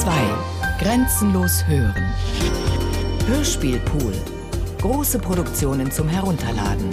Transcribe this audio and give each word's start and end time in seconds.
2. 0.00 0.10
Grenzenlos 0.78 1.66
hören. 1.66 2.12
Hörspielpool. 3.26 4.12
Große 4.82 5.18
Produktionen 5.18 5.90
zum 5.90 6.06
Herunterladen. 6.08 6.90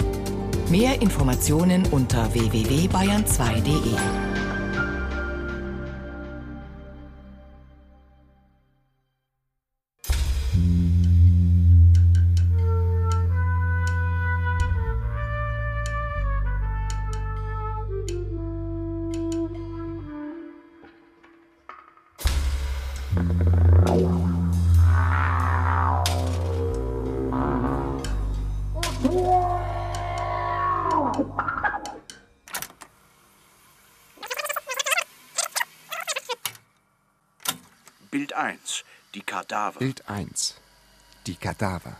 Mehr 0.70 1.02
Informationen 1.02 1.84
unter 1.90 2.32
www.bayern2.de. 2.32 4.23
Kadaver. 39.74 39.78
Bild 39.78 40.08
1. 40.08 40.60
Die 41.26 41.34
Kadaver. 41.34 41.96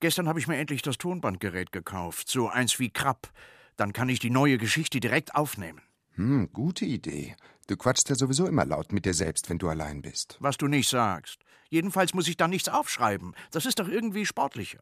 Gestern 0.00 0.28
habe 0.28 0.38
ich 0.38 0.46
mir 0.46 0.56
endlich 0.56 0.82
das 0.82 0.96
Tonbandgerät 0.96 1.72
gekauft. 1.72 2.28
So 2.28 2.48
eins 2.48 2.78
wie 2.78 2.90
Krapp. 2.90 3.30
Dann 3.76 3.92
kann 3.92 4.08
ich 4.08 4.18
die 4.18 4.30
neue 4.30 4.58
Geschichte 4.58 5.00
direkt 5.00 5.34
aufnehmen. 5.34 5.82
Hm, 6.14 6.50
gute 6.52 6.84
Idee. 6.84 7.36
Du 7.66 7.76
quatschst 7.76 8.08
ja 8.08 8.14
sowieso 8.14 8.46
immer 8.46 8.64
laut 8.64 8.92
mit 8.92 9.04
dir 9.04 9.14
selbst, 9.14 9.50
wenn 9.50 9.58
du 9.58 9.68
allein 9.68 10.02
bist. 10.02 10.36
Was 10.40 10.56
du 10.56 10.66
nicht 10.66 10.88
sagst. 10.88 11.40
Jedenfalls 11.68 12.14
muss 12.14 12.28
ich 12.28 12.36
da 12.36 12.48
nichts 12.48 12.68
aufschreiben. 12.68 13.34
Das 13.50 13.66
ist 13.66 13.78
doch 13.78 13.88
irgendwie 13.88 14.24
sportlicher. 14.24 14.80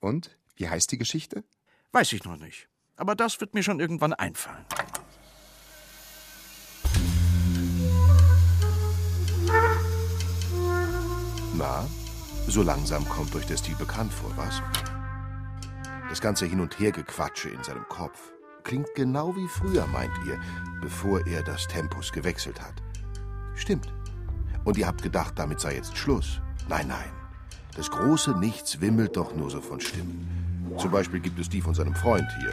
Und? 0.00 0.36
Wie 0.56 0.68
heißt 0.68 0.90
die 0.92 0.98
Geschichte? 0.98 1.44
Weiß 1.92 2.12
ich 2.12 2.24
noch 2.24 2.36
nicht. 2.36 2.68
Aber 2.96 3.14
das 3.14 3.40
wird 3.40 3.54
mir 3.54 3.62
schon 3.62 3.80
irgendwann 3.80 4.14
einfallen. 4.14 4.64
Na, 11.56 11.86
so 12.48 12.62
langsam 12.62 13.08
kommt 13.08 13.34
euch 13.36 13.46
der 13.46 13.56
Stil 13.56 13.76
bekannt 13.76 14.12
vor, 14.12 14.30
was? 14.36 14.60
Das 16.08 16.20
ganze 16.20 16.46
Hin- 16.46 16.60
und 16.60 16.78
Hergequatsche 16.78 17.48
in 17.48 17.62
seinem 17.62 17.88
Kopf 17.88 18.32
klingt 18.64 18.88
genau 18.96 19.36
wie 19.36 19.46
früher, 19.46 19.86
meint 19.86 20.12
ihr, 20.26 20.40
bevor 20.80 21.24
er 21.26 21.42
das 21.42 21.68
Tempus 21.68 22.10
gewechselt 22.10 22.60
hat. 22.60 22.74
Stimmt. 23.54 23.92
Und 24.64 24.76
ihr 24.78 24.86
habt 24.86 25.02
gedacht, 25.02 25.34
damit 25.36 25.60
sei 25.60 25.76
jetzt 25.76 25.96
Schluss. 25.96 26.40
Nein, 26.68 26.88
nein. 26.88 27.10
Das 27.76 27.90
große 27.90 28.38
Nichts 28.38 28.80
wimmelt 28.80 29.16
doch 29.16 29.34
nur 29.34 29.50
so 29.50 29.60
von 29.60 29.80
Stimmen. 29.80 30.74
Zum 30.78 30.90
Beispiel 30.90 31.20
gibt 31.20 31.38
es 31.38 31.48
die 31.48 31.60
von 31.60 31.74
seinem 31.74 31.94
Freund 31.94 32.26
hier. 32.40 32.52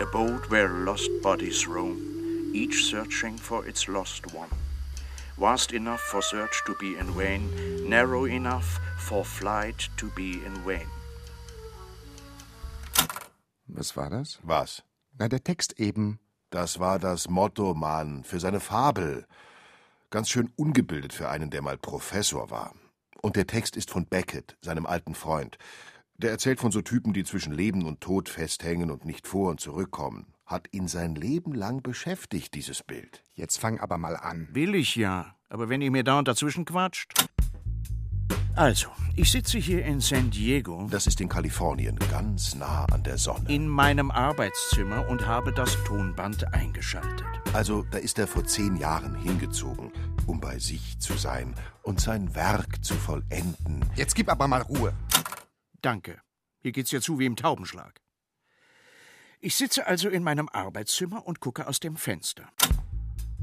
A 0.00 0.04
boat 0.10 0.50
where 0.50 0.68
lost 0.68 1.10
bodies 1.22 1.68
roam, 1.68 1.96
each 2.52 2.84
searching 2.88 3.36
for 3.36 3.64
its 3.66 3.86
lost 3.86 4.24
one. 4.34 4.48
Vast 5.40 5.72
enough 5.72 6.00
for 6.00 6.20
search 6.20 6.62
to 6.66 6.74
be 6.74 6.98
in 6.98 7.06
vain, 7.16 7.48
narrow 7.88 8.26
enough 8.26 8.78
for 8.98 9.24
flight 9.24 9.88
to 9.96 10.10
be 10.14 10.32
in 10.44 10.54
vain. 10.66 10.86
Was 13.66 13.96
war 13.96 14.10
das? 14.10 14.38
Was? 14.42 14.82
Na, 15.18 15.28
der 15.28 15.42
Text 15.42 15.80
eben. 15.80 16.18
Das 16.50 16.78
war 16.78 16.98
das 16.98 17.30
Motto, 17.30 17.72
Mann, 17.72 18.22
für 18.22 18.38
seine 18.38 18.60
Fabel. 18.60 19.24
Ganz 20.10 20.28
schön 20.28 20.52
ungebildet 20.56 21.14
für 21.14 21.30
einen, 21.30 21.48
der 21.48 21.62
mal 21.62 21.78
Professor 21.78 22.50
war. 22.50 22.74
Und 23.22 23.36
der 23.36 23.46
Text 23.46 23.78
ist 23.78 23.90
von 23.90 24.04
Beckett, 24.04 24.58
seinem 24.60 24.84
alten 24.84 25.14
Freund. 25.14 25.56
Der 26.18 26.32
erzählt 26.32 26.60
von 26.60 26.70
so 26.70 26.82
Typen, 26.82 27.14
die 27.14 27.24
zwischen 27.24 27.54
Leben 27.54 27.86
und 27.86 28.02
Tod 28.02 28.28
festhängen 28.28 28.90
und 28.90 29.06
nicht 29.06 29.26
vor 29.26 29.48
und 29.48 29.58
zurückkommen. 29.58 30.34
Hat 30.50 30.66
ihn 30.72 30.88
sein 30.88 31.14
Leben 31.14 31.54
lang 31.54 31.80
beschäftigt, 31.80 32.54
dieses 32.54 32.82
Bild. 32.82 33.22
Jetzt 33.34 33.58
fang 33.60 33.78
aber 33.78 33.98
mal 33.98 34.16
an. 34.16 34.48
Will 34.50 34.74
ich 34.74 34.96
ja. 34.96 35.36
Aber 35.48 35.68
wenn 35.68 35.80
ihr 35.80 35.92
mir 35.92 36.02
dauernd 36.02 36.26
dazwischen 36.26 36.64
quatscht. 36.64 37.12
Also, 38.56 38.88
ich 39.14 39.30
sitze 39.30 39.58
hier 39.58 39.84
in 39.84 40.00
San 40.00 40.28
Diego 40.32 40.88
Das 40.90 41.06
ist 41.06 41.20
in 41.20 41.28
Kalifornien, 41.28 41.96
ganz 42.10 42.56
nah 42.56 42.84
an 42.86 43.04
der 43.04 43.16
Sonne. 43.16 43.48
in 43.48 43.68
meinem 43.68 44.10
Arbeitszimmer 44.10 45.08
und 45.08 45.24
habe 45.24 45.52
das 45.52 45.76
Tonband 45.84 46.52
eingeschaltet. 46.52 47.28
Also, 47.52 47.84
da 47.92 47.98
ist 47.98 48.18
er 48.18 48.26
vor 48.26 48.44
zehn 48.44 48.74
Jahren 48.74 49.14
hingezogen, 49.22 49.92
um 50.26 50.40
bei 50.40 50.58
sich 50.58 50.98
zu 50.98 51.16
sein 51.16 51.54
und 51.84 52.00
sein 52.00 52.34
Werk 52.34 52.84
zu 52.84 52.94
vollenden. 52.94 53.84
Jetzt 53.94 54.16
gib 54.16 54.28
aber 54.28 54.48
mal 54.48 54.62
Ruhe. 54.62 54.92
Danke. 55.80 56.20
Hier 56.58 56.72
geht's 56.72 56.90
ja 56.90 57.00
zu 57.00 57.20
wie 57.20 57.26
im 57.26 57.36
Taubenschlag. 57.36 58.00
Ich 59.42 59.56
sitze 59.56 59.86
also 59.86 60.10
in 60.10 60.22
meinem 60.22 60.50
Arbeitszimmer 60.50 61.26
und 61.26 61.40
gucke 61.40 61.66
aus 61.66 61.80
dem 61.80 61.96
Fenster. 61.96 62.44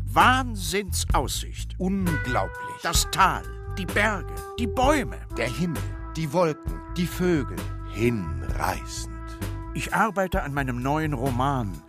Wahnsinnsaussicht. 0.05 1.73
Unglaublich. 1.79 2.75
Das 2.83 3.07
Tal, 3.09 3.43
die 3.79 3.87
Berge, 3.87 4.35
die 4.59 4.67
Bäume. 4.67 5.17
Der 5.37 5.51
Himmel, 5.51 5.81
die 6.15 6.31
Wolken, 6.31 6.79
die 6.95 7.07
Vögel. 7.07 7.57
Hinreißend. 7.95 9.39
Ich 9.73 9.91
arbeite 9.91 10.43
an 10.43 10.53
meinem 10.53 10.83
neuen 10.83 11.13
Roman 11.13 11.81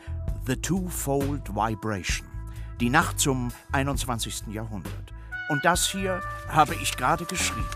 The 0.47 0.57
Twofold 0.57 1.55
Vibration. 1.55 2.27
Die 2.81 2.89
Nacht 2.89 3.21
zum 3.21 3.53
21. 3.73 4.47
Jahrhundert. 4.47 5.13
Und 5.51 5.67
das 5.67 5.87
hier 5.87 6.23
habe 6.49 6.75
ich 6.77 6.97
gerade 6.97 7.27
geschrieben. 7.27 7.67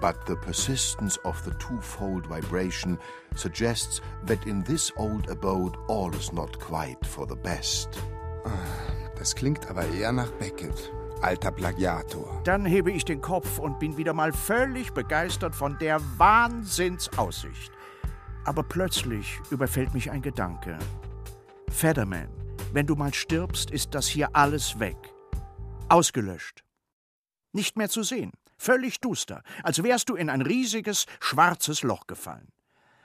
But 0.00 0.26
the 0.26 0.36
persistence 0.36 1.18
of 1.24 1.42
the 1.44 1.52
twofold 1.52 2.26
vibration 2.26 2.98
suggests 3.34 4.02
that 4.26 4.46
in 4.46 4.62
this 4.64 4.92
old 4.96 5.30
abode 5.30 5.76
all 5.88 6.14
is 6.14 6.32
not 6.32 6.58
quite 6.58 7.04
for 7.06 7.26
the 7.26 7.36
best. 7.36 7.88
Das 9.16 9.34
klingt 9.34 9.68
aber 9.70 9.86
eher 9.88 10.12
nach 10.12 10.30
Beckett. 10.32 10.92
Alter 11.22 11.50
Plagiator. 11.50 12.42
Dann 12.44 12.66
hebe 12.66 12.92
ich 12.92 13.04
den 13.04 13.22
Kopf 13.22 13.58
und 13.58 13.78
bin 13.78 13.96
wieder 13.96 14.12
mal 14.12 14.32
völlig 14.32 14.92
begeistert 14.92 15.54
von 15.54 15.78
der 15.78 15.98
Wahnsinnsaussicht. 16.18 17.72
Aber 18.44 18.62
plötzlich 18.62 19.40
überfällt 19.50 19.94
mich 19.94 20.10
ein 20.10 20.20
Gedanke. 20.20 20.78
Federman, 21.70 22.28
wenn 22.72 22.86
du 22.86 22.94
mal 22.94 23.14
stirbst, 23.14 23.70
ist 23.70 23.94
das 23.94 24.06
hier 24.06 24.36
alles 24.36 24.78
weg. 24.78 24.96
Ausgelöscht. 25.88 26.62
Nicht 27.52 27.76
mehr 27.78 27.88
zu 27.88 28.02
sehen. 28.02 28.32
Völlig 28.56 29.00
duster, 29.00 29.42
als 29.62 29.82
wärst 29.82 30.08
du 30.08 30.14
in 30.14 30.30
ein 30.30 30.42
riesiges, 30.42 31.06
schwarzes 31.20 31.82
Loch 31.82 32.06
gefallen. 32.06 32.48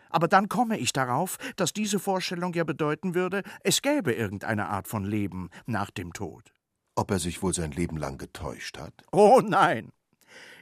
Aber 0.09 0.27
dann 0.27 0.49
komme 0.49 0.77
ich 0.77 0.93
darauf, 0.93 1.37
dass 1.55 1.73
diese 1.73 1.99
Vorstellung 1.99 2.53
ja 2.53 2.63
bedeuten 2.63 3.15
würde, 3.15 3.43
es 3.63 3.81
gäbe 3.81 4.13
irgendeine 4.13 4.67
Art 4.69 4.87
von 4.87 5.05
Leben 5.05 5.49
nach 5.65 5.89
dem 5.89 6.13
Tod. 6.13 6.53
Ob 6.95 7.11
er 7.11 7.19
sich 7.19 7.41
wohl 7.41 7.53
sein 7.53 7.71
Leben 7.71 7.97
lang 7.97 8.17
getäuscht 8.17 8.77
hat? 8.77 8.93
Oh 9.11 9.41
nein! 9.43 9.91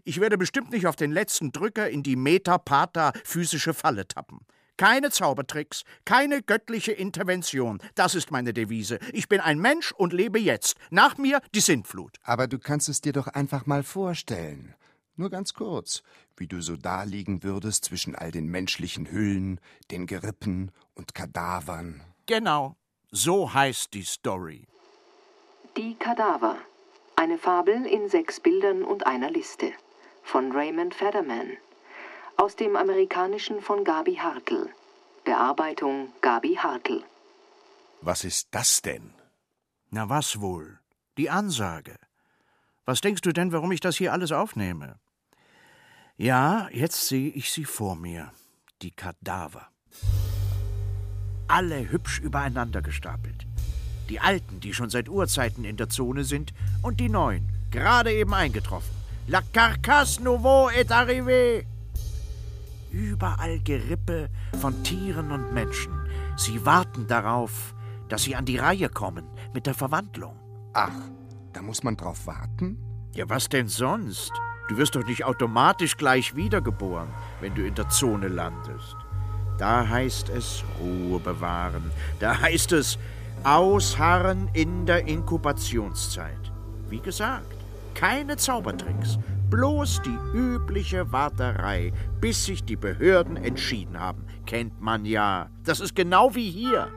Ich 0.03 0.19
werde 0.19 0.37
bestimmt 0.37 0.71
nicht 0.71 0.87
auf 0.87 0.95
den 0.95 1.11
letzten 1.11 1.51
Drücker 1.51 1.89
in 1.89 2.03
die 2.03 2.15
Meta-Pata-physische 2.15 3.73
Falle 3.73 4.07
tappen. 4.07 4.39
Keine 4.79 5.11
Zaubertricks, 5.11 5.83
keine 6.05 6.41
göttliche 6.41 6.93
Intervention. 6.93 7.79
Das 7.95 8.15
ist 8.15 8.31
meine 8.31 8.53
Devise. 8.53 8.97
Ich 9.11 9.27
bin 9.27 9.41
ein 9.41 9.59
Mensch 9.59 9.91
und 9.91 10.13
lebe 10.13 10.39
jetzt. 10.39 10.77
Nach 10.89 11.17
mir 11.17 11.41
die 11.53 11.59
Sintflut. 11.59 12.15
Aber 12.23 12.47
du 12.47 12.59
kannst 12.59 12.87
es 12.87 13.01
dir 13.01 13.11
doch 13.11 13.27
einfach 13.27 13.65
mal 13.65 13.83
vorstellen. 13.83 14.73
Nur 15.17 15.29
ganz 15.29 15.53
kurz, 15.53 16.01
wie 16.37 16.47
du 16.47 16.61
so 16.61 16.77
daliegen 16.77 17.43
würdest 17.43 17.83
zwischen 17.83 18.15
all 18.15 18.31
den 18.31 18.47
menschlichen 18.47 19.11
Hüllen, 19.11 19.59
den 19.91 20.07
Gerippen 20.07 20.71
und 20.95 21.13
Kadavern. 21.13 22.01
Genau. 22.25 22.77
So 23.11 23.53
heißt 23.53 23.93
die 23.93 24.03
Story. 24.03 24.65
Die 25.75 25.95
Kadaver. 25.95 26.55
Eine 27.17 27.37
Fabel 27.37 27.85
in 27.85 28.07
sechs 28.07 28.39
Bildern 28.39 28.85
und 28.85 29.05
einer 29.05 29.29
Liste. 29.29 29.73
Von 30.23 30.53
Raymond 30.53 30.95
Federman. 30.95 31.57
Aus 32.39 32.55
dem 32.55 32.77
Amerikanischen 32.77 33.59
von 33.61 33.83
Gabi 33.83 34.15
Hartl. 34.15 34.69
Bearbeitung 35.25 36.07
Gabi 36.21 36.55
Hartl. 36.55 37.03
Was 37.99 38.23
ist 38.23 38.47
das 38.51 38.81
denn? 38.81 39.13
Na 39.89 40.07
was 40.07 40.39
wohl? 40.39 40.79
Die 41.17 41.29
Ansage. 41.29 41.95
Was 42.85 43.01
denkst 43.01 43.23
du 43.23 43.33
denn, 43.33 43.51
warum 43.51 43.73
ich 43.73 43.81
das 43.81 43.97
hier 43.97 44.13
alles 44.13 44.31
aufnehme? 44.31 44.95
Ja, 46.15 46.69
jetzt 46.71 47.09
sehe 47.09 47.29
ich 47.29 47.51
sie 47.51 47.65
vor 47.65 47.97
mir. 47.97 48.31
Die 48.81 48.91
Kadaver. 48.91 49.67
Alle 51.49 51.91
hübsch 51.91 52.19
übereinander 52.19 52.81
gestapelt. 52.81 53.45
Die 54.07 54.21
Alten, 54.21 54.61
die 54.61 54.73
schon 54.73 54.89
seit 54.89 55.09
Urzeiten 55.09 55.65
in 55.65 55.75
der 55.75 55.89
Zone 55.89 56.23
sind, 56.23 56.53
und 56.83 57.01
die 57.01 57.09
Neuen, 57.09 57.49
gerade 57.69 58.13
eben 58.13 58.33
eingetroffen. 58.33 58.95
La 59.27 59.41
carcasse 59.41 60.23
nouveau 60.23 60.69
est 60.69 60.89
arrivée. 60.89 61.65
Überall 62.91 63.59
Gerippe 63.59 64.29
von 64.59 64.83
Tieren 64.83 65.31
und 65.31 65.53
Menschen. 65.53 65.93
Sie 66.37 66.65
warten 66.65 67.07
darauf, 67.07 67.75
dass 68.07 68.23
sie 68.23 68.35
an 68.35 68.45
die 68.45 68.57
Reihe 68.57 68.89
kommen 68.89 69.25
mit 69.53 69.67
der 69.67 69.75
Verwandlung. 69.75 70.35
Ach, 70.73 70.91
da 71.53 71.61
muss 71.61 71.83
man 71.83 71.95
drauf 71.95 72.25
warten? 72.25 72.77
Ja, 73.13 73.29
was 73.29 73.49
denn 73.49 73.67
sonst? 73.67 74.31
Du 74.69 74.77
wirst 74.77 74.95
doch 74.95 75.05
nicht 75.05 75.23
automatisch 75.23 75.97
gleich 75.97 76.35
wiedergeboren, 76.35 77.09
wenn 77.41 77.55
du 77.55 77.65
in 77.65 77.75
der 77.75 77.89
Zone 77.89 78.27
landest. 78.27 78.95
Da 79.57 79.87
heißt 79.87 80.29
es 80.29 80.63
Ruhe 80.79 81.19
bewahren. 81.19 81.91
Da 82.19 82.39
heißt 82.39 82.71
es 82.71 82.97
ausharren 83.43 84.49
in 84.53 84.85
der 84.85 85.07
Inkubationszeit. 85.07 86.51
Wie 86.89 86.99
gesagt, 86.99 87.55
keine 87.93 88.37
Zaubertricks, 88.37 89.19
bloß 89.49 90.01
die 90.03 90.17
übliche 90.37 91.11
Warterei, 91.11 91.91
bis 92.21 92.45
sich 92.45 92.63
die 92.63 92.75
Behörden 92.75 93.37
entschieden 93.37 93.99
haben. 93.99 94.25
Kennt 94.45 94.81
man 94.81 95.05
ja. 95.05 95.49
Das 95.63 95.79
ist 95.79 95.95
genau 95.95 96.35
wie 96.35 96.49
hier. 96.49 96.87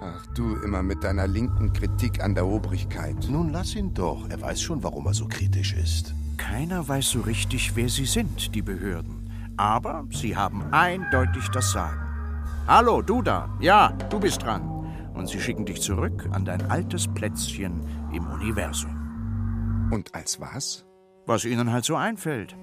Ach, 0.00 0.26
du 0.34 0.56
immer 0.56 0.82
mit 0.82 1.04
deiner 1.04 1.28
linken 1.28 1.72
Kritik 1.72 2.22
an 2.22 2.34
der 2.34 2.46
Obrigkeit. 2.46 3.28
Nun 3.30 3.50
lass 3.50 3.76
ihn 3.76 3.94
doch. 3.94 4.28
Er 4.28 4.40
weiß 4.40 4.60
schon, 4.60 4.82
warum 4.82 5.06
er 5.06 5.14
so 5.14 5.28
kritisch 5.28 5.74
ist. 5.74 6.12
Keiner 6.38 6.86
weiß 6.88 7.10
so 7.10 7.20
richtig, 7.20 7.76
wer 7.76 7.88
sie 7.88 8.06
sind, 8.06 8.54
die 8.54 8.62
Behörden. 8.62 9.30
Aber 9.56 10.04
sie 10.10 10.36
haben 10.36 10.64
eindeutig 10.72 11.48
das 11.50 11.70
Sagen. 11.70 12.00
Hallo, 12.66 13.02
du 13.02 13.22
da. 13.22 13.48
Ja, 13.60 13.92
du 14.10 14.18
bist 14.18 14.42
dran. 14.42 14.68
Und 15.14 15.28
sie 15.28 15.40
schicken 15.40 15.66
dich 15.66 15.80
zurück 15.80 16.28
an 16.32 16.44
dein 16.44 16.68
altes 16.70 17.06
Plätzchen 17.06 17.82
im 18.12 18.26
Universum. 18.26 19.88
Und 19.92 20.14
als 20.14 20.40
was? 20.40 20.84
Was 21.26 21.44
ihnen 21.44 21.72
halt 21.72 21.84
so 21.84 21.96
einfällt. 21.96 22.56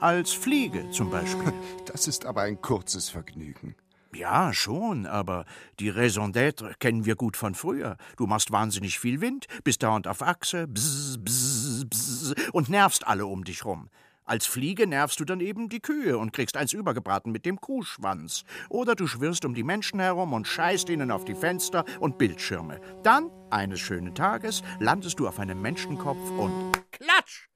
Als 0.00 0.32
Fliege 0.32 0.90
zum 0.90 1.10
Beispiel. 1.10 1.52
Das 1.86 2.08
ist 2.08 2.26
aber 2.26 2.42
ein 2.42 2.60
kurzes 2.60 3.08
Vergnügen. 3.08 3.76
Ja, 4.14 4.52
schon, 4.52 5.06
aber 5.06 5.44
die 5.80 5.88
Raison 5.88 6.32
d'être 6.32 6.74
kennen 6.78 7.04
wir 7.04 7.14
gut 7.16 7.36
von 7.36 7.54
früher. 7.54 7.96
Du 8.16 8.26
machst 8.26 8.50
wahnsinnig 8.52 8.98
viel 8.98 9.20
Wind, 9.20 9.46
bist 9.64 9.82
dauernd 9.82 10.06
auf 10.06 10.22
Achse, 10.22 10.66
bzz, 10.66 11.18
bzz, 11.18 11.84
bzz, 11.88 12.34
und 12.52 12.68
nervst 12.68 13.06
alle 13.06 13.26
um 13.26 13.44
dich 13.44 13.64
rum. 13.64 13.88
Als 14.26 14.46
Fliege 14.46 14.86
nervst 14.86 15.20
du 15.20 15.26
dann 15.26 15.40
eben 15.40 15.68
die 15.68 15.80
Kühe 15.80 16.16
und 16.16 16.32
kriegst 16.32 16.56
eins 16.56 16.72
übergebraten 16.72 17.30
mit 17.30 17.44
dem 17.44 17.60
Kuhschwanz. 17.60 18.44
Oder 18.70 18.94
du 18.94 19.06
schwirrst 19.06 19.44
um 19.44 19.54
die 19.54 19.62
Menschen 19.62 20.00
herum 20.00 20.32
und 20.32 20.46
scheißt 20.46 20.88
ihnen 20.88 21.10
auf 21.10 21.26
die 21.26 21.34
Fenster 21.34 21.84
und 22.00 22.16
Bildschirme. 22.16 22.80
Dann, 23.02 23.30
eines 23.50 23.80
schönen 23.80 24.14
Tages, 24.14 24.62
landest 24.80 25.20
du 25.20 25.28
auf 25.28 25.38
einem 25.38 25.60
Menschenkopf 25.60 26.30
und 26.30 26.72
klatsch, 26.90 27.48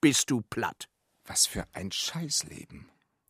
bist 0.00 0.30
du 0.30 0.40
platt. 0.40 0.88
Was 1.26 1.46
für 1.46 1.66
ein 1.72 1.92
Scheißleben. 1.92 2.88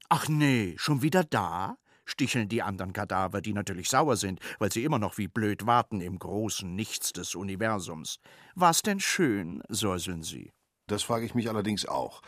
Ach 0.08 0.28
nee, 0.28 0.74
schon 0.78 1.02
wieder 1.02 1.24
da? 1.24 1.76
sticheln 2.04 2.48
die 2.48 2.62
anderen 2.62 2.92
Kadaver, 2.92 3.40
die 3.40 3.54
natürlich 3.54 3.88
sauer 3.88 4.16
sind, 4.16 4.38
weil 4.58 4.70
sie 4.70 4.84
immer 4.84 4.98
noch 4.98 5.18
wie 5.18 5.26
blöd 5.26 5.66
warten 5.66 6.00
im 6.00 6.18
großen 6.18 6.74
Nichts 6.74 7.12
des 7.12 7.34
Universums. 7.34 8.18
Was 8.54 8.82
denn 8.82 9.00
schön, 9.00 9.62
säuseln 9.68 10.22
sie. 10.22 10.52
Das 10.86 11.02
frage 11.02 11.24
ich 11.24 11.34
mich 11.34 11.48
allerdings 11.48 11.86
auch. 11.86 12.20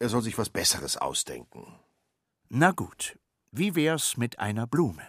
Er 0.00 0.08
soll 0.08 0.22
sich 0.22 0.38
was 0.38 0.48
Besseres 0.48 0.96
ausdenken. 0.96 1.78
Na 2.48 2.70
gut, 2.70 3.18
wie 3.52 3.74
wär's 3.74 4.16
mit 4.16 4.38
einer 4.38 4.66
Blume? 4.66 5.06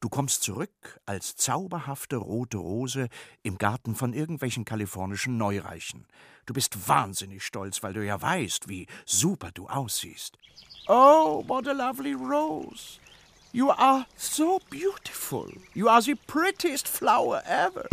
Du 0.00 0.08
kommst 0.08 0.42
zurück 0.42 1.00
als 1.06 1.36
zauberhafte 1.36 2.16
rote 2.16 2.56
Rose 2.56 3.08
im 3.44 3.58
Garten 3.58 3.94
von 3.94 4.14
irgendwelchen 4.14 4.64
kalifornischen 4.64 5.38
Neureichen. 5.38 6.08
Du 6.44 6.52
bist 6.52 6.88
wahnsinnig 6.88 7.44
stolz, 7.44 7.84
weil 7.84 7.92
du 7.92 8.04
ja 8.04 8.20
weißt, 8.20 8.68
wie 8.68 8.88
super 9.06 9.52
du 9.52 9.68
aussiehst. 9.68 10.36
Oh, 10.88 11.44
what 11.46 11.68
a 11.68 11.72
lovely 11.72 12.14
rose. 12.14 12.98
You 13.52 13.70
are 13.70 14.06
so 14.16 14.58
beautiful. 14.70 15.48
You 15.72 15.88
are 15.88 16.02
the 16.02 16.16
prettiest 16.26 16.88
flower 16.88 17.42
ever. 17.46 17.86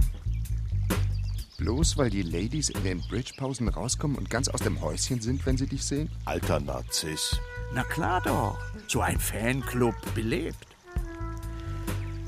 Bloß 1.60 1.98
weil 1.98 2.10
die 2.10 2.22
Ladies 2.22 2.70
in 2.70 2.84
den 2.86 3.02
Bridgepausen 3.02 3.68
rauskommen 3.68 4.18
und 4.18 4.30
ganz 4.30 4.48
aus 4.48 4.62
dem 4.62 4.80
Häuschen 4.80 5.20
sind, 5.20 5.46
wenn 5.46 5.58
sie 5.58 5.68
dich 5.68 5.84
sehen? 5.84 6.10
Alter 6.24 6.62
Narziss. 6.62 7.38
Na 7.74 7.84
klar 7.84 8.22
doch. 8.22 8.58
So 8.88 9.02
ein 9.02 9.20
Fanclub 9.20 9.94
belebt. 10.16 10.68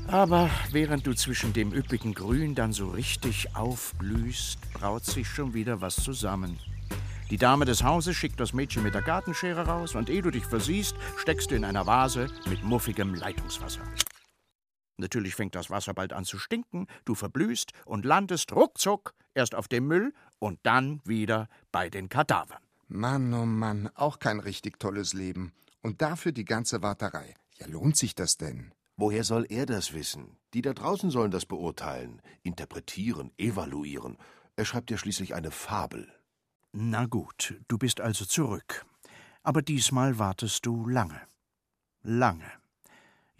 Aber 0.06 0.50
während 0.70 1.06
du 1.06 1.14
zwischen 1.14 1.54
dem 1.54 1.72
üppigen 1.72 2.12
Grün 2.12 2.54
dann 2.54 2.74
so 2.74 2.90
richtig 2.90 3.56
aufblühst, 3.56 4.58
braut 4.74 5.06
sich 5.06 5.26
schon 5.26 5.54
wieder 5.54 5.80
was 5.80 5.96
zusammen. 5.96 6.58
Die 7.30 7.38
Dame 7.38 7.64
des 7.64 7.82
Hauses 7.82 8.14
schickt 8.14 8.38
das 8.38 8.52
Mädchen 8.52 8.82
mit 8.82 8.92
der 8.92 9.00
Gartenschere 9.00 9.66
raus 9.66 9.94
und 9.94 10.10
ehe 10.10 10.20
du 10.20 10.30
dich 10.30 10.44
versiehst, 10.44 10.94
steckst 11.16 11.50
du 11.50 11.54
in 11.54 11.64
einer 11.64 11.86
Vase 11.86 12.26
mit 12.50 12.62
muffigem 12.62 13.14
Leitungswasser. 13.14 13.80
Natürlich 14.98 15.34
fängt 15.34 15.54
das 15.54 15.70
Wasser 15.70 15.94
bald 15.94 16.12
an 16.12 16.26
zu 16.26 16.38
stinken, 16.38 16.86
du 17.06 17.14
verblühst 17.14 17.72
und 17.86 18.04
landest 18.04 18.52
ruckzuck 18.52 19.14
erst 19.34 19.54
auf 19.54 19.68
dem 19.68 19.86
Müll 19.86 20.12
und 20.38 20.58
dann 20.62 21.00
wieder 21.04 21.48
bei 21.70 21.90
den 21.90 22.08
Kadavern. 22.08 22.60
Mann, 22.88 23.32
oh 23.32 23.46
Mann, 23.46 23.90
auch 23.94 24.18
kein 24.18 24.40
richtig 24.40 24.78
tolles 24.78 25.14
Leben. 25.14 25.52
Und 25.80 26.02
dafür 26.02 26.32
die 26.32 26.44
ganze 26.44 26.82
Warterei. 26.82 27.34
Ja, 27.58 27.66
lohnt 27.66 27.96
sich 27.96 28.14
das 28.14 28.36
denn? 28.36 28.72
Woher 28.96 29.24
soll 29.24 29.46
er 29.48 29.66
das 29.66 29.94
wissen? 29.94 30.36
Die 30.54 30.62
da 30.62 30.74
draußen 30.74 31.10
sollen 31.10 31.30
das 31.30 31.46
beurteilen, 31.46 32.20
interpretieren, 32.42 33.32
evaluieren. 33.38 34.18
Er 34.56 34.64
schreibt 34.64 34.90
ja 34.90 34.98
schließlich 34.98 35.34
eine 35.34 35.50
Fabel. 35.50 36.12
Na 36.72 37.06
gut, 37.06 37.54
du 37.68 37.78
bist 37.78 38.00
also 38.00 38.24
zurück. 38.24 38.84
Aber 39.42 39.62
diesmal 39.62 40.18
wartest 40.18 40.66
du 40.66 40.86
lange. 40.86 41.20
Lange. 42.02 42.50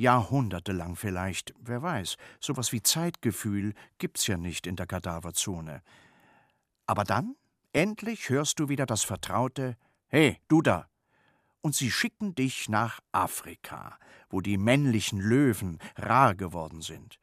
Jahrhundertelang 0.03 0.97
vielleicht, 0.97 1.55
wer 1.59 1.83
weiß. 1.83 2.17
Sowas 2.41 2.73
wie 2.73 2.83
Zeitgefühl 2.83 3.73
gibt's 3.99 4.27
ja 4.27 4.37
nicht 4.37 4.67
in 4.67 4.77
der 4.77 4.87
Kadaverzone. 4.87 5.81
Aber 6.87 7.05
dann, 7.05 7.37
endlich 7.73 8.29
hörst 8.29 8.61
du 8.61 8.69
wieder 8.69 8.85
das 8.85 9.03
vertraute 9.05 9.77
Hey, 10.09 10.39
du 10.49 10.61
da! 10.61 10.89
Und 11.63 11.75
sie 11.75 11.91
schicken 11.91 12.35
dich 12.35 12.69
nach 12.69 13.01
Afrika, 13.13 13.97
wo 14.29 14.43
die 14.43 14.59
männlichen 14.59 15.21
Löwen 15.21 15.79
rar 15.97 16.35
geworden 16.35 16.83
sind. 16.83 17.19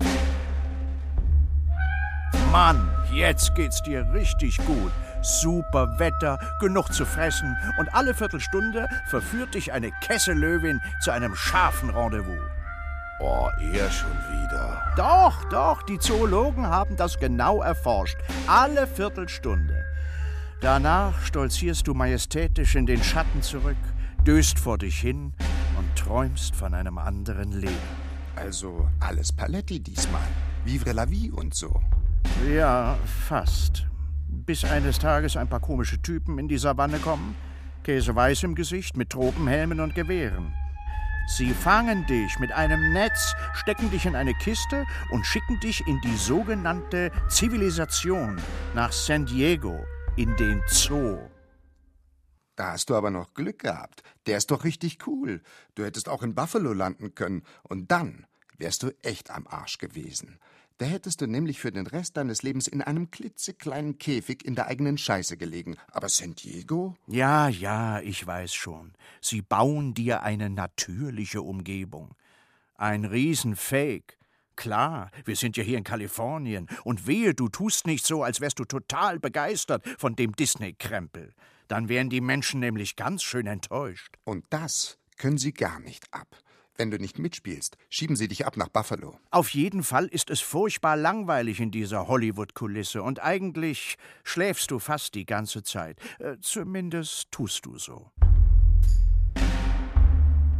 Mann, 2.51 2.89
jetzt 3.13 3.53
geht's 3.53 3.83
dir 3.83 4.11
richtig 4.11 4.57
gut. 4.65 4.91
Super 5.21 5.99
Wetter, 5.99 6.39
genug 6.59 6.91
zu 6.91 7.05
fressen 7.05 7.55
und 7.77 7.93
alle 7.93 8.15
Viertelstunde 8.15 8.87
verführt 9.09 9.53
dich 9.53 9.71
eine 9.71 9.91
Kessellöwin 10.01 10.81
zu 11.01 11.11
einem 11.11 11.35
scharfen 11.35 11.91
Rendezvous. 11.91 12.58
Oh, 13.19 13.49
er 13.73 13.89
schon 13.91 14.09
wieder. 14.31 14.81
Doch, 14.95 15.43
doch, 15.49 15.83
die 15.83 15.99
Zoologen 15.99 16.65
haben 16.65 16.95
das 16.95 17.19
genau 17.19 17.61
erforscht. 17.61 18.17
Alle 18.47 18.87
Viertelstunde. 18.87 19.83
Danach 20.61 21.21
stolzierst 21.21 21.87
du 21.87 21.93
majestätisch 21.93 22.75
in 22.75 22.85
den 22.85 23.03
Schatten 23.03 23.41
zurück, 23.41 23.77
döst 24.25 24.59
vor 24.59 24.77
dich 24.77 24.99
hin 24.99 25.33
und 25.77 25.95
träumst 25.97 26.55
von 26.55 26.73
einem 26.73 26.97
anderen 26.97 27.51
Leben. 27.51 27.73
Also 28.35 28.87
alles 28.99 29.33
Paletti 29.33 29.79
diesmal. 29.79 30.27
Vivre 30.63 30.93
la 30.93 31.09
vie 31.09 31.31
und 31.31 31.53
so. 31.53 31.81
Ja, 32.53 32.97
fast. 33.27 33.85
Bis 34.27 34.63
eines 34.63 34.99
Tages 34.99 35.35
ein 35.35 35.47
paar 35.47 35.59
komische 35.59 36.01
Typen 36.01 36.39
in 36.39 36.47
die 36.47 36.57
Savanne 36.57 36.99
kommen, 36.99 37.35
käseweiß 37.83 38.43
im 38.43 38.55
Gesicht, 38.55 38.95
mit 38.95 39.09
Tropenhelmen 39.09 39.79
und 39.79 39.95
Gewehren. 39.95 40.53
Sie 41.29 41.53
fangen 41.53 42.07
dich 42.07 42.39
mit 42.39 42.51
einem 42.51 42.91
Netz, 42.91 43.35
stecken 43.53 43.91
dich 43.91 44.07
in 44.07 44.15
eine 44.15 44.33
Kiste 44.33 44.87
und 45.11 45.27
schicken 45.27 45.59
dich 45.59 45.85
in 45.85 46.01
die 46.01 46.17
sogenannte 46.17 47.11
Zivilisation 47.29 48.41
nach 48.73 48.91
San 48.91 49.27
Diego, 49.27 49.85
in 50.15 50.35
den 50.37 50.63
Zoo. 50.65 51.19
Da 52.55 52.71
hast 52.71 52.89
du 52.89 52.95
aber 52.95 53.11
noch 53.11 53.35
Glück 53.35 53.59
gehabt. 53.59 54.01
Der 54.25 54.37
ist 54.37 54.49
doch 54.49 54.63
richtig 54.63 55.05
cool. 55.05 55.43
Du 55.75 55.85
hättest 55.85 56.09
auch 56.09 56.23
in 56.23 56.33
Buffalo 56.33 56.73
landen 56.73 57.13
können. 57.13 57.43
Und 57.61 57.91
dann 57.91 58.25
wärst 58.57 58.81
du 58.81 58.89
echt 59.03 59.29
am 59.29 59.45
Arsch 59.45 59.77
gewesen. 59.77 60.39
Da 60.79 60.85
hättest 60.85 61.19
du 61.19 61.27
nämlich 61.27 61.59
für 61.59 61.73
den 61.73 61.87
Rest 61.87 62.15
deines 62.15 62.41
Lebens 62.41 62.65
in 62.65 62.81
einem 62.81 63.11
klitzekleinen 63.11 63.97
Käfig 63.97 64.45
in 64.45 64.55
der 64.55 64.67
eigenen 64.67 64.97
Scheiße 64.97 65.35
gelegen. 65.35 65.75
Aber 65.91 66.07
San 66.07 66.35
Diego? 66.35 66.95
Ja, 67.05 67.49
ja, 67.49 67.99
ich 67.99 68.25
weiß 68.25 68.53
schon. 68.53 68.93
Sie 69.19 69.41
bauen 69.41 69.93
dir 69.93 70.23
eine 70.23 70.49
natürliche 70.49 71.41
Umgebung. 71.41 72.15
Ein 72.75 73.03
Riesenfake. 73.03 74.17
Klar, 74.55 75.11
wir 75.25 75.35
sind 75.35 75.57
ja 75.57 75.63
hier 75.63 75.77
in 75.77 75.83
Kalifornien. 75.83 76.69
Und 76.85 77.07
wehe, 77.07 77.33
du 77.33 77.49
tust 77.49 77.85
nicht 77.85 78.05
so, 78.05 78.23
als 78.23 78.39
wärst 78.39 78.59
du 78.59 78.63
total 78.63 79.19
begeistert 79.19 79.85
von 79.97 80.15
dem 80.15 80.31
Disney-Krempel. 80.31 81.33
Dann 81.67 81.89
wären 81.89 82.09
die 82.09 82.21
Menschen 82.21 82.61
nämlich 82.61 82.95
ganz 82.95 83.21
schön 83.23 83.47
enttäuscht. 83.47 84.15
Und 84.23 84.45
das 84.49 84.97
können 85.17 85.37
sie 85.37 85.51
gar 85.51 85.81
nicht 85.81 86.13
ab. 86.13 86.37
Wenn 86.79 86.91
du 86.91 86.97
nicht 86.97 87.19
mitspielst, 87.19 87.75
schieben 87.89 88.15
sie 88.15 88.29
dich 88.29 88.45
ab 88.45 88.55
nach 88.55 88.69
Buffalo. 88.69 89.19
Auf 89.31 89.49
jeden 89.49 89.83
Fall 89.83 90.05
ist 90.05 90.29
es 90.29 90.39
furchtbar 90.39 90.95
langweilig 90.95 91.59
in 91.59 91.71
dieser 91.71 92.07
Hollywood-Kulisse 92.07 93.03
und 93.03 93.21
eigentlich 93.21 93.97
schläfst 94.23 94.71
du 94.71 94.79
fast 94.79 95.13
die 95.13 95.25
ganze 95.25 95.61
Zeit. 95.61 95.99
Äh, 96.19 96.37
zumindest 96.39 97.31
tust 97.31 97.65
du 97.65 97.77
so. 97.77 98.09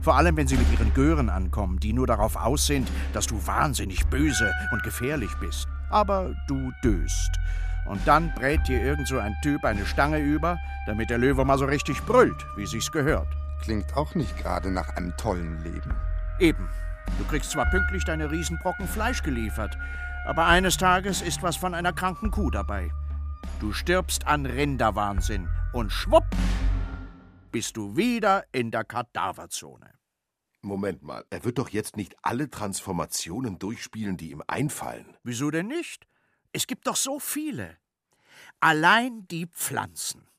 Vor 0.02 0.18
allem, 0.18 0.36
wenn 0.36 0.50
sie 0.50 0.58
mit 0.58 0.70
ihren 0.74 0.94
Gören 0.94 1.30
ankommen, 1.30 1.80
die 1.80 1.94
nur 1.94 2.06
darauf 2.06 2.36
aus 2.36 2.68
sind, 2.68 2.92
dass 3.14 3.26
du 3.26 3.48
wahnsinnig 3.48 4.06
böse 4.08 4.52
und 4.74 4.84
gefährlich 4.84 5.32
bist. 5.40 5.70
Aber 5.90 6.36
du 6.50 6.74
döst. 6.84 7.32
Und 7.88 8.06
dann 8.06 8.34
brät 8.36 8.68
dir 8.68 8.82
irgend 8.84 9.08
so 9.08 9.20
ein 9.20 9.36
Typ 9.42 9.64
eine 9.64 9.86
Stange 9.86 10.20
über, 10.20 10.58
damit 10.86 11.10
der 11.12 11.18
Löwe 11.18 11.46
mal 11.46 11.58
so 11.58 11.64
richtig 11.64 12.04
brüllt, 12.04 12.46
wie 12.58 12.66
sich's 12.66 12.92
gehört. 12.92 13.30
Klingt 13.62 13.96
auch 13.96 14.16
nicht 14.16 14.38
gerade 14.38 14.70
nach 14.70 14.90
einem 14.98 15.16
tollen 15.16 15.64
Leben. 15.64 15.94
Eben. 16.40 16.70
Du 17.18 17.26
kriegst 17.26 17.52
zwar 17.52 17.70
pünktlich 17.70 18.06
deine 18.06 18.32
Riesenbrocken 18.32 18.88
Fleisch 18.88 19.24
geliefert, 19.24 19.78
aber 20.26 20.46
eines 20.46 20.78
Tages 20.78 21.22
ist 21.22 21.44
was 21.44 21.58
von 21.58 21.74
einer 21.74 21.92
kranken 21.92 22.32
Kuh 22.32 22.50
dabei. 22.50 22.92
Du 23.60 23.74
stirbst 23.74 24.26
an 24.26 24.46
Rinderwahnsinn 24.46 25.50
und 25.74 25.92
schwupp 25.92 26.26
bist 27.52 27.76
du 27.76 27.98
wieder 27.98 28.46
in 28.54 28.72
der 28.72 28.86
Kadaverzone. 28.86 29.92
Moment 30.62 31.04
mal, 31.04 31.26
er 31.30 31.44
wird 31.44 31.58
doch 31.58 31.70
jetzt 31.70 31.98
nicht 31.98 32.16
alle 32.22 32.50
Transformationen 32.50 33.60
durchspielen, 33.60 34.16
die 34.16 34.32
ihm 34.32 34.44
einfallen. 34.48 35.18
Wieso 35.24 35.52
denn 35.52 35.68
nicht? 35.68 36.08
Es 36.54 36.68
gibt 36.68 36.88
doch 36.88 36.96
so 36.96 37.20
viele. 37.20 37.78
Allein 38.62 39.28
die 39.28 39.48
Pflanzen. 39.48 40.30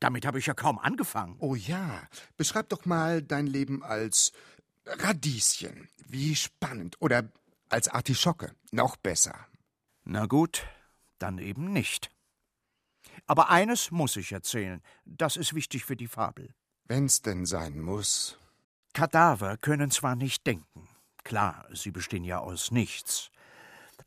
Damit 0.00 0.26
habe 0.26 0.38
ich 0.38 0.46
ja 0.46 0.54
kaum 0.54 0.78
angefangen. 0.78 1.36
Oh 1.38 1.54
ja, 1.54 2.02
beschreib 2.36 2.68
doch 2.68 2.84
mal 2.86 3.22
dein 3.22 3.46
Leben 3.46 3.82
als 3.82 4.32
Radieschen. 4.86 5.88
Wie 6.06 6.34
spannend. 6.36 6.96
Oder 7.00 7.30
als 7.68 7.88
Artischocke. 7.88 8.54
Noch 8.70 8.96
besser. 8.96 9.46
Na 10.04 10.26
gut, 10.26 10.66
dann 11.18 11.38
eben 11.38 11.72
nicht. 11.72 12.10
Aber 13.26 13.50
eines 13.50 13.90
muss 13.90 14.16
ich 14.16 14.32
erzählen. 14.32 14.82
Das 15.04 15.36
ist 15.36 15.54
wichtig 15.54 15.84
für 15.84 15.96
die 15.96 16.08
Fabel. 16.08 16.54
Wenn's 16.86 17.22
denn 17.22 17.46
sein 17.46 17.80
muss. 17.80 18.38
Kadaver 18.92 19.56
können 19.56 19.90
zwar 19.90 20.14
nicht 20.14 20.46
denken. 20.46 20.88
Klar, 21.24 21.66
sie 21.72 21.90
bestehen 21.90 22.24
ja 22.24 22.38
aus 22.38 22.70
nichts. 22.70 23.30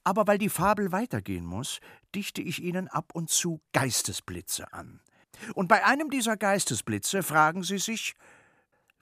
Aber 0.03 0.27
weil 0.27 0.37
die 0.37 0.49
Fabel 0.49 0.91
weitergehen 0.91 1.45
muss, 1.45 1.79
dichte 2.13 2.41
ich 2.41 2.61
ihnen 2.61 2.87
ab 2.87 3.13
und 3.13 3.29
zu 3.29 3.59
Geistesblitze 3.73 4.71
an. 4.71 5.01
Und 5.55 5.67
bei 5.67 5.83
einem 5.83 6.09
dieser 6.09 6.37
Geistesblitze 6.37 7.23
fragen 7.23 7.63
sie 7.63 7.79
sich, 7.79 8.15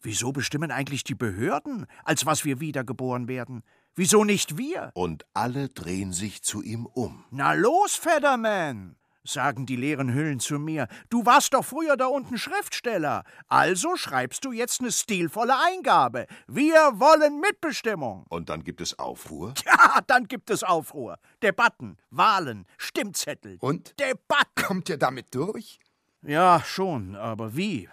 wieso 0.05 0.31
bestimmen 0.31 0.71
eigentlich 0.71 1.03
die 1.03 1.15
Behörden, 1.15 1.85
als 2.03 2.25
was 2.25 2.45
wir 2.45 2.59
wiedergeboren 2.59 3.27
werden? 3.27 3.63
Wieso 3.95 4.23
nicht 4.23 4.57
wir? 4.57 4.91
Und 4.93 5.25
alle 5.33 5.69
drehen 5.69 6.13
sich 6.13 6.43
zu 6.43 6.61
ihm 6.61 6.85
um. 6.85 7.25
Na 7.31 7.53
los, 7.53 7.95
Fedderman! 7.95 8.95
sagen 9.27 9.65
die 9.65 9.75
leeren 9.75 10.13
Hüllen 10.13 10.39
zu 10.39 10.59
mir. 10.59 10.87
Du 11.09 11.25
warst 11.25 11.53
doch 11.53 11.65
früher 11.65 11.97
da 11.97 12.05
unten 12.05 12.37
Schriftsteller. 12.37 13.23
Also 13.47 13.95
schreibst 13.95 14.45
du 14.45 14.51
jetzt 14.51 14.81
eine 14.81 14.91
stilvolle 14.91 15.55
Eingabe. 15.59 16.27
Wir 16.47 16.75
wollen 16.95 17.39
Mitbestimmung. 17.39 18.25
Und 18.29 18.49
dann 18.49 18.63
gibt 18.63 18.81
es 18.81 18.97
Aufruhr? 18.99 19.53
Ja, 19.65 19.99
dann 20.05 20.27
gibt 20.27 20.51
es 20.51 20.63
Aufruhr. 20.63 21.17
Debatten, 21.41 21.97
Wahlen, 22.11 22.65
Stimmzettel. 22.77 23.57
Und? 23.59 23.99
Debatten. 23.99 24.63
Kommt 24.63 24.89
ihr 24.89 24.97
damit 24.97 25.33
durch? 25.33 25.79
Ja, 26.21 26.61
schon, 26.63 27.15
aber 27.15 27.55
wie? 27.55 27.89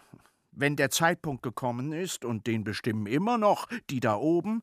Wenn 0.53 0.77
der 0.77 0.91
Zeitpunkt 0.91 1.43
gekommen 1.43 1.93
ist, 1.93 2.25
und 2.25 2.47
den 2.47 2.63
bestimmen 2.63 3.07
immer 3.07 3.39
noch 3.39 3.67
die 3.91 4.01
da 4.01 4.17
oben, 4.17 4.63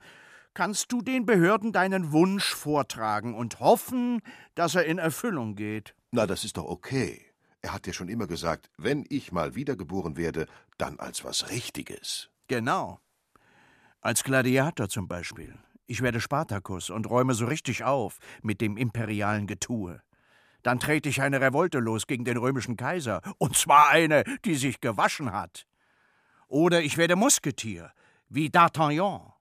kannst 0.53 0.91
du 0.91 1.01
den 1.01 1.25
Behörden 1.25 1.71
deinen 1.71 2.11
Wunsch 2.11 2.53
vortragen 2.53 3.33
und 3.33 3.59
hoffen, 3.59 4.21
dass 4.55 4.75
er 4.75 4.85
in 4.85 4.97
Erfüllung 4.97 5.55
geht. 5.55 5.95
Na, 6.11 6.25
das 6.25 6.43
ist 6.43 6.57
doch 6.57 6.65
okay. 6.65 7.25
Er 7.61 7.73
hat 7.73 7.87
ja 7.87 7.93
schon 7.93 8.07
immer 8.07 8.27
gesagt, 8.27 8.69
wenn 8.77 9.05
ich 9.09 9.31
mal 9.31 9.55
wiedergeboren 9.55 10.15
werde, 10.15 10.45
dann 10.77 10.99
als 10.99 11.23
was 11.23 11.49
Richtiges. 11.49 12.29
Genau. 12.47 12.99
Als 14.01 14.23
Gladiator 14.23 14.87
zum 14.87 15.07
Beispiel. 15.07 15.57
Ich 15.85 16.01
werde 16.01 16.21
Spartacus 16.21 16.89
und 16.89 17.09
räume 17.09 17.33
so 17.33 17.45
richtig 17.45 17.83
auf 17.83 18.19
mit 18.41 18.61
dem 18.61 18.77
imperialen 18.77 19.47
Getue. 19.47 20.01
Dann 20.61 20.79
trete 20.79 21.09
ich 21.09 21.21
eine 21.21 21.41
Revolte 21.41 21.79
los 21.79 22.05
gegen 22.05 22.25
den 22.25 22.37
römischen 22.37 22.77
Kaiser, 22.77 23.21
und 23.37 23.55
zwar 23.55 23.89
eine, 23.89 24.23
die 24.45 24.55
sich 24.55 24.81
gewaschen 24.81 25.31
hat. 25.31 25.65
Oder 26.49 26.81
ich 26.81 26.97
werde 26.97 27.15
Musketier, 27.15 27.91
wie 28.27 28.49
D'Artagnan. 28.49 29.33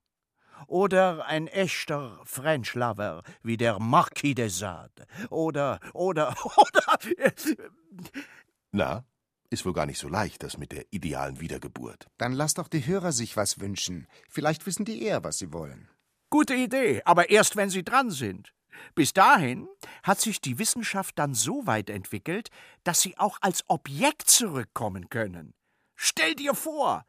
Oder 0.67 1.25
ein 1.27 1.47
echter 1.47 2.21
French 2.25 2.75
Lover, 2.75 3.23
wie 3.43 3.57
der 3.57 3.79
Marquis 3.79 4.35
de 4.35 4.49
Sade. 4.49 5.07
Oder, 5.31 5.81
oder, 5.95 6.35
oder. 6.57 6.99
Na, 8.73 9.05
ist 9.49 9.65
wohl 9.65 9.73
gar 9.73 9.87
nicht 9.87 9.99
so 9.99 10.09
leicht, 10.09 10.43
das 10.43 10.59
mit 10.59 10.73
der 10.73 10.85
idealen 10.91 11.41
Wiedergeburt. 11.41 12.09
Dann 12.19 12.33
lass 12.33 12.55
doch 12.55 12.69
die 12.69 12.87
Hörer 12.87 13.13
sich 13.13 13.37
was 13.39 13.59
wünschen. 13.59 14.07
Vielleicht 14.29 14.67
wissen 14.67 14.85
die 14.85 15.03
eher, 15.03 15.25
was 15.25 15.39
sie 15.39 15.53
wollen. 15.53 15.89
Gute 16.29 16.55
Idee, 16.55 17.01
aber 17.07 17.31
erst 17.31 17.57
wenn 17.57 17.71
sie 17.71 17.85
dran 17.85 18.11
sind. 18.11 18.53
Bis 18.95 19.15
dahin 19.15 19.67
hat 20.03 20.21
sich 20.21 20.43
die 20.43 20.59
Wissenschaft 20.59 21.19
dann 21.19 21.33
so 21.33 21.67
weit 21.67 21.89
entwickelt, 21.89 22.51
dass 22.85 23.01
sie 23.01 23.17
auch 23.17 23.39
als 23.41 23.65
Objekt 23.69 24.29
zurückkommen 24.29 25.09
können. 25.09 25.55
Stell 26.01 26.37
dir 26.37 26.55
vor, 26.55 27.05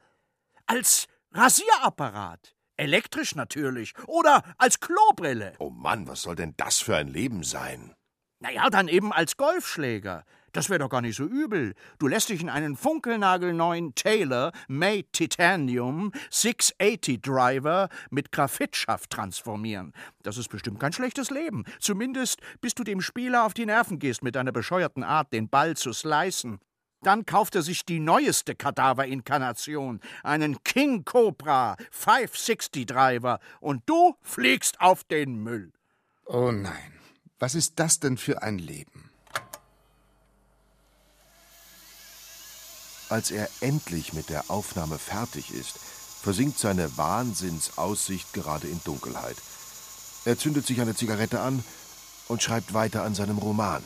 als 0.65 1.05
Rasierapparat, 1.31 2.55
elektrisch 2.75 3.35
natürlich, 3.35 3.93
oder 4.07 4.43
als 4.57 4.79
Klobrille. 4.79 5.53
Oh 5.59 5.69
Mann, 5.69 6.07
was 6.07 6.23
soll 6.23 6.35
denn 6.35 6.55
das 6.57 6.79
für 6.79 6.95
ein 6.97 7.07
Leben 7.07 7.43
sein? 7.43 7.93
Naja, 8.39 8.67
dann 8.71 8.87
eben 8.87 9.13
als 9.13 9.37
Golfschläger. 9.37 10.25
Das 10.53 10.71
wäre 10.71 10.79
doch 10.79 10.89
gar 10.89 11.01
nicht 11.01 11.17
so 11.17 11.25
übel. 11.25 11.75
Du 11.99 12.07
lässt 12.07 12.29
dich 12.29 12.41
in 12.41 12.49
einen 12.49 12.75
funkelnagelneuen 12.75 13.93
Taylor 13.93 14.51
Made 14.67 15.05
Titanium 15.11 16.11
680 16.31 17.21
Driver 17.21 17.89
mit 18.09 18.31
Graphitschaft 18.31 19.11
transformieren. 19.11 19.93
Das 20.23 20.37
ist 20.37 20.49
bestimmt 20.49 20.79
kein 20.79 20.93
schlechtes 20.93 21.29
Leben. 21.29 21.63
Zumindest 21.79 22.41
bis 22.59 22.73
du 22.73 22.83
dem 22.83 23.01
Spieler 23.01 23.45
auf 23.45 23.53
die 23.53 23.67
Nerven 23.67 23.99
gehst 23.99 24.23
mit 24.23 24.33
deiner 24.33 24.51
bescheuerten 24.51 25.03
Art, 25.03 25.31
den 25.31 25.47
Ball 25.47 25.77
zu 25.77 25.93
slicen. 25.93 26.59
Dann 27.01 27.25
kauft 27.25 27.55
er 27.55 27.61
sich 27.61 27.85
die 27.85 27.99
neueste 27.99 28.55
Kadaverinkarnation, 28.55 30.01
einen 30.23 30.63
King 30.63 31.05
Cobra 31.05 31.77
560 31.91 32.85
Driver, 32.85 33.39
und 33.61 33.83
du 33.85 34.15
fliegst 34.21 34.81
auf 34.81 35.03
den 35.05 35.41
Müll. 35.41 35.71
Oh 36.25 36.51
nein, 36.51 36.99
was 37.39 37.55
ist 37.55 37.79
das 37.79 37.99
denn 37.99 38.17
für 38.17 38.41
ein 38.43 38.59
Leben? 38.59 39.09
Als 43.09 43.31
er 43.31 43.49
endlich 43.61 44.13
mit 44.13 44.29
der 44.29 44.51
Aufnahme 44.51 44.99
fertig 44.99 45.51
ist, 45.51 45.79
versinkt 46.21 46.59
seine 46.59 46.95
Wahnsinnsaussicht 46.97 48.33
gerade 48.33 48.67
in 48.67 48.79
Dunkelheit. 48.83 49.37
Er 50.25 50.37
zündet 50.37 50.67
sich 50.67 50.79
eine 50.81 50.93
Zigarette 50.93 51.39
an 51.39 51.63
und 52.27 52.43
schreibt 52.43 52.73
weiter 52.73 53.03
an 53.03 53.15
seinem 53.15 53.37
Roman. 53.37 53.81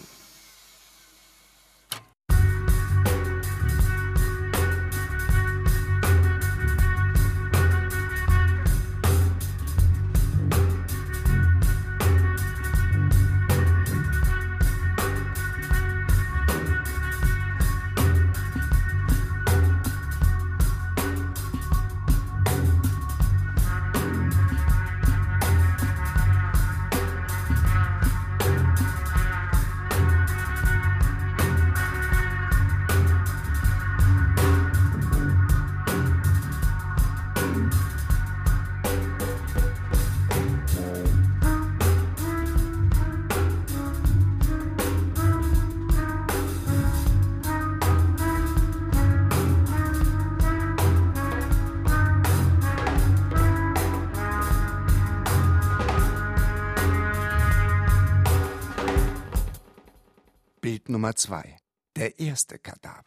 Nummer 61.03 61.17
zwei. 61.17 61.57
Der 61.97 62.17
erste 62.17 62.57
Kadaver. 62.59 63.03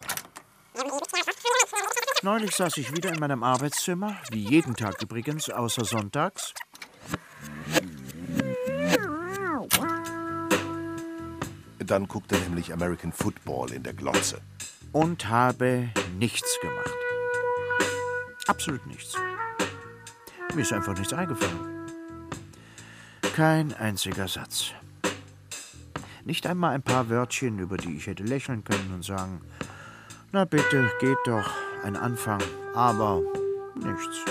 Neulich 2.21 2.55
saß 2.55 2.77
ich 2.77 2.95
wieder 2.95 3.11
in 3.11 3.19
meinem 3.19 3.43
Arbeitszimmer, 3.43 4.21
wie 4.31 4.47
jeden 4.47 4.77
Tag 4.77 5.01
übrigens, 5.01 5.49
außer 5.49 5.87
sonntags. 5.87 6.53
Dann 11.79 12.07
guckt 12.07 12.33
er 12.33 12.39
nämlich 12.41 12.71
American 12.71 13.13
Football 13.15 13.73
in 13.73 13.83
der 13.83 13.95
Glotze. 13.95 14.43
Und 14.93 15.31
habe 15.31 15.89
nichts 16.19 16.59
gemacht. 16.61 16.95
Absolut 18.47 18.87
nichts. 18.87 19.15
Mir 20.55 20.61
ist 20.61 20.73
einfach 20.75 20.99
nichts 20.99 21.15
eingefallen. 21.15 21.89
Kein 23.35 23.73
einziger 23.73 24.29
Satz. 24.29 24.75
Nicht 26.27 26.45
einmal 26.49 26.75
ein 26.75 26.83
paar 26.83 27.09
Wörtchen, 27.09 27.61
über 27.61 27.77
die 27.77 27.99
ich 27.99 28.09
hätte 28.09 28.25
lächeln 28.25 28.65
können 28.65 28.93
und 28.93 29.05
sagen, 29.05 29.43
na 30.33 30.45
bitte, 30.45 30.91
geht 30.99 31.19
doch, 31.25 31.49
ein 31.85 31.95
Anfang, 31.95 32.43
aber 32.75 33.23
nichts. 33.77 34.25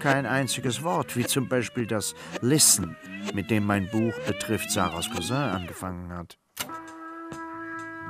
Kein 0.00 0.26
einziges 0.26 0.82
Wort, 0.82 1.16
wie 1.16 1.24
zum 1.24 1.48
Beispiel 1.48 1.86
das 1.86 2.16
Listen, 2.40 2.96
mit 3.34 3.52
dem 3.52 3.66
mein 3.66 3.88
Buch 3.88 4.12
betrifft 4.26 4.72
Sarahs 4.72 5.08
Cousin 5.12 5.36
angefangen 5.36 6.12
hat. 6.12 6.36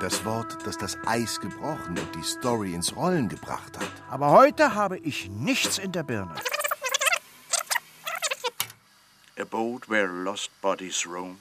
Das 0.00 0.24
Wort, 0.24 0.56
das 0.64 0.78
das 0.78 0.96
Eis 1.04 1.38
gebrochen 1.38 1.98
und 1.98 2.14
die 2.14 2.22
Story 2.22 2.72
ins 2.72 2.96
Rollen 2.96 3.28
gebracht 3.28 3.76
hat. 3.76 3.92
Aber 4.08 4.30
heute 4.30 4.74
habe 4.74 4.96
ich 4.96 5.28
nichts 5.28 5.76
in 5.76 5.92
der 5.92 6.04
Birne. 6.04 6.34
A 9.38 9.44
boat 9.44 9.86
where 9.88 10.08
lost 10.08 10.50
bodies 10.62 11.06
roam. 11.06 11.36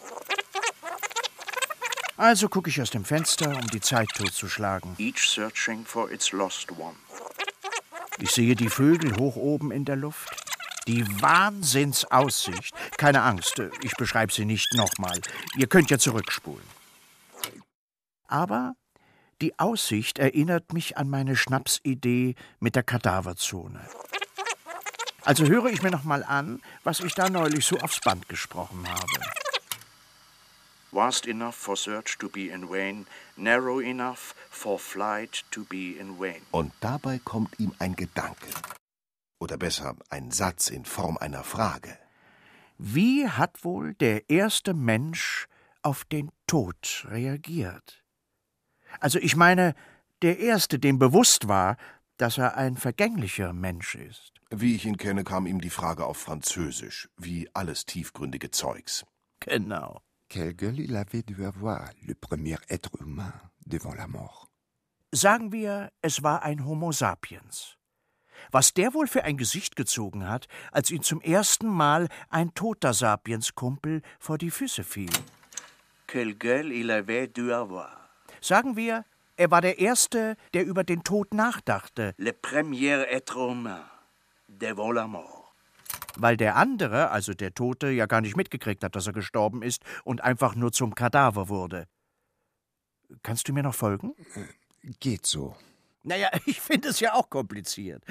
Also 2.17 2.49
gucke 2.49 2.69
ich 2.69 2.81
aus 2.81 2.89
dem 2.89 3.05
Fenster, 3.05 3.55
um 3.55 3.67
die 3.67 3.79
Zeit 3.79 4.09
totzuschlagen. 4.09 4.95
Each 4.97 5.19
searching 5.19 5.85
for 5.85 6.11
its 6.11 6.31
lost 6.31 6.71
one. 6.71 6.95
Ich 8.19 8.31
sehe 8.31 8.55
die 8.55 8.69
Vögel 8.69 9.15
hoch 9.17 9.35
oben 9.35 9.71
in 9.71 9.85
der 9.85 9.95
Luft. 9.95 10.27
Die 10.87 11.05
Wahnsinnsaussicht. 11.21 12.73
Keine 12.97 13.21
Angst, 13.21 13.61
ich 13.83 13.93
beschreibe 13.97 14.33
sie 14.33 14.45
nicht 14.45 14.73
nochmal. 14.73 15.19
Ihr 15.55 15.67
könnt 15.67 15.91
ja 15.91 15.99
zurückspulen. 15.99 16.65
Aber 18.27 18.73
die 19.41 19.57
Aussicht 19.59 20.17
erinnert 20.17 20.73
mich 20.73 20.97
an 20.97 21.09
meine 21.09 21.35
Schnapsidee 21.35 22.33
mit 22.59 22.75
der 22.75 22.83
Kadaverzone. 22.83 23.87
Also 25.23 25.45
höre 25.45 25.67
ich 25.67 25.83
mir 25.83 25.91
nochmal 25.91 26.23
an, 26.23 26.61
was 26.83 27.01
ich 27.01 27.13
da 27.13 27.29
neulich 27.29 27.65
so 27.65 27.77
aufs 27.77 27.99
Band 27.99 28.27
gesprochen 28.27 28.87
habe. 28.89 29.46
Vast 30.91 31.27
enough 31.27 31.55
for 31.55 31.75
search 31.75 32.17
to 32.17 32.29
be 32.29 32.49
in 32.49 32.69
vain, 32.69 33.05
narrow 33.35 33.79
enough 33.79 34.33
for 34.49 34.79
flight 34.79 35.43
to 35.51 35.65
be 35.65 35.97
in 35.99 36.19
vain. 36.19 36.41
Und 36.51 36.71
dabei 36.79 37.19
kommt 37.19 37.59
ihm 37.59 37.73
ein 37.79 37.95
Gedanke. 37.95 38.47
Oder 39.39 39.57
besser, 39.57 39.95
ein 40.09 40.31
Satz 40.31 40.69
in 40.69 40.85
Form 40.85 41.17
einer 41.17 41.43
Frage. 41.43 41.97
Wie 42.77 43.27
hat 43.27 43.63
wohl 43.63 43.93
der 43.95 44.29
erste 44.29 44.73
Mensch 44.73 45.47
auf 45.81 46.05
den 46.05 46.31
Tod 46.47 47.05
reagiert? 47.09 48.03
Also 48.99 49.19
ich 49.19 49.35
meine, 49.35 49.75
der 50.21 50.39
erste, 50.39 50.79
dem 50.79 50.99
bewusst 50.99 51.47
war, 51.47 51.77
dass 52.17 52.37
er 52.37 52.57
ein 52.57 52.77
vergänglicher 52.77 53.53
Mensch 53.53 53.95
ist. 53.95 54.33
Wie 54.49 54.75
ich 54.75 54.85
ihn 54.85 54.97
kenne, 54.97 55.23
kam 55.23 55.45
ihm 55.45 55.61
die 55.61 55.69
Frage 55.69 56.05
auf 56.05 56.17
Französisch, 56.17 57.09
wie 57.17 57.49
alles 57.53 57.85
tiefgründige 57.85 58.49
Zeugs. 58.51 59.05
Genau. 59.41 60.01
Quelle 60.29 60.53
gueule 60.53 60.79
il 60.79 60.95
avait 60.95 61.23
dû 61.23 61.45
avoir, 61.45 61.89
le 62.05 62.13
premier 62.13 62.57
être 62.69 62.91
humain, 63.01 63.33
devant 63.65 63.93
la 63.93 64.07
mort. 64.07 64.49
Sagen 65.13 65.51
wir, 65.53 65.89
es 66.01 66.21
war 66.21 66.43
ein 66.43 66.65
Homo 66.65 66.91
sapiens. 66.91 67.77
Was 68.51 68.73
der 68.73 68.93
wohl 68.93 69.07
für 69.07 69.23
ein 69.23 69.37
Gesicht 69.37 69.75
gezogen 69.75 70.27
hat, 70.27 70.47
als 70.71 70.91
ihn 70.91 71.01
zum 71.01 71.21
ersten 71.21 71.67
Mal 71.67 72.07
ein 72.29 72.53
toter 72.53 72.93
Sapiens-Kumpel 72.93 74.01
vor 74.19 74.37
die 74.37 74.51
Füße 74.51 74.83
fiel. 74.83 75.09
Quelle 76.07 76.35
gueule 76.35 76.73
il 76.73 76.91
avait 76.91 77.27
dû 77.27 77.51
avoir. 77.53 78.09
Sagen 78.41 78.75
wir, 78.75 79.05
er 79.37 79.49
war 79.49 79.61
der 79.61 79.79
Erste, 79.79 80.35
der 80.53 80.65
über 80.65 80.83
den 80.83 81.03
Tod 81.03 81.33
nachdachte, 81.33 82.13
Le 82.17 82.33
premier 82.33 83.05
être 83.09 83.35
humain 83.35 83.83
devant 84.47 84.93
la 84.93 85.07
mort. 85.07 85.36
Weil 86.19 86.37
der 86.37 86.55
andere, 86.55 87.09
also 87.11 87.33
der 87.33 87.53
Tote, 87.53 87.89
ja 87.89 88.05
gar 88.05 88.21
nicht 88.21 88.35
mitgekriegt 88.37 88.83
hat, 88.83 88.95
dass 88.95 89.07
er 89.07 89.13
gestorben 89.13 89.61
ist 89.61 89.83
und 90.03 90.23
einfach 90.23 90.55
nur 90.55 90.71
zum 90.71 90.95
Kadaver 90.95 91.49
wurde. 91.49 91.87
Kannst 93.23 93.47
du 93.47 93.53
mir 93.53 93.63
noch 93.63 93.75
folgen? 93.75 94.13
Geht 94.99 95.25
so. 95.25 95.55
Naja, 96.03 96.29
ich 96.45 96.61
finde 96.61 96.89
es 96.89 96.99
ja 96.99 97.13
auch 97.13 97.29
kompliziert. 97.29 98.03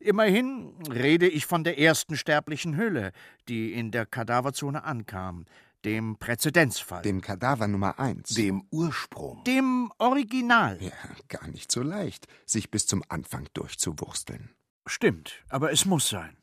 Immerhin 0.00 0.74
rede 0.90 1.28
ich 1.28 1.46
von 1.46 1.64
der 1.64 1.78
ersten 1.78 2.16
sterblichen 2.16 2.76
Hülle, 2.76 3.12
die 3.48 3.72
in 3.72 3.90
der 3.90 4.06
Kadaverzone 4.06 4.84
ankam, 4.84 5.46
dem 5.84 6.16
Präzedenzfall, 6.16 7.02
Dem 7.02 7.20
Kadaver 7.20 7.68
Nummer 7.68 7.98
eins. 7.98 8.30
Dem 8.30 8.64
Ursprung. 8.70 9.44
dem 9.44 9.92
Original. 9.98 10.78
ja, 10.82 10.92
gar 11.28 11.46
nicht 11.48 11.70
so 11.70 11.82
leicht, 11.82 12.26
sich 12.46 12.70
bis 12.70 12.86
zum 12.86 13.02
Anfang 13.08 13.48
durchzuwursteln. 13.52 14.50
Stimmt, 14.86 15.44
aber 15.48 15.72
es 15.72 15.84
muss 15.84 16.08
sein. 16.08 16.36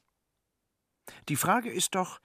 Die 1.29 1.35
Frage 1.35 1.69
ist 1.69 1.95
doch, 1.95 2.19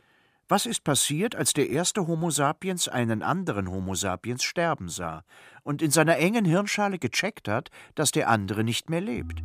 was 0.49 0.65
ist 0.65 0.85
passiert, 0.85 1.35
als 1.35 1.55
der 1.55 1.71
erste 1.71 2.07
Homo 2.07 2.31
sapiens 2.31 2.87
einen 2.87 3.23
anderen 3.23 3.69
Homo 3.69 3.95
sapiens 3.97 4.45
sterben 4.45 4.89
sah 4.89 5.25
und 5.65 5.83
in 5.83 5.91
seiner 5.91 6.19
engen 6.19 6.45
Hirnschale 6.45 6.99
gecheckt 7.01 7.49
hat, 7.49 7.71
dass 7.97 8.13
der 8.13 8.29
andere 8.29 8.63
nicht 8.63 8.89
mehr 8.89 9.01
lebt? 9.01 9.43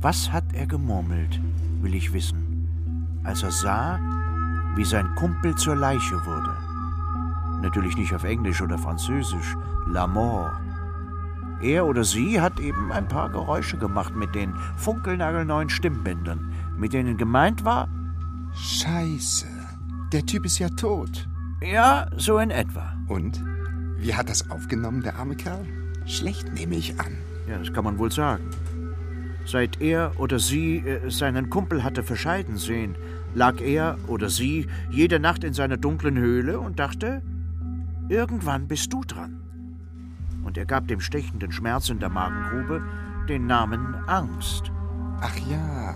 Was 0.00 0.32
hat 0.32 0.54
er 0.54 0.66
gemurmelt, 0.66 1.38
will 1.82 1.94
ich 1.94 2.14
wissen, 2.14 3.20
als 3.24 3.42
er 3.42 3.50
sah, 3.50 4.00
wie 4.74 4.86
sein 4.86 5.14
Kumpel 5.16 5.54
zur 5.56 5.76
Leiche 5.76 6.24
wurde? 6.24 6.56
Natürlich 7.60 7.98
nicht 7.98 8.14
auf 8.14 8.24
Englisch 8.24 8.62
oder 8.62 8.78
Französisch, 8.78 9.54
la 9.86 10.06
mort. 10.06 10.54
Er 11.60 11.84
oder 11.84 12.04
sie 12.04 12.40
hat 12.40 12.58
eben 12.58 12.90
ein 12.90 13.06
paar 13.06 13.28
Geräusche 13.28 13.76
gemacht 13.76 14.16
mit 14.16 14.34
den 14.34 14.54
funkelnagelneuen 14.78 15.68
Stimmbändern, 15.68 16.54
mit 16.80 16.94
denen 16.94 17.16
gemeint 17.16 17.64
war, 17.64 17.88
Scheiße. 18.54 19.46
Der 20.12 20.26
Typ 20.26 20.44
ist 20.44 20.58
ja 20.58 20.68
tot. 20.70 21.28
ja, 21.62 22.06
so 22.16 22.38
in 22.38 22.50
etwa. 22.50 22.94
Und? 23.06 23.40
Wie 23.98 24.14
hat 24.14 24.28
das 24.28 24.50
aufgenommen, 24.50 25.02
der 25.02 25.16
arme 25.16 25.36
Kerl? 25.36 25.64
Schlecht, 26.06 26.52
nehme 26.52 26.74
ich 26.74 26.98
an. 26.98 27.16
Ja, 27.48 27.58
das 27.58 27.72
kann 27.72 27.84
man 27.84 27.98
wohl 27.98 28.10
sagen. 28.10 28.44
Seit 29.44 29.80
er 29.80 30.18
oder 30.18 30.38
sie 30.38 30.78
äh, 30.78 31.10
seinen 31.10 31.50
Kumpel 31.50 31.84
hatte 31.84 32.02
verscheiden 32.02 32.56
sehen, 32.56 32.96
lag 33.34 33.60
er 33.60 33.96
oder 34.08 34.30
sie 34.30 34.66
jede 34.90 35.20
Nacht 35.20 35.44
in 35.44 35.54
seiner 35.54 35.76
dunklen 35.76 36.18
Höhle 36.18 36.58
und 36.58 36.78
dachte, 36.78 37.22
irgendwann 38.08 38.68
bist 38.68 38.92
du 38.92 39.02
dran. 39.02 39.40
Und 40.44 40.56
er 40.56 40.66
gab 40.66 40.88
dem 40.88 41.00
stechenden 41.00 41.52
Schmerz 41.52 41.90
in 41.90 42.00
der 42.00 42.08
Magengrube 42.08 42.82
den 43.28 43.46
Namen 43.46 43.94
Angst. 44.06 44.72
Ach 45.20 45.36
ja, 45.50 45.94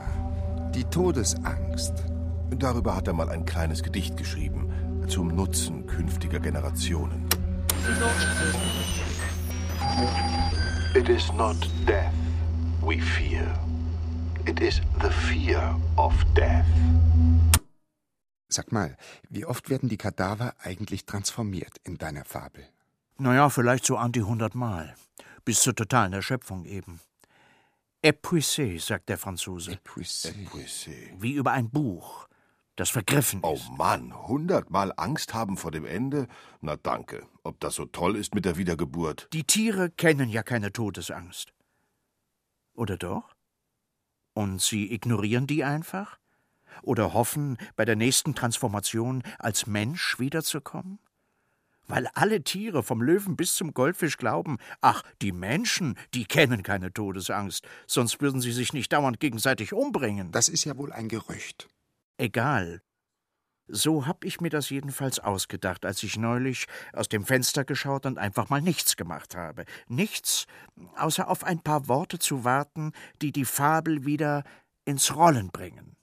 die 0.74 0.84
Todesangst. 0.84 1.92
Darüber 2.50 2.96
hat 2.96 3.06
er 3.06 3.14
mal 3.14 3.28
ein 3.28 3.44
kleines 3.44 3.82
Gedicht 3.82 4.16
geschrieben, 4.16 5.04
zum 5.08 5.28
Nutzen 5.28 5.86
künftiger 5.86 6.40
Generationen. 6.40 7.28
It 10.94 11.08
is 11.08 11.32
not 11.32 11.56
death 11.86 12.12
we 12.82 13.00
fear. 13.00 13.46
It 14.46 14.60
is 14.60 14.80
the 15.00 15.10
fear 15.10 15.76
of 15.96 16.12
death. 16.34 16.64
Sag 18.48 18.72
mal, 18.72 18.96
wie 19.30 19.46
oft 19.46 19.70
werden 19.70 19.88
die 19.88 19.96
Kadaver 19.96 20.54
eigentlich 20.62 21.06
transformiert 21.06 21.78
in 21.84 21.98
deiner 21.98 22.24
Fabel? 22.24 22.64
Naja, 23.18 23.48
vielleicht 23.48 23.86
so 23.86 23.96
an 23.96 24.12
die 24.12 24.22
hundert 24.22 24.54
Mal. 24.54 24.94
Bis 25.44 25.60
zur 25.60 25.74
totalen 25.74 26.12
Erschöpfung 26.12 26.64
eben. 26.64 27.00
Épuisé, 28.04 28.78
sagt 28.78 29.08
der 29.08 29.16
Franzose. 29.16 29.72
Épuisé. 29.72 30.34
Puissé. 30.50 31.14
Wie 31.18 31.32
über 31.32 31.52
ein 31.52 31.70
Buch, 31.70 32.28
das 32.76 32.90
vergriffen 32.90 33.40
Oh 33.42 33.54
ist. 33.54 33.70
Mann, 33.78 34.12
hundertmal 34.28 34.92
Angst 34.98 35.32
haben 35.32 35.56
vor 35.56 35.70
dem 35.70 35.86
Ende? 35.86 36.28
Na 36.60 36.76
danke. 36.76 37.26
Ob 37.44 37.58
das 37.60 37.76
so 37.76 37.86
toll 37.86 38.16
ist 38.16 38.34
mit 38.34 38.44
der 38.44 38.58
Wiedergeburt? 38.58 39.28
Die 39.32 39.44
Tiere 39.44 39.88
kennen 39.88 40.28
ja 40.28 40.42
keine 40.42 40.70
Todesangst. 40.70 41.54
Oder 42.74 42.98
doch? 42.98 43.34
Und 44.34 44.60
sie 44.60 44.92
ignorieren 44.92 45.46
die 45.46 45.64
einfach? 45.64 46.18
Oder 46.82 47.14
hoffen, 47.14 47.56
bei 47.74 47.86
der 47.86 47.96
nächsten 47.96 48.34
Transformation 48.34 49.22
als 49.38 49.66
Mensch 49.66 50.18
wiederzukommen? 50.18 50.98
Weil 51.86 52.08
alle 52.14 52.42
Tiere 52.42 52.82
vom 52.82 53.02
Löwen 53.02 53.36
bis 53.36 53.54
zum 53.54 53.74
Goldfisch 53.74 54.16
glauben, 54.16 54.58
ach, 54.80 55.02
die 55.20 55.32
Menschen, 55.32 55.98
die 56.14 56.24
kennen 56.24 56.62
keine 56.62 56.92
Todesangst, 56.92 57.66
sonst 57.86 58.20
würden 58.20 58.40
sie 58.40 58.52
sich 58.52 58.72
nicht 58.72 58.92
dauernd 58.92 59.20
gegenseitig 59.20 59.72
umbringen. 59.72 60.32
Das 60.32 60.48
ist 60.48 60.64
ja 60.64 60.76
wohl 60.78 60.92
ein 60.92 61.08
Gerücht. 61.08 61.68
Egal. 62.16 62.80
So 63.66 64.06
hab 64.06 64.24
ich 64.24 64.40
mir 64.40 64.50
das 64.50 64.68
jedenfalls 64.68 65.18
ausgedacht, 65.18 65.86
als 65.86 66.02
ich 66.02 66.18
neulich 66.18 66.66
aus 66.92 67.08
dem 67.08 67.24
Fenster 67.24 67.64
geschaut 67.64 68.04
und 68.04 68.18
einfach 68.18 68.50
mal 68.50 68.60
nichts 68.60 68.96
gemacht 68.96 69.34
habe. 69.34 69.64
Nichts, 69.88 70.46
außer 70.96 71.28
auf 71.28 71.44
ein 71.44 71.60
paar 71.60 71.88
Worte 71.88 72.18
zu 72.18 72.44
warten, 72.44 72.92
die 73.22 73.32
die 73.32 73.46
Fabel 73.46 74.04
wieder 74.04 74.44
ins 74.84 75.16
Rollen 75.16 75.50
bringen. 75.50 75.96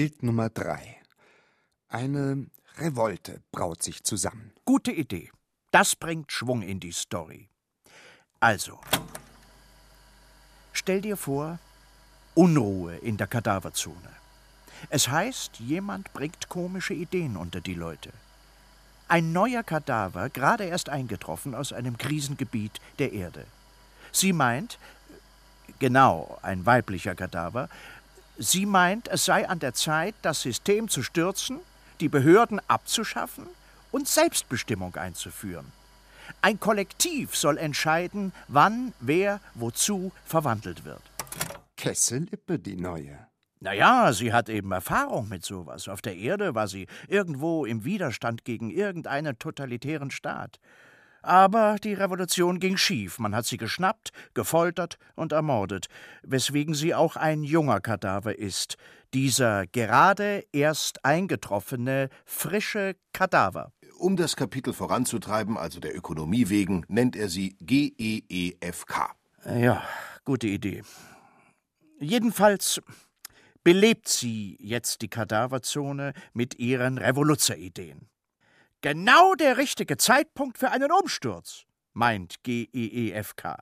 Bild 0.00 0.22
Nummer 0.22 0.48
drei. 0.48 0.96
Eine 1.90 2.46
Revolte 2.78 3.42
braut 3.52 3.82
sich 3.82 4.02
zusammen. 4.02 4.50
Gute 4.64 4.92
Idee. 4.92 5.30
Das 5.72 5.94
bringt 5.94 6.32
Schwung 6.32 6.62
in 6.62 6.80
die 6.80 6.92
Story. 6.92 7.50
Also, 8.40 8.80
stell 10.72 11.02
dir 11.02 11.18
vor, 11.18 11.58
Unruhe 12.34 12.96
in 12.96 13.18
der 13.18 13.26
Kadaverzone. 13.26 14.10
Es 14.88 15.08
heißt, 15.08 15.60
jemand 15.60 16.10
bringt 16.14 16.48
komische 16.48 16.94
Ideen 16.94 17.36
unter 17.36 17.60
die 17.60 17.74
Leute. 17.74 18.10
Ein 19.06 19.32
neuer 19.34 19.62
Kadaver, 19.62 20.30
gerade 20.30 20.64
erst 20.64 20.88
eingetroffen 20.88 21.54
aus 21.54 21.74
einem 21.74 21.98
Krisengebiet 21.98 22.80
der 22.98 23.12
Erde. 23.12 23.44
Sie 24.12 24.32
meint, 24.32 24.78
genau, 25.78 26.38
ein 26.40 26.64
weiblicher 26.64 27.14
Kadaver, 27.14 27.68
sie 28.40 28.66
meint, 28.66 29.06
es 29.08 29.24
sei 29.24 29.48
an 29.48 29.60
der 29.60 29.74
Zeit, 29.74 30.14
das 30.22 30.40
System 30.40 30.88
zu 30.88 31.02
stürzen, 31.02 31.60
die 32.00 32.08
Behörden 32.08 32.60
abzuschaffen 32.66 33.46
und 33.92 34.08
Selbstbestimmung 34.08 34.96
einzuführen. 34.96 35.70
Ein 36.42 36.58
Kollektiv 36.58 37.36
soll 37.36 37.58
entscheiden, 37.58 38.32
wann, 38.48 38.92
wer, 39.00 39.40
wozu 39.54 40.10
verwandelt 40.24 40.84
wird. 40.84 41.02
Kessellippe, 41.76 42.58
die 42.58 42.76
neue. 42.76 43.18
Naja, 43.60 44.12
sie 44.14 44.32
hat 44.32 44.48
eben 44.48 44.72
Erfahrung 44.72 45.28
mit 45.28 45.44
sowas. 45.44 45.86
Auf 45.88 46.00
der 46.00 46.16
Erde 46.16 46.54
war 46.54 46.66
sie 46.66 46.86
irgendwo 47.08 47.66
im 47.66 47.84
Widerstand 47.84 48.44
gegen 48.44 48.70
irgendeinen 48.70 49.38
totalitären 49.38 50.10
Staat. 50.10 50.60
Aber 51.22 51.76
die 51.82 51.94
Revolution 51.94 52.60
ging 52.60 52.76
schief. 52.76 53.18
Man 53.18 53.34
hat 53.34 53.46
sie 53.46 53.56
geschnappt, 53.56 54.10
gefoltert 54.34 54.98
und 55.14 55.32
ermordet, 55.32 55.86
weswegen 56.22 56.74
sie 56.74 56.94
auch 56.94 57.16
ein 57.16 57.42
junger 57.42 57.80
Kadaver 57.80 58.38
ist. 58.38 58.76
Dieser 59.12 59.66
gerade 59.66 60.44
erst 60.52 61.04
eingetroffene, 61.04 62.08
frische 62.24 62.96
Kadaver. 63.12 63.72
Um 63.98 64.16
das 64.16 64.36
Kapitel 64.36 64.72
voranzutreiben, 64.72 65.58
also 65.58 65.80
der 65.80 65.94
Ökonomie 65.94 66.48
wegen, 66.48 66.84
nennt 66.88 67.16
er 67.16 67.28
sie 67.28 67.56
GEEFK. 67.60 69.14
Ja, 69.44 69.82
gute 70.24 70.46
Idee. 70.46 70.82
Jedenfalls 71.98 72.80
belebt 73.62 74.08
sie 74.08 74.56
jetzt 74.58 75.02
die 75.02 75.08
Kadaverzone 75.08 76.14
mit 76.32 76.58
ihren 76.58 76.96
Revoluzzerideen. 76.96 78.08
Genau 78.82 79.34
der 79.34 79.58
richtige 79.58 79.98
Zeitpunkt 79.98 80.56
für 80.56 80.70
einen 80.70 80.90
Umsturz, 80.90 81.64
meint 81.92 82.42
GEEFK. 82.44 83.58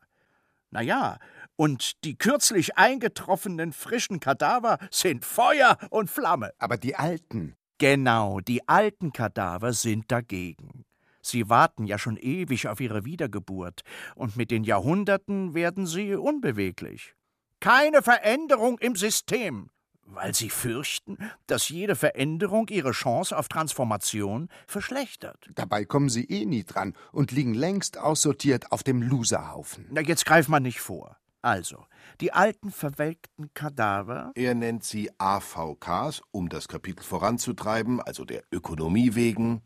Na 0.71 0.81
ja, 0.81 1.19
und 1.57 2.05
die 2.05 2.17
kürzlich 2.17 2.79
eingetroffenen 2.79 3.73
frischen 3.73 4.21
Kadaver 4.21 4.79
sind 4.93 5.25
Feuer 5.25 5.77
und 5.91 6.09
Flamme. 6.09 6.53
Aber 6.59 6.77
die 6.77 6.95
alten. 6.95 7.57
Genau, 7.79 8.39
die 8.39 8.69
alten 8.69 9.13
Kadaver 9.13 9.73
sind 9.73 10.13
dagegen. 10.13 10.85
Sie 11.21 11.49
warten 11.49 11.85
ja 11.85 11.99
schon 11.99 12.17
ewig 12.17 12.69
auf 12.69 12.81
ihre 12.81 13.05
Wiedergeburt, 13.05 13.81
und 14.15 14.37
mit 14.37 14.53
den 14.53 14.63
Jahrhunderten 14.63 15.53
werden 15.53 15.87
sie 15.87 16.15
unbeweglich. 16.15 17.15
Keine 17.59 18.03
Veränderung 18.03 18.79
im 18.79 18.95
System, 18.95 19.71
weil 20.11 20.35
sie 20.35 20.51
fürchten, 20.51 21.19
dass 21.47 21.69
jede 21.69 21.97
Veränderung 21.97 22.69
ihre 22.69 22.93
Chance 22.93 23.37
auf 23.37 23.49
Transformation 23.49 24.49
verschlechtert. 24.67 25.49
Dabei 25.55 25.85
kommen 25.85 26.09
sie 26.09 26.25
eh 26.25 26.45
nie 26.45 26.65
dran 26.65 26.95
und 27.13 27.31
liegen 27.31 27.55
längst 27.55 27.99
aussortiert 27.99 28.73
auf 28.73 28.83
dem 28.83 29.03
Loserhaufen. 29.03 29.87
Na, 29.91 30.01
jetzt 30.01 30.27
greif 30.27 30.49
mal 30.49 30.61
nicht 30.61 30.81
vor. 30.81 31.17
Also, 31.41 31.87
die 32.21 32.33
alten 32.33 32.73
verwelkten 32.73 33.55
Kadaver. 33.55 34.33
Er 34.35 34.55
nennt 34.55 34.83
sie 34.83 35.11
AVKs, 35.19 36.23
um 36.33 36.49
das 36.49 36.67
Kapitel 36.67 37.05
voranzutreiben, 37.05 38.01
also 38.01 38.25
der 38.25 38.43
Ökonomie 38.51 39.15
wegen. 39.15 39.63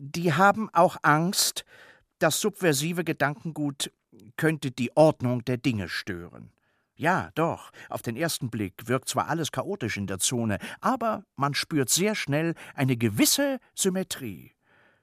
Die 0.00 0.32
haben 0.32 0.70
auch 0.72 0.96
Angst, 1.02 1.64
das 2.18 2.40
subversive 2.40 3.04
Gedankengut 3.04 3.92
könnte 4.36 4.70
die 4.70 4.96
Ordnung 4.96 5.44
der 5.44 5.58
Dinge 5.58 5.88
stören. 5.88 6.50
Ja, 6.96 7.30
doch, 7.34 7.72
auf 7.88 8.02
den 8.02 8.16
ersten 8.16 8.50
Blick 8.50 8.86
wirkt 8.86 9.08
zwar 9.08 9.28
alles 9.28 9.50
chaotisch 9.50 9.96
in 9.96 10.06
der 10.06 10.20
Zone, 10.20 10.58
aber 10.80 11.24
man 11.34 11.54
spürt 11.54 11.90
sehr 11.90 12.14
schnell 12.14 12.54
eine 12.74 12.96
gewisse 12.96 13.58
Symmetrie. 13.74 14.52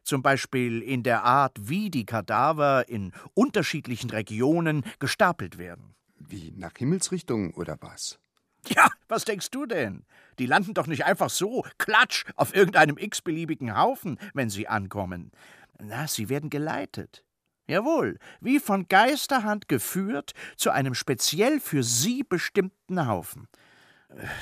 Zum 0.03 0.21
Beispiel 0.21 0.81
in 0.81 1.03
der 1.03 1.23
Art, 1.23 1.57
wie 1.59 1.89
die 1.89 2.05
Kadaver 2.05 2.87
in 2.87 3.11
unterschiedlichen 3.33 4.09
Regionen 4.09 4.83
gestapelt 4.99 5.57
werden. 5.57 5.93
Wie 6.17 6.51
nach 6.55 6.71
Himmelsrichtung 6.77 7.53
oder 7.53 7.77
was? 7.81 8.19
Ja, 8.67 8.89
was 9.07 9.25
denkst 9.25 9.51
du 9.51 9.65
denn? 9.65 10.05
Die 10.39 10.45
landen 10.45 10.73
doch 10.73 10.87
nicht 10.87 11.05
einfach 11.05 11.29
so, 11.29 11.65
klatsch, 11.77 12.25
auf 12.35 12.55
irgendeinem 12.55 12.97
x-beliebigen 12.97 13.77
Haufen, 13.77 14.17
wenn 14.33 14.49
sie 14.49 14.67
ankommen. 14.67 15.31
Na, 15.79 16.07
sie 16.07 16.29
werden 16.29 16.49
geleitet. 16.49 17.23
Jawohl, 17.67 18.17
wie 18.39 18.59
von 18.59 18.87
Geisterhand 18.87 19.67
geführt 19.67 20.33
zu 20.57 20.71
einem 20.71 20.93
speziell 20.93 21.59
für 21.59 21.83
sie 21.83 22.23
bestimmten 22.23 23.07
Haufen. 23.07 23.47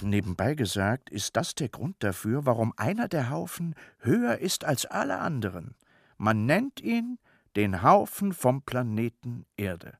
Nebenbei 0.02 0.56
gesagt, 0.56 1.10
ist 1.10 1.36
das 1.36 1.54
der 1.54 1.70
Grund 1.70 1.98
dafür, 2.00 2.46
warum 2.46 2.74
einer 2.78 3.08
der 3.08 3.30
Haufen 3.30 3.76
höher 4.00 4.40
ist 4.40 4.64
als 4.64 4.86
alle 4.86 5.20
anderen. 5.20 5.76
Man 6.18 6.46
nennt 6.46 6.82
ihn 6.82 7.20
den 7.56 7.84
Haufen 7.84 8.34
vom 8.34 8.64
Planeten 8.64 9.46
Erde. 9.58 9.98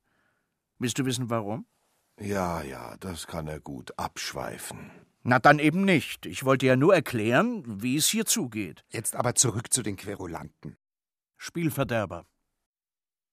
Willst 0.78 0.98
du 0.98 1.04
wissen, 1.04 1.30
warum? 1.30 1.66
Ja, 2.18 2.62
ja, 2.62 2.96
das 2.98 3.26
kann 3.26 3.46
er 3.48 3.60
gut 3.60 3.98
abschweifen. 3.98 4.90
Na 5.22 5.38
dann 5.38 5.58
eben 5.58 5.84
nicht. 5.84 6.26
Ich 6.26 6.44
wollte 6.44 6.66
ja 6.66 6.76
nur 6.76 6.94
erklären, 6.94 7.82
wie 7.82 7.96
es 7.96 8.08
hier 8.08 8.24
zugeht. 8.24 8.84
Jetzt 8.88 9.14
aber 9.14 9.34
zurück 9.34 9.72
zu 9.72 9.82
den 9.82 9.96
Querulanten. 9.96 10.76
Spielverderber. 11.36 12.26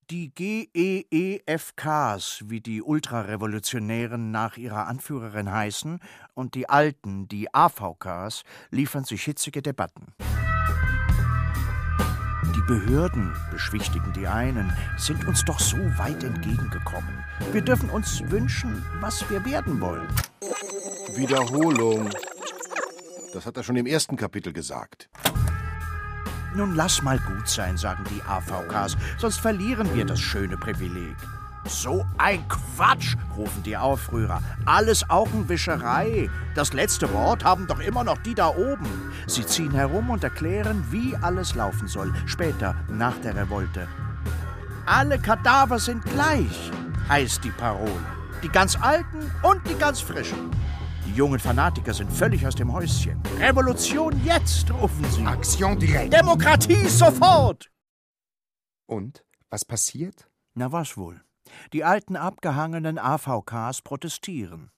Die 0.10 0.34
GEEFKs, 0.34 2.44
wie 2.46 2.62
die 2.62 2.82
Ultrarevolutionären 2.82 4.32
nach 4.32 4.56
ihrer 4.56 4.88
Anführerin 4.88 5.52
heißen, 5.52 6.00
und 6.34 6.56
die 6.56 6.70
alten, 6.70 7.28
die 7.28 7.54
AVKs, 7.54 8.46
liefern 8.72 9.04
sich 9.04 9.24
hitzige 9.24 9.62
Debatten. 9.62 10.14
Die 12.56 12.62
Behörden, 12.68 13.36
beschwichtigen 13.52 14.14
die 14.14 14.28
einen, 14.28 14.72
sind 14.98 15.28
uns 15.28 15.44
doch 15.44 15.60
so 15.60 15.76
weit 15.98 16.24
entgegengekommen. 16.24 17.26
Wir 17.52 17.62
dürfen 17.62 17.90
uns 17.90 18.22
wünschen, 18.32 18.86
was 19.02 19.30
wir 19.30 19.44
werden 19.44 19.82
wollen. 19.82 20.08
Wiederholung. 21.18 22.10
Das 23.34 23.46
hat 23.46 23.58
er 23.58 23.64
schon 23.64 23.76
im 23.76 23.86
ersten 23.86 24.16
Kapitel 24.16 24.54
gesagt. 24.54 25.10
Nun 26.56 26.76
lass 26.76 27.02
mal 27.02 27.20
gut 27.20 27.48
sein, 27.48 27.78
sagen 27.78 28.04
die 28.10 28.22
AVKs, 28.24 28.98
sonst 29.18 29.40
verlieren 29.40 29.94
wir 29.94 30.06
das 30.06 30.20
schöne 30.20 30.58
Privileg. 30.58 31.16
So 31.68 32.06
ein 32.18 32.48
Quatsch, 32.48 33.16
rufen 33.36 33.62
die 33.64 33.76
Aufrührer. 33.76 34.42
Alles 34.66 35.10
Augenwischerei. 35.10 36.30
Das 36.56 36.72
letzte 36.72 37.12
Wort 37.14 37.44
haben 37.44 37.68
doch 37.68 37.80
immer 37.80 38.04
noch 38.06 38.18
die 38.20 38.34
da 38.34 38.48
oben. 38.48 39.12
Sie 39.28 39.46
ziehen 39.46 39.72
herum 39.74 40.10
und 40.10 40.24
erklären, 40.24 40.86
wie 40.90 41.16
alles 41.22 41.56
laufen 41.56 41.88
soll, 41.88 42.14
später, 42.26 42.76
nach 42.88 43.18
der 43.18 43.36
Revolte. 43.36 43.88
Alle 44.86 45.20
Kadaver 45.20 45.80
sind 45.80 46.06
gleich, 46.06 46.72
heißt 47.10 47.44
die 47.44 47.52
Parole. 47.52 47.92
Die 48.42 48.50
ganz 48.50 48.78
alten 48.80 49.30
und 49.44 49.68
die 49.68 49.76
ganz 49.76 50.00
frischen. 50.00 50.52
Die 51.18 51.22
jungen 51.22 51.40
Fanatiker 51.40 51.96
sind 51.96 52.12
völlig 52.12 52.46
aus 52.46 52.54
dem 52.54 52.72
Häuschen. 52.72 53.20
Revolution 53.40 54.24
jetzt, 54.24 54.72
rufen 54.72 55.04
sie. 55.06 55.26
Aktion 55.26 55.80
direkt. 55.80 56.14
Demokratie 56.14 56.88
sofort! 56.88 57.72
Und? 58.86 59.26
Was 59.50 59.66
passiert? 59.66 60.30
Na 60.54 60.72
was 60.72 60.96
wohl? 60.96 61.24
Die 61.74 61.84
alten 61.84 62.18
abgehangenen 62.18 63.00
AVKs 63.00 63.82
protestieren. 63.82 64.70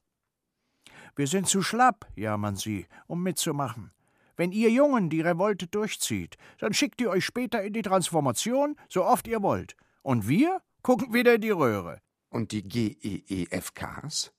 Wir 1.17 1.27
sind 1.27 1.49
zu 1.49 1.61
schlapp, 1.61 2.07
jammern 2.15 2.55
sie, 2.55 2.87
um 3.07 3.21
mitzumachen. 3.21 3.91
Wenn 4.37 4.53
ihr 4.53 4.71
Jungen 4.71 5.09
die 5.09 5.19
Revolte 5.19 5.67
durchzieht, 5.67 6.37
dann 6.59 6.73
schickt 6.73 7.01
ihr 7.01 7.09
euch 7.09 7.25
später 7.25 7.61
in 7.61 7.73
die 7.73 7.81
Transformation, 7.81 8.77
so 8.87 9.03
oft 9.03 9.27
ihr 9.27 9.41
wollt. 9.41 9.75
Und 10.03 10.29
wir 10.29 10.61
gucken 10.83 11.13
wieder 11.13 11.35
in 11.35 11.41
die 11.41 11.49
Röhre. 11.49 11.99
Und 12.29 12.53
die 12.53 12.63
GEEFKs? 12.63 14.31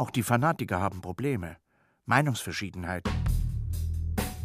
Auch 0.00 0.10
die 0.10 0.22
Fanatiker 0.22 0.80
haben 0.80 1.02
Probleme. 1.02 1.58
Meinungsverschiedenheiten. 2.06 3.12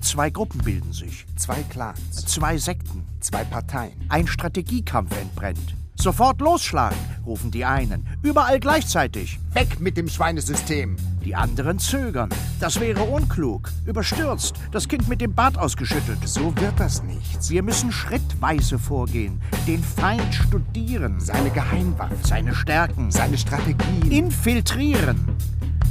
Zwei 0.02 0.30
Gruppen 0.30 0.62
bilden 0.62 0.92
sich. 0.92 1.26
Zwei 1.38 1.64
Clans. 1.70 2.26
Zwei 2.26 2.58
Sekten. 2.58 3.06
Zwei 3.22 3.46
Parteien. 3.46 3.94
Ein 4.10 4.28
Strategiekampf 4.28 5.18
entbrennt. 5.18 5.76
Sofort 5.96 6.42
losschlagen, 6.42 6.98
rufen 7.26 7.52
die 7.52 7.64
einen. 7.64 8.06
Überall 8.22 8.60
gleichzeitig. 8.60 9.40
Weg 9.54 9.80
mit 9.80 9.96
dem 9.96 10.10
Schweinesystem. 10.10 10.98
Die 11.24 11.36
anderen 11.36 11.80
zögern. 11.80 12.30
Das 12.60 12.80
wäre 12.80 13.02
unklug. 13.02 13.72
Überstürzt. 13.86 14.56
Das 14.72 14.88
Kind 14.88 15.08
mit 15.08 15.22
dem 15.22 15.34
Bart 15.34 15.58
ausgeschüttelt. 15.58 16.20
So 16.28 16.56
wird 16.58 16.80
das 16.80 17.02
nichts. 17.02 17.50
Wir 17.50 17.64
müssen 17.64 17.92
schrittweise 17.92 18.78
vorgehen. 18.78 19.42
Den 19.66 19.82
Feind 19.82 20.36
studieren. 20.36 21.20
Seine 21.20 21.50
Geheimwaffen. 21.50 22.24
Seine 22.24 22.54
Stärken. 22.54 23.10
Seine 23.10 23.38
Strategien. 23.38 24.12
Infiltrieren. 24.12 25.35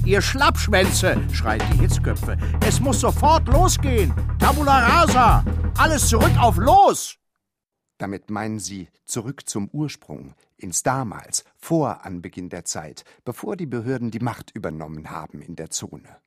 Ihr 0.04 0.20
Schlappschwänze, 0.20 1.16
schreien 1.32 1.62
die 1.72 1.78
Hitzköpfe. 1.78 2.36
Es 2.66 2.78
muss 2.78 3.00
sofort 3.00 3.48
losgehen. 3.48 4.12
Tabula 4.38 4.86
rasa. 4.86 5.42
Alles 5.78 6.08
zurück 6.08 6.32
auf 6.38 6.58
los. 6.58 7.16
Damit 7.96 8.28
meinen 8.28 8.58
sie 8.58 8.88
zurück 9.06 9.48
zum 9.48 9.70
Ursprung, 9.70 10.34
ins 10.58 10.82
damals, 10.82 11.44
vor 11.56 12.04
Anbeginn 12.04 12.50
der 12.50 12.66
Zeit, 12.66 13.04
bevor 13.24 13.56
die 13.56 13.66
Behörden 13.66 14.10
die 14.10 14.18
Macht 14.18 14.50
übernommen 14.50 15.10
haben 15.10 15.40
in 15.40 15.56
der 15.56 15.70
Zone. 15.70 16.18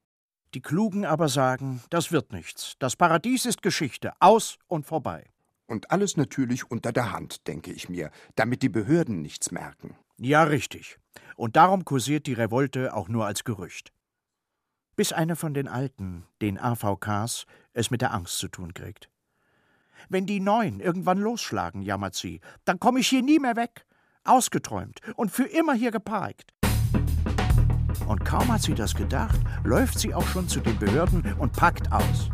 Die 0.56 0.62
Klugen 0.62 1.06
aber 1.06 1.30
sagen, 1.30 1.84
das 1.92 2.12
wird 2.12 2.32
nichts. 2.32 2.74
Das 2.80 2.96
Paradies 2.96 3.46
ist 3.46 3.62
Geschichte, 3.62 4.14
aus 4.20 4.58
und 4.66 4.88
vorbei. 4.88 5.26
Und 5.68 5.92
alles 5.92 6.18
natürlich 6.18 6.72
unter 6.72 6.92
der 6.92 7.12
Hand, 7.12 7.48
denke 7.48 7.72
ich 7.72 7.90
mir, 7.90 8.10
damit 8.36 8.64
die 8.64 8.70
Behörden 8.70 9.22
nichts 9.22 9.52
merken. 9.52 9.96
Ja, 10.18 10.44
richtig. 10.44 10.98
Und 11.38 11.56
darum 11.56 11.86
kursiert 11.86 12.26
die 12.26 12.34
Revolte 12.34 12.94
auch 12.96 13.08
nur 13.08 13.26
als 13.28 13.44
Gerücht. 13.44 13.94
Bis 14.96 15.14
einer 15.14 15.36
von 15.36 15.54
den 15.54 15.68
Alten, 15.68 16.26
den 16.42 16.60
AVKs, 16.60 17.46
es 17.74 17.92
mit 17.92 18.02
der 18.02 18.12
Angst 18.12 18.40
zu 18.40 18.48
tun 18.48 18.74
kriegt. 18.74 19.10
Wenn 20.10 20.26
die 20.26 20.40
Neuen 20.40 20.80
irgendwann 20.80 21.20
losschlagen, 21.20 21.84
jammert 21.84 22.16
sie, 22.16 22.42
dann 22.66 22.80
komme 22.80 23.00
ich 23.00 23.08
hier 23.08 23.22
nie 23.22 23.38
mehr 23.38 23.56
weg. 23.56 23.86
Ausgeträumt 24.24 25.00
und 25.16 25.32
für 25.32 25.44
immer 25.44 25.74
hier 25.74 25.92
geparkt. 25.92 26.54
Und 28.08 28.26
kaum 28.26 28.52
hat 28.52 28.64
sie 28.64 28.74
das 28.74 28.96
gedacht, 28.96 29.40
läuft 29.64 30.00
sie 30.00 30.16
auch 30.16 30.26
schon 30.28 30.48
zu 30.48 30.60
den 30.60 30.80
Behörden 30.80 31.34
und 31.34 31.54
packt 31.54 31.92
aus. 31.92 32.30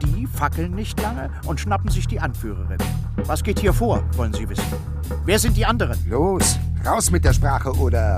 Die 0.00 0.28
fackeln 0.28 0.74
nicht 0.74 1.00
lange 1.00 1.30
und 1.46 1.58
schnappen 1.58 1.90
sich 1.90 2.06
die 2.06 2.20
Anführerin. 2.20 2.78
Was 3.16 3.42
geht 3.42 3.58
hier 3.58 3.72
vor, 3.72 4.04
wollen 4.16 4.32
sie 4.32 4.48
wissen. 4.48 4.64
Wer 5.24 5.40
sind 5.40 5.56
die 5.56 5.66
anderen? 5.66 5.98
Los, 6.08 6.58
raus 6.86 7.10
mit 7.10 7.24
der 7.24 7.32
Sprache 7.32 7.72
oder. 7.72 8.16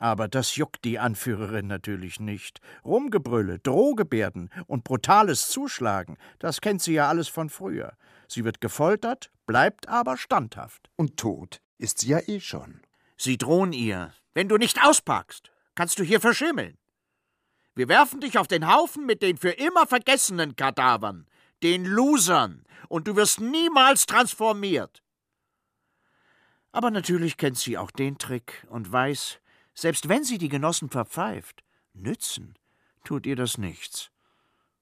Aber 0.00 0.28
das 0.28 0.56
juckt 0.56 0.84
die 0.86 0.98
Anführerin 0.98 1.66
natürlich 1.66 2.20
nicht. 2.20 2.60
Rumgebrülle, 2.84 3.58
Drohgebärden 3.58 4.48
und 4.66 4.82
brutales 4.82 5.48
Zuschlagen, 5.50 6.16
das 6.38 6.62
kennt 6.62 6.80
sie 6.82 6.94
ja 6.94 7.08
alles 7.08 7.28
von 7.28 7.50
früher. 7.50 7.92
Sie 8.26 8.44
wird 8.44 8.62
gefoltert, 8.62 9.30
bleibt 9.46 9.88
aber 9.88 10.16
standhaft. 10.16 10.90
Und 10.96 11.18
tot 11.18 11.60
ist 11.76 11.98
sie 11.98 12.08
ja 12.08 12.20
eh 12.26 12.40
schon. 12.40 12.80
Sie 13.18 13.36
drohen 13.36 13.74
ihr. 13.74 14.14
Wenn 14.32 14.48
du 14.48 14.56
nicht 14.56 14.82
auspackst, 14.82 15.52
kannst 15.74 15.98
du 15.98 16.02
hier 16.02 16.20
verschimmeln. 16.20 16.78
Wir 17.74 17.88
werfen 17.88 18.20
dich 18.20 18.38
auf 18.38 18.48
den 18.48 18.72
Haufen 18.72 19.04
mit 19.04 19.20
den 19.20 19.36
für 19.36 19.50
immer 19.50 19.86
vergessenen 19.86 20.56
Kadavern, 20.56 21.26
den 21.62 21.84
Losern, 21.84 22.64
und 22.88 23.06
du 23.06 23.16
wirst 23.16 23.40
niemals 23.40 24.06
transformiert. 24.06 25.02
Aber 26.72 26.90
natürlich 26.90 27.36
kennt 27.36 27.58
sie 27.58 27.76
auch 27.76 27.90
den 27.90 28.16
Trick 28.16 28.66
und 28.70 28.90
weiß, 28.90 29.40
selbst 29.80 30.10
wenn 30.10 30.24
sie 30.24 30.36
die 30.36 30.50
Genossen 30.50 30.90
verpfeift, 30.90 31.64
nützen 31.94 32.54
tut 33.02 33.24
ihr 33.24 33.34
das 33.34 33.56
nichts. 33.56 34.10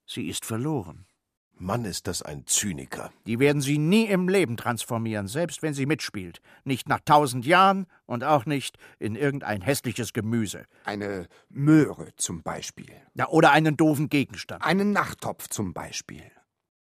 Sie 0.07 0.27
ist 0.27 0.45
verloren. 0.45 1.07
Mann, 1.55 1.85
ist 1.85 2.09
das 2.09 2.23
ein 2.23 2.47
Zyniker. 2.47 3.13
Die 3.25 3.39
werden 3.39 3.63
sie 3.63 3.79
nie 3.79 4.07
im 4.07 4.29
Leben 4.29 4.57
transformieren, 4.57 5.29
selbst 5.29 5.63
wenn 5.63 5.73
sie 5.73 5.87
mitspielt. 5.87 6.41
Nicht 6.65 6.89
nach 6.89 6.99
tausend 7.05 7.47
Jahren 7.47 7.87
und 8.07 8.25
auch 8.25 8.45
nicht 8.45 8.77
in 8.99 9.15
irgendein 9.15 9.61
hässliches 9.61 10.13
Gemüse. 10.13 10.67
Eine 10.85 11.29
Möhre 11.49 12.15
zum 12.17 12.43
Beispiel. 12.43 12.91
Ja, 13.15 13.29
oder 13.29 13.53
einen 13.53 13.77
doofen 13.77 14.09
Gegenstand. 14.09 14.65
Einen 14.65 14.91
Nachttopf 14.91 15.49
zum 15.49 15.75
Beispiel. 15.75 16.25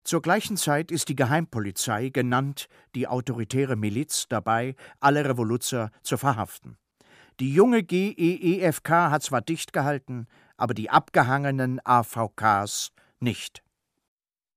Zur 0.02 0.22
gleichen 0.22 0.57
Zeit 0.57 0.90
ist 0.90 1.09
die 1.09 1.16
Geheimpolizei, 1.16 2.09
genannt 2.09 2.68
die 2.96 3.07
autoritäre 3.07 3.76
Miliz, 3.76 4.26
dabei, 4.28 4.74
alle 4.98 5.24
Revoluzer 5.24 5.92
zu 6.02 6.16
verhaften. 6.16 6.78
Die 7.40 7.55
junge 7.55 7.85
GEEFK 7.85 8.90
hat 8.90 9.22
zwar 9.22 9.40
dicht 9.40 9.72
gehalten, 9.72 10.27
aber 10.57 10.74
die 10.74 10.90
abgehangenen 10.90 11.81
AVKs 11.85 12.90
nicht. 13.20 13.62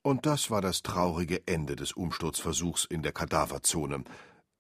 Und 0.02 0.26
das 0.26 0.50
war 0.50 0.62
das 0.62 0.82
traurige 0.82 1.46
Ende 1.46 1.76
des 1.76 1.92
Umsturzversuchs 1.92 2.86
in 2.86 3.04
der 3.04 3.12
Kadaverzone. 3.12 4.04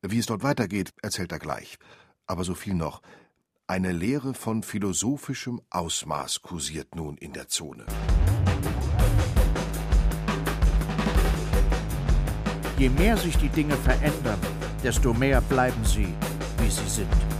Wie 0.03 0.19
es 0.19 0.27
dort 0.27 0.43
weitergeht, 0.43 0.93
erzählt 1.01 1.31
er 1.31 1.39
gleich. 1.39 1.79
Aber 2.27 2.43
so 2.43 2.53
viel 2.53 2.75
noch. 2.75 3.01
Eine 3.65 3.91
Lehre 3.91 4.35
von 4.35 4.61
philosophischem 4.61 5.59
Ausmaß 5.71 6.43
kursiert 6.43 6.93
nun 6.93 7.17
in 7.17 7.33
der 7.33 7.47
Zone. 7.47 7.87
Je 12.77 12.89
mehr 12.89 13.17
sich 13.17 13.37
die 13.37 13.49
Dinge 13.49 13.77
verändern, 13.77 14.39
desto 14.83 15.11
mehr 15.11 15.41
bleiben 15.41 15.83
sie, 15.85 16.13
wie 16.59 16.69
sie 16.69 16.87
sind. 16.87 17.30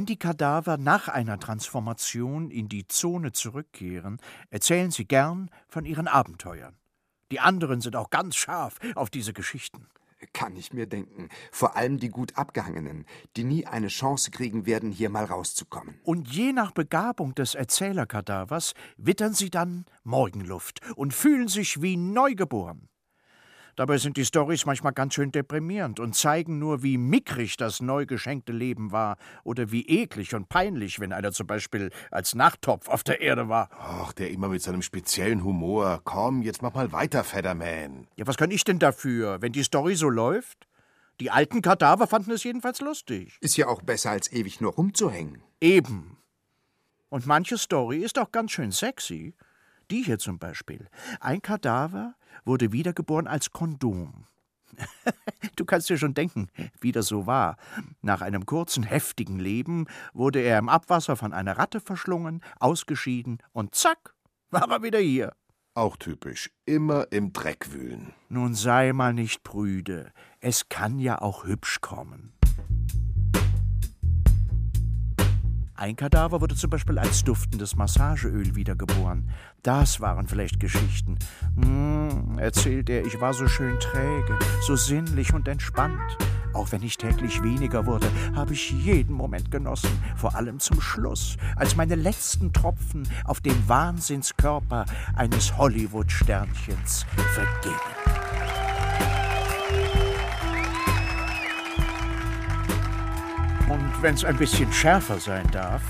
Wenn 0.00 0.06
die 0.06 0.18
Kadaver 0.18 0.78
nach 0.78 1.08
einer 1.08 1.38
Transformation 1.38 2.50
in 2.50 2.70
die 2.70 2.88
Zone 2.88 3.32
zurückkehren, 3.32 4.16
erzählen 4.48 4.90
sie 4.90 5.04
gern 5.04 5.50
von 5.68 5.84
ihren 5.84 6.08
Abenteuern. 6.08 6.74
Die 7.30 7.38
anderen 7.38 7.82
sind 7.82 7.96
auch 7.96 8.08
ganz 8.08 8.34
scharf 8.36 8.78
auf 8.94 9.10
diese 9.10 9.34
Geschichten. 9.34 9.88
Kann 10.32 10.56
ich 10.56 10.72
mir 10.72 10.86
denken. 10.86 11.28
Vor 11.52 11.76
allem 11.76 11.98
die 11.98 12.08
gut 12.08 12.38
abgehangenen, 12.38 13.04
die 13.36 13.44
nie 13.44 13.66
eine 13.66 13.88
Chance 13.88 14.30
kriegen 14.30 14.64
werden, 14.64 14.90
hier 14.90 15.10
mal 15.10 15.26
rauszukommen. 15.26 16.00
Und 16.02 16.32
je 16.32 16.54
nach 16.54 16.70
Begabung 16.70 17.34
des 17.34 17.54
Erzählerkadavers 17.54 18.72
wittern 18.96 19.34
sie 19.34 19.50
dann 19.50 19.84
Morgenluft 20.02 20.80
und 20.96 21.12
fühlen 21.12 21.48
sich 21.48 21.82
wie 21.82 21.98
neugeboren. 21.98 22.89
Dabei 23.76 23.98
sind 23.98 24.16
die 24.16 24.24
Storys 24.24 24.66
manchmal 24.66 24.92
ganz 24.92 25.14
schön 25.14 25.32
deprimierend 25.32 26.00
und 26.00 26.14
zeigen 26.14 26.58
nur, 26.58 26.82
wie 26.82 26.98
mickrig 26.98 27.56
das 27.56 27.80
neu 27.80 28.06
geschenkte 28.06 28.52
Leben 28.52 28.92
war 28.92 29.16
oder 29.44 29.70
wie 29.70 29.86
eklig 29.86 30.34
und 30.34 30.48
peinlich, 30.48 31.00
wenn 31.00 31.12
einer 31.12 31.32
zum 31.32 31.46
Beispiel 31.46 31.90
als 32.10 32.34
Nachttopf 32.34 32.88
auf 32.88 33.02
der 33.02 33.20
Erde 33.20 33.48
war. 33.48 33.68
Ach, 33.72 34.12
der 34.12 34.30
immer 34.30 34.48
mit 34.48 34.62
seinem 34.62 34.82
speziellen 34.82 35.44
Humor. 35.44 36.00
Komm, 36.04 36.42
jetzt 36.42 36.62
mach 36.62 36.74
mal 36.74 36.92
weiter, 36.92 37.24
Fedderman. 37.24 38.06
Ja, 38.16 38.26
was 38.26 38.36
kann 38.36 38.50
ich 38.50 38.64
denn 38.64 38.78
dafür, 38.78 39.40
wenn 39.42 39.52
die 39.52 39.62
Story 39.62 39.94
so 39.94 40.08
läuft? 40.08 40.66
Die 41.20 41.30
alten 41.30 41.60
Kadaver 41.60 42.06
fanden 42.06 42.30
es 42.30 42.44
jedenfalls 42.44 42.80
lustig. 42.80 43.36
Ist 43.40 43.58
ja 43.58 43.66
auch 43.66 43.82
besser, 43.82 44.10
als 44.10 44.32
ewig 44.32 44.60
nur 44.62 44.72
rumzuhängen. 44.72 45.42
Eben. 45.60 46.16
Und 47.10 47.26
manche 47.26 47.58
Story 47.58 47.98
ist 47.98 48.18
auch 48.18 48.32
ganz 48.32 48.52
schön 48.52 48.72
sexy. 48.72 49.34
Die 49.90 50.02
hier 50.02 50.18
zum 50.18 50.38
Beispiel. 50.38 50.88
Ein 51.18 51.42
Kadaver 51.42 52.14
wurde 52.44 52.72
wiedergeboren 52.72 53.26
als 53.26 53.50
Kondom. 53.50 54.26
Du 55.56 55.64
kannst 55.66 55.90
dir 55.90 55.98
schon 55.98 56.14
denken, 56.14 56.48
wie 56.80 56.92
das 56.92 57.06
so 57.06 57.26
war. 57.26 57.56
Nach 58.00 58.22
einem 58.22 58.46
kurzen, 58.46 58.82
heftigen 58.82 59.38
Leben 59.38 59.86
wurde 60.14 60.40
er 60.40 60.58
im 60.58 60.70
Abwasser 60.70 61.16
von 61.16 61.34
einer 61.34 61.58
Ratte 61.58 61.80
verschlungen, 61.80 62.42
ausgeschieden 62.58 63.38
und 63.52 63.74
zack, 63.74 64.14
war 64.50 64.70
er 64.70 64.82
wieder 64.82 65.00
hier. 65.00 65.34
Auch 65.74 65.96
typisch. 65.96 66.50
Immer 66.66 67.06
im 67.10 67.32
Dreck 67.32 67.72
wühlen. 67.72 68.12
Nun 68.28 68.54
sei 68.54 68.92
mal 68.92 69.14
nicht 69.14 69.42
prüde. 69.44 70.12
Es 70.40 70.68
kann 70.68 70.98
ja 70.98 71.20
auch 71.20 71.44
hübsch 71.44 71.80
kommen. 71.80 72.32
Ein 75.80 75.96
Kadaver 75.96 76.42
wurde 76.42 76.54
zum 76.56 76.68
Beispiel 76.68 76.98
als 76.98 77.24
duftendes 77.24 77.74
Massageöl 77.74 78.54
wiedergeboren. 78.54 79.30
Das 79.62 79.98
waren 79.98 80.26
vielleicht 80.26 80.60
Geschichten. 80.60 81.18
Hm, 81.58 82.38
erzählt 82.38 82.90
er, 82.90 83.06
ich 83.06 83.18
war 83.18 83.32
so 83.32 83.48
schön 83.48 83.80
träge, 83.80 84.38
so 84.60 84.76
sinnlich 84.76 85.32
und 85.32 85.48
entspannt. 85.48 86.18
Auch 86.52 86.70
wenn 86.72 86.82
ich 86.82 86.98
täglich 86.98 87.42
weniger 87.42 87.86
wurde, 87.86 88.08
habe 88.36 88.52
ich 88.52 88.72
jeden 88.72 89.14
Moment 89.14 89.50
genossen, 89.50 89.90
vor 90.16 90.34
allem 90.34 90.60
zum 90.60 90.82
Schluss, 90.82 91.38
als 91.56 91.76
meine 91.76 91.94
letzten 91.94 92.52
Tropfen 92.52 93.08
auf 93.24 93.40
dem 93.40 93.56
Wahnsinnskörper 93.66 94.84
eines 95.16 95.56
Hollywood-Sternchens 95.56 97.06
vergingen. 97.32 98.69
Und 103.70 104.02
wenn 104.02 104.16
es 104.16 104.24
ein 104.24 104.36
bisschen 104.36 104.72
schärfer 104.72 105.20
sein 105.20 105.48
darf, 105.52 105.82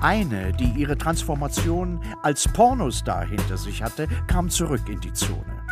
eine, 0.00 0.52
die 0.52 0.72
ihre 0.72 0.98
Transformation 0.98 2.00
als 2.22 2.48
Pornostar 2.48 3.24
hinter 3.24 3.56
sich 3.56 3.80
hatte, 3.80 4.08
kam 4.26 4.50
zurück 4.50 4.88
in 4.88 5.00
die 5.00 5.12
Zone. 5.12 5.62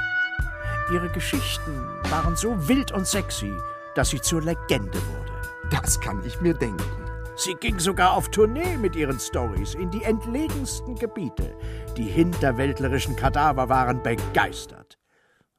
Ihre 0.92 1.08
Geschichten 1.10 1.72
waren 2.08 2.36
so 2.36 2.68
wild 2.68 2.92
und 2.92 3.06
sexy, 3.06 3.52
dass 3.96 4.10
sie 4.10 4.20
zur 4.20 4.42
Legende 4.42 4.94
wurde. 4.94 5.32
Das 5.70 6.00
kann 6.00 6.22
ich 6.24 6.40
mir 6.40 6.54
denken. 6.54 6.84
Sie 7.36 7.54
ging 7.54 7.80
sogar 7.80 8.12
auf 8.12 8.30
Tournee 8.30 8.76
mit 8.76 8.94
ihren 8.94 9.18
Stories 9.18 9.74
in 9.74 9.90
die 9.90 10.04
entlegensten 10.04 10.94
Gebiete. 10.94 11.56
Die 11.96 12.04
hinterwäldlerischen 12.04 13.16
Kadaver 13.16 13.68
waren 13.68 14.02
begeistert. 14.04 14.98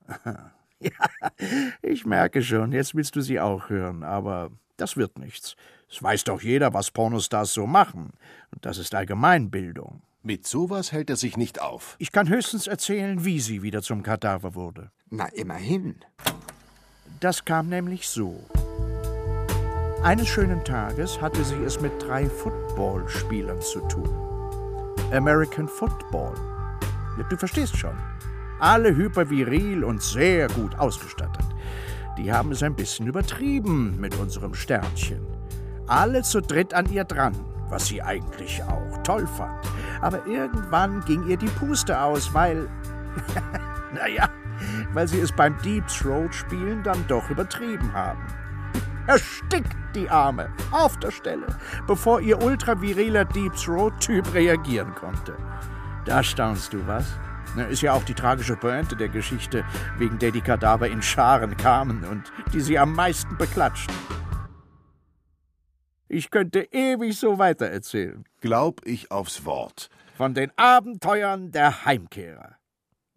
ja, 0.80 0.90
ich 1.82 2.06
merke 2.06 2.42
schon, 2.42 2.72
jetzt 2.72 2.96
willst 2.96 3.18
du 3.18 3.22
sie 3.22 3.42
auch 3.42 3.70
hören, 3.70 4.04
aber 4.04 4.52
das 4.78 4.98
wird 4.98 5.20
nichts. 5.20 5.56
Es 5.90 6.02
weiß 6.02 6.24
doch 6.26 6.42
jeder, 6.42 6.74
was 6.74 6.92
Pornostars 6.92 7.54
so 7.54 7.68
machen. 7.68 8.12
Und 8.52 8.66
das 8.66 8.78
ist 8.78 8.94
Allgemeinbildung. 8.96 10.02
Mit 10.24 10.48
sowas 10.48 10.92
hält 10.92 11.10
er 11.10 11.18
sich 11.18 11.38
nicht 11.38 11.62
auf. 11.62 11.96
Ich 12.00 12.12
kann 12.12 12.28
höchstens 12.30 12.66
erzählen, 12.66 13.24
wie 13.26 13.40
sie 13.40 13.62
wieder 13.62 13.82
zum 13.82 14.02
Kadaver 14.02 14.56
wurde. 14.56 14.92
Na, 15.10 15.28
immerhin. 15.28 15.98
Das 17.20 17.46
kam 17.46 17.70
nämlich 17.70 18.08
so. 18.08 18.44
Eines 20.04 20.28
schönen 20.28 20.64
Tages 20.64 21.22
hatte 21.22 21.44
sie 21.44 21.64
es 21.64 21.80
mit 21.80 21.92
drei 22.02 22.28
Footballspielern 22.28 23.62
zu 23.62 23.80
tun. 23.88 24.10
American 25.12 25.68
Football. 25.68 26.34
Du 27.30 27.38
verstehst 27.38 27.78
schon. 27.78 27.96
Alle 28.60 28.96
hyperviril 28.96 29.84
und 29.84 30.02
sehr 30.02 30.48
gut 30.50 30.78
ausgestattet. 30.78 31.46
Die 32.18 32.32
haben 32.32 32.52
es 32.52 32.64
ein 32.64 32.76
bisschen 32.76 33.08
übertrieben 33.08 34.00
mit 34.00 34.16
unserem 34.16 34.54
Sternchen. 34.54 35.26
Alle 35.88 36.24
zu 36.24 36.42
dritt 36.42 36.74
an 36.74 36.92
ihr 36.92 37.04
dran, 37.04 37.36
was 37.70 37.88
sie 37.88 38.02
eigentlich 38.02 38.64
auch 38.64 38.98
toll 39.04 39.28
fand. 39.28 39.66
Aber 40.02 40.26
irgendwann 40.26 41.02
ging 41.06 41.28
ihr 41.28 41.38
die 41.38 41.48
Puste 41.48 42.00
aus, 42.00 42.34
weil. 42.34 42.70
naja, 43.94 44.30
weil 44.94 45.08
sie 45.08 45.20
es 45.20 45.32
beim 45.32 45.58
Deep 45.62 45.88
Throat 45.88 46.34
Spielen 46.34 46.84
dann 46.84 47.06
doch 47.08 47.30
übertrieben 47.30 47.92
haben. 47.94 48.24
Erstickt 49.08 49.76
die 49.94 50.10
Arme 50.10 50.50
auf 50.72 50.98
der 50.98 51.12
Stelle, 51.12 51.48
bevor 51.86 52.22
ihr 52.22 52.42
ultraviriler 52.42 53.26
Deep 53.26 53.56
Throat 53.56 54.00
Typ 54.00 54.34
reagieren 54.34 54.96
konnte. 54.96 55.36
Da 56.06 56.24
staunst 56.24 56.74
du, 56.74 56.86
was? 56.88 57.06
Ist 57.58 57.82
ja 57.82 57.94
auch 57.94 58.04
die 58.04 58.14
tragische 58.14 58.56
Pointe 58.56 58.96
der 58.96 59.10
Geschichte, 59.10 59.64
wegen 59.98 60.20
der 60.20 60.32
die 60.32 60.42
Kadaver 60.42 60.88
in 60.88 61.02
Scharen 61.02 61.56
kamen 61.58 62.04
und 62.04 62.32
die 62.54 62.62
sie 62.62 62.78
am 62.78 62.94
meisten 62.94 63.38
beklatschten. 63.38 63.96
Ich 66.08 66.30
könnte 66.30 66.68
ewig 66.72 67.18
so 67.18 67.40
weitererzählen. 67.40 68.26
Glaub 68.40 68.86
ich 68.86 69.12
aufs 69.12 69.46
Wort. 69.46 69.90
Von 70.16 70.34
den 70.34 70.52
Abenteuern 70.56 71.52
der 71.52 71.86
Heimkehrer. 71.86 72.58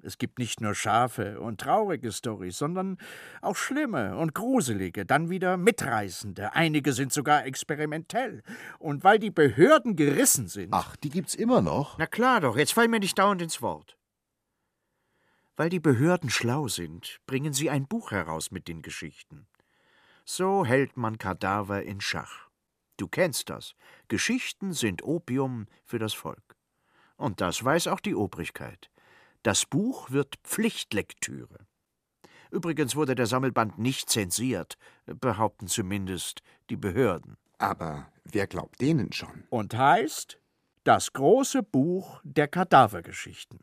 Es 0.01 0.17
gibt 0.17 0.39
nicht 0.39 0.61
nur 0.61 0.75
scharfe 0.75 1.41
und 1.41 1.61
traurige 1.61 2.13
Storys, 2.13 2.57
sondern 2.57 2.99
auch 3.43 3.57
schlimme 3.57 4.17
und 4.17 4.35
gruselige, 4.35 5.05
dann 5.05 5.29
wieder 5.29 5.57
mitreißende. 5.57 6.55
Einige 6.55 6.93
sind 6.93 7.13
sogar 7.13 7.45
experimentell. 7.45 8.43
Und 8.79 9.05
weil 9.05 9.19
die 9.19 9.31
Behörden 9.31 9.97
gerissen 9.97 10.49
sind. 10.49 10.71
Ach, 10.73 10.97
die 10.97 11.11
gibt's 11.11 11.35
immer 11.35 11.61
noch? 11.61 11.99
Na 11.99 12.07
klar 12.07 12.41
doch, 12.41 12.57
jetzt 12.57 12.73
fall 12.73 12.89
mir 12.89 13.01
nicht 13.01 13.19
dauernd 13.19 13.43
ins 13.43 13.61
Wort. 13.61 13.98
Weil 15.59 15.71
die 15.71 15.81
Behörden 15.81 16.31
schlau 16.31 16.69
sind, 16.69 17.19
bringen 17.27 17.53
sie 17.53 17.69
ein 17.69 17.89
Buch 17.89 18.13
heraus 18.13 18.53
mit 18.53 18.69
den 18.69 18.81
Geschichten. 18.81 19.49
So 20.25 20.65
hält 20.65 20.97
man 20.97 21.19
Kadaver 21.19 21.83
in 21.83 22.01
Schach. 22.01 22.49
Du 22.97 23.09
kennst 23.09 23.51
das. 23.51 23.75
Geschichten 24.07 24.73
sind 24.73 25.03
Opium 25.03 25.67
für 25.85 25.99
das 25.99 26.15
Volk. 26.15 26.55
Und 27.17 27.41
das 27.41 27.65
weiß 27.65 27.89
auch 27.89 27.99
die 27.99 28.15
Obrigkeit. 28.15 28.89
Das 29.43 29.67
Buch 29.67 30.13
wird 30.13 30.37
Pflichtlektüre. 30.45 31.67
Übrigens 32.53 32.95
wurde 32.95 33.17
der 33.17 33.27
Sammelband 33.27 33.81
nicht 33.81 34.09
zensiert, 34.11 34.79
behaupten 35.07 35.67
zumindest 35.67 36.43
die 36.71 36.77
Behörden. 36.77 37.37
Aber 37.59 38.13
wer 38.23 38.47
glaubt 38.47 38.81
denen 38.81 39.13
schon? 39.13 39.43
Und 39.51 39.75
heißt 39.77 40.39
das 40.85 41.13
große 41.13 41.65
Buch 41.65 42.21
der 42.23 42.47
Kadavergeschichten. 42.47 43.59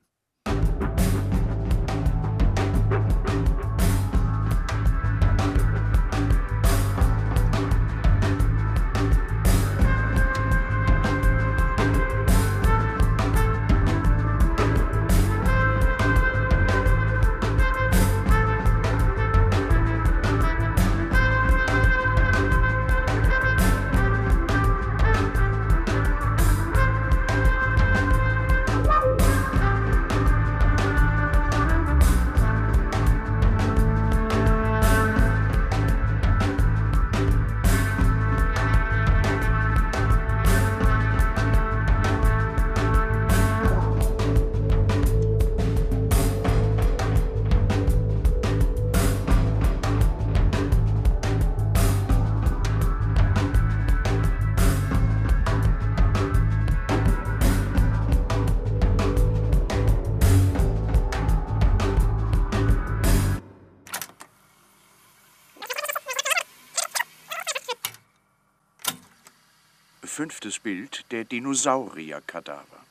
Fünftes 70.08 70.60
Bild 70.60 71.06
der 71.12 71.24
Dinosaurier-Kadaver. 71.26 72.86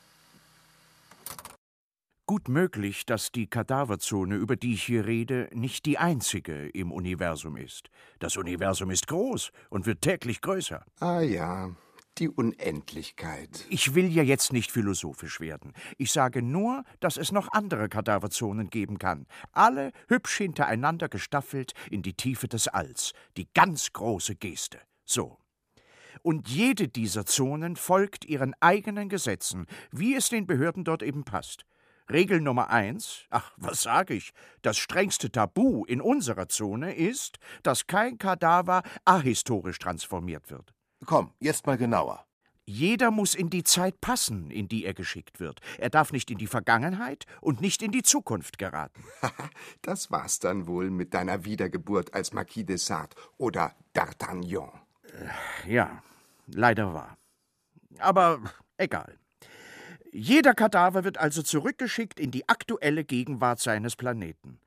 Gut 2.26 2.48
möglich, 2.48 3.04
dass 3.04 3.32
die 3.32 3.46
Kadaverzone, 3.48 4.36
über 4.36 4.56
die 4.56 4.74
ich 4.74 4.84
hier 4.84 5.04
rede, 5.04 5.50
nicht 5.52 5.84
die 5.84 5.98
einzige 5.98 6.68
im 6.68 6.90
Universum 6.90 7.58
ist. 7.58 7.90
Das 8.18 8.38
Universum 8.38 8.90
ist 8.90 9.08
groß 9.08 9.50
und 9.68 9.84
wird 9.84 10.00
täglich 10.00 10.40
größer. 10.40 10.86
Ah 11.00 11.20
ja, 11.20 11.76
die 12.16 12.30
Unendlichkeit. 12.30 13.66
Ich 13.68 13.94
will 13.94 14.06
ja 14.06 14.22
jetzt 14.22 14.54
nicht 14.54 14.72
philosophisch 14.72 15.38
werden. 15.38 15.74
Ich 15.98 16.12
sage 16.12 16.40
nur, 16.40 16.84
dass 17.00 17.18
es 17.18 17.30
noch 17.30 17.48
andere 17.52 17.90
Kadaverzonen 17.90 18.70
geben 18.70 18.98
kann. 18.98 19.26
Alle 19.52 19.92
hübsch 20.08 20.38
hintereinander 20.38 21.10
gestaffelt 21.10 21.74
in 21.90 22.00
die 22.00 22.14
Tiefe 22.14 22.48
des 22.48 22.68
Alls. 22.68 23.12
Die 23.36 23.48
ganz 23.52 23.92
große 23.92 24.36
Geste. 24.36 24.80
So 25.04 25.38
und 26.22 26.48
jede 26.48 26.88
dieser 26.88 27.26
Zonen 27.26 27.76
folgt 27.76 28.24
ihren 28.24 28.54
eigenen 28.60 29.08
Gesetzen, 29.08 29.66
wie 29.90 30.14
es 30.14 30.28
den 30.28 30.46
Behörden 30.46 30.84
dort 30.84 31.02
eben 31.02 31.24
passt. 31.24 31.64
Regel 32.10 32.40
Nummer 32.40 32.68
eins, 32.70 33.24
ach, 33.30 33.52
was 33.56 33.82
sage 33.82 34.14
ich, 34.14 34.32
das 34.62 34.76
strengste 34.76 35.30
Tabu 35.30 35.84
in 35.86 36.00
unserer 36.00 36.48
Zone 36.48 36.94
ist, 36.94 37.38
dass 37.62 37.86
kein 37.86 38.18
Kadaver 38.18 38.82
ahistorisch 39.04 39.78
transformiert 39.78 40.50
wird. 40.50 40.74
Komm, 41.06 41.32
jetzt 41.40 41.66
mal 41.66 41.78
genauer. 41.78 42.26
Jeder 42.66 43.10
muss 43.10 43.34
in 43.34 43.50
die 43.50 43.62
Zeit 43.62 44.00
passen, 44.00 44.50
in 44.50 44.68
die 44.68 44.86
er 44.86 44.94
geschickt 44.94 45.38
wird. 45.38 45.60
Er 45.78 45.90
darf 45.90 46.12
nicht 46.12 46.30
in 46.30 46.38
die 46.38 46.46
Vergangenheit 46.46 47.26
und 47.42 47.60
nicht 47.60 47.82
in 47.82 47.90
die 47.90 48.02
Zukunft 48.02 48.58
geraten. 48.58 49.04
das 49.82 50.10
war's 50.10 50.38
dann 50.38 50.66
wohl 50.66 50.90
mit 50.90 51.12
deiner 51.12 51.44
Wiedergeburt 51.44 52.14
als 52.14 52.32
Marquis 52.32 52.64
de 52.64 52.78
Sade 52.78 53.14
oder 53.36 53.74
D'Artagnan. 53.94 54.83
Ja, 55.66 56.02
leider 56.46 56.92
wahr. 56.94 57.16
Aber 57.98 58.40
egal. 58.76 59.18
Jeder 60.12 60.54
Kadaver 60.54 61.04
wird 61.04 61.18
also 61.18 61.42
zurückgeschickt 61.42 62.20
in 62.20 62.30
die 62.30 62.48
aktuelle 62.48 63.04
Gegenwart 63.04 63.60
seines 63.60 63.96
Planeten. 63.96 64.60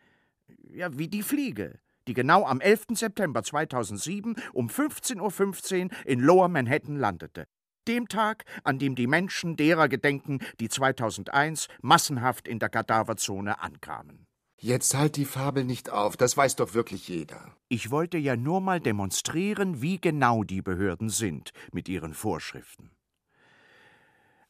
Ja, 0.74 0.98
wie 0.98 1.08
die 1.08 1.24
Fliege, 1.24 1.80
die 2.08 2.14
genau 2.14 2.45
am 2.45 2.60
11. 2.60 2.88
September 2.93 3.43
2007 3.43 4.36
um 4.54 4.68
15.15 4.68 5.22
.15 5.32 5.84
Uhr 5.86 5.89
in 6.06 6.20
Lower 6.20 6.50
Manhattan 6.50 6.98
landete. 6.98 7.48
Dem 7.88 8.10
Tag, 8.10 8.43
an 8.66 8.80
dem 8.80 8.95
die 8.95 9.08
Menschen 9.08 9.56
derer 9.56 9.88
gedenken, 9.88 10.39
die 10.60 10.68
2001 10.68 11.70
massenhaft 11.82 12.48
in 12.48 12.60
der 12.60 12.70
Kadaverzone 12.70 13.62
ankamen. 13.62 14.27
Jetzt 14.60 14.95
halt 14.95 15.18
die 15.18 15.26
Fabel 15.26 15.64
nicht 15.64 15.91
auf, 15.91 16.18
das 16.18 16.36
weiß 16.36 16.55
doch 16.55 16.74
wirklich 16.74 17.08
jeder. 17.08 17.53
Ich 17.70 17.91
wollte 17.91 18.18
ja 18.18 18.36
nur 18.36 18.60
mal 18.60 18.80
demonstrieren, 18.80 19.84
wie 19.84 20.01
genau 20.01 20.43
die 20.43 20.64
Behörden 20.64 21.10
sind 21.10 21.51
mit 21.72 21.88
ihren 21.88 22.16
Vorschriften. 22.16 22.89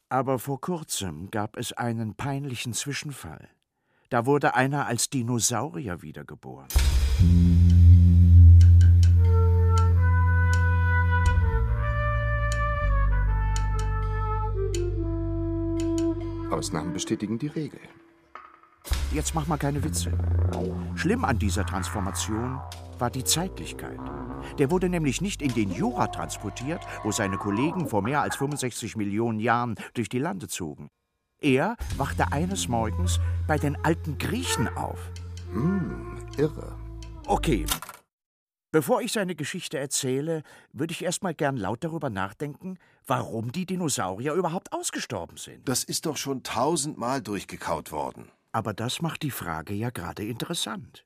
Aber 0.08 0.38
vor 0.38 0.62
kurzem 0.62 1.30
gab 1.30 1.58
es 1.58 1.74
einen 1.74 2.14
peinlichen 2.14 2.72
Zwischenfall. 2.72 3.50
Da 4.08 4.24
wurde 4.24 4.54
einer 4.54 4.86
als 4.86 5.10
Dinosaurier 5.10 6.00
wiedergeboren. 6.00 6.68
Ausnahmen 16.50 16.94
bestätigen 16.94 17.38
die 17.38 17.48
Regel. 17.48 17.80
Jetzt 19.12 19.34
mach 19.34 19.46
mal 19.46 19.56
keine 19.56 19.82
Witze. 19.82 20.12
Schlimm 20.94 21.24
an 21.24 21.38
dieser 21.38 21.64
Transformation 21.64 22.60
war 22.98 23.10
die 23.10 23.24
Zeitlichkeit. 23.24 23.98
Der 24.58 24.70
wurde 24.70 24.88
nämlich 24.88 25.20
nicht 25.20 25.40
in 25.40 25.54
den 25.54 25.72
Jura 25.72 26.08
transportiert, 26.08 26.80
wo 27.02 27.12
seine 27.12 27.38
Kollegen 27.38 27.88
vor 27.88 28.02
mehr 28.02 28.20
als 28.20 28.36
65 28.36 28.96
Millionen 28.96 29.40
Jahren 29.40 29.76
durch 29.94 30.08
die 30.08 30.18
Lande 30.18 30.48
zogen. 30.48 30.88
Er 31.40 31.76
wachte 31.96 32.32
eines 32.32 32.68
Morgens 32.68 33.20
bei 33.46 33.56
den 33.56 33.76
alten 33.84 34.18
Griechen 34.18 34.68
auf. 34.76 34.98
Hm, 35.52 36.18
irre. 36.36 36.76
Okay. 37.26 37.64
Bevor 38.72 39.00
ich 39.00 39.12
seine 39.12 39.34
Geschichte 39.34 39.78
erzähle, 39.78 40.42
würde 40.72 40.92
ich 40.92 41.02
erst 41.02 41.22
mal 41.22 41.34
gern 41.34 41.56
laut 41.56 41.82
darüber 41.82 42.10
nachdenken, 42.10 42.76
warum 43.06 43.52
die 43.52 43.64
Dinosaurier 43.64 44.34
überhaupt 44.34 44.72
ausgestorben 44.72 45.38
sind. 45.38 45.66
Das 45.66 45.84
ist 45.84 46.04
doch 46.04 46.18
schon 46.18 46.42
tausendmal 46.42 47.22
durchgekaut 47.22 47.92
worden. 47.92 48.30
Aber 48.52 48.72
das 48.72 49.02
macht 49.02 49.22
die 49.22 49.30
Frage 49.30 49.74
ja 49.74 49.90
gerade 49.90 50.24
interessant. 50.24 51.04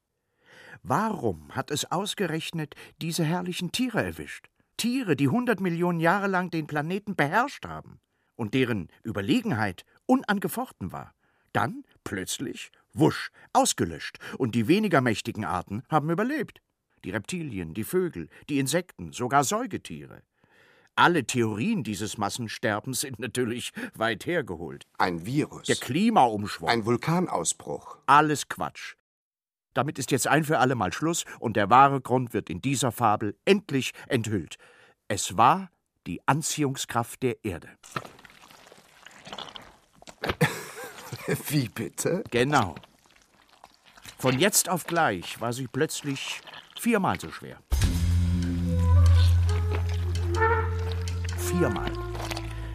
Warum 0.83 1.55
hat 1.55 1.71
es 1.71 1.91
ausgerechnet 1.91 2.75
diese 3.01 3.25
herrlichen 3.25 3.73
Tiere 3.73 4.03
erwischt? 4.03 4.49
Tiere, 4.77 5.17
die 5.17 5.29
hundert 5.29 5.61
Millionen 5.61 6.01
Jahre 6.01 6.27
lang 6.27 6.51
den 6.51 6.67
Planeten 6.67 7.15
beherrscht 7.15 7.67
haben 7.67 8.01
und 8.37 8.55
deren 8.55 8.89
Überlegenheit 9.05 9.85
unangefochten 10.07 10.93
war. 10.93 11.15
Dann 11.53 11.85
plötzlich, 12.03 12.73
wusch, 12.93 13.31
ausgelöscht 13.53 14.19
und 14.39 14.55
die 14.55 14.69
weniger 14.69 15.01
mächtigen 15.01 15.45
Arten 15.45 15.83
haben 15.89 16.11
überlebt. 16.11 16.63
Die 17.05 17.11
Reptilien, 17.11 17.75
die 17.75 17.85
Vögel, 17.85 18.29
die 18.49 18.59
Insekten, 18.59 19.13
sogar 19.13 19.45
Säugetiere. 19.45 20.23
Alle 20.95 21.25
Theorien 21.25 21.85
dieses 21.85 22.19
Massensterbens 22.19 23.01
sind 23.01 23.19
natürlich 23.19 23.73
weit 23.95 24.27
hergeholt. 24.27 24.87
Ein 24.99 25.25
Virus. 25.25 25.67
Der 25.67 25.77
Klimaumschwung. 25.77 26.69
Ein 26.69 26.85
Vulkanausbruch. 26.85 27.97
Alles 28.07 28.49
Quatsch. 28.49 28.97
Damit 29.73 29.99
ist 29.99 30.11
jetzt 30.11 30.27
ein 30.27 30.45
für 30.45 30.59
alle 30.59 30.75
Mal 30.75 30.93
Schluss 30.93 31.25
und 31.41 31.57
der 31.57 31.71
wahre 31.71 32.03
Grund 32.03 32.35
wird 32.35 32.51
in 32.51 32.61
dieser 32.61 32.93
Fabel 32.93 33.35
endlich 33.47 33.93
enthüllt. 34.07 34.59
Es 35.09 35.39
war 35.39 35.71
die 36.07 36.21
Anziehungskraft 36.27 37.23
der 37.23 37.43
Erde. 37.43 37.71
Wie 41.49 41.71
bitte? 41.71 42.23
Genau. 42.31 42.75
Von 44.19 44.39
jetzt 44.39 44.69
auf 44.69 44.85
gleich 44.85 45.41
war 45.41 45.55
sie 45.55 45.69
plötzlich 45.69 46.43
viermal 46.79 47.19
so 47.19 47.31
schwer. 47.31 47.59
Viermal. 51.53 51.93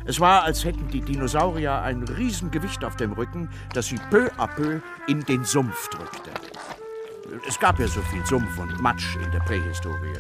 Es 0.06 0.20
war, 0.20 0.44
als 0.44 0.64
hätten 0.64 0.88
die 0.88 1.02
Dinosaurier 1.02 1.82
ein 1.82 2.04
Riesengewicht 2.04 2.84
auf 2.86 2.96
dem 2.96 3.12
Rücken, 3.12 3.50
das 3.74 3.88
sie 3.88 4.00
peu 4.10 4.30
à 4.38 4.48
peu 4.48 4.80
in 5.08 5.22
den 5.26 5.44
Sumpf 5.44 5.90
drückte. 5.90 6.32
Es 7.48 7.60
gab 7.60 7.78
ja 7.80 7.88
so 7.88 8.02
viel 8.02 8.26
Sumpf 8.26 8.58
und 8.58 8.80
Matsch 8.80 9.18
in 9.18 9.30
der 9.32 9.40
Prähistorie. 9.40 10.18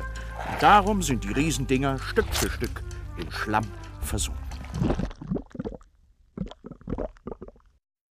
Und 0.51 0.61
darum 0.61 1.01
sind 1.01 1.23
die 1.23 1.31
Riesendinger 1.31 1.99
Stück 1.99 2.27
für 2.33 2.49
Stück 2.49 2.83
im 3.17 3.31
Schlamm 3.31 3.65
versunken. 4.01 4.43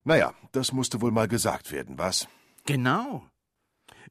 Naja, 0.04 0.32
das 0.52 0.72
musste 0.72 1.02
wohl 1.02 1.10
mal 1.10 1.28
gesagt 1.28 1.72
werden, 1.72 1.98
was? 1.98 2.28
Genau. 2.64 3.26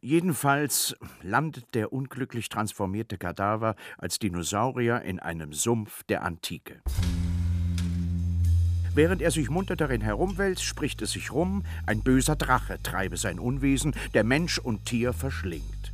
Jedenfalls 0.06 0.96
landet 1.24 1.66
der 1.74 1.92
unglücklich 1.92 2.50
transformierte 2.50 3.18
Kadaver 3.18 3.76
als 3.98 4.20
Dinosaurier 4.20 5.02
in 5.02 5.20
einem 5.20 5.52
Sumpf 5.52 6.04
der 6.04 6.22
Antike. 6.22 6.80
Während 8.94 9.24
er 9.24 9.32
sich 9.32 9.50
munter 9.50 9.76
darin 9.76 10.02
herumwälzt, 10.02 10.64
spricht 10.64 11.02
es 11.02 11.14
sich 11.14 11.32
rum, 11.32 11.64
ein 11.88 12.04
böser 12.04 12.36
Drache 12.36 12.78
treibe 12.84 13.18
sein 13.18 13.40
Unwesen, 13.40 13.96
der 14.14 14.24
Mensch 14.24 14.60
und 14.60 14.86
Tier 14.86 15.12
verschlingt. 15.12 15.92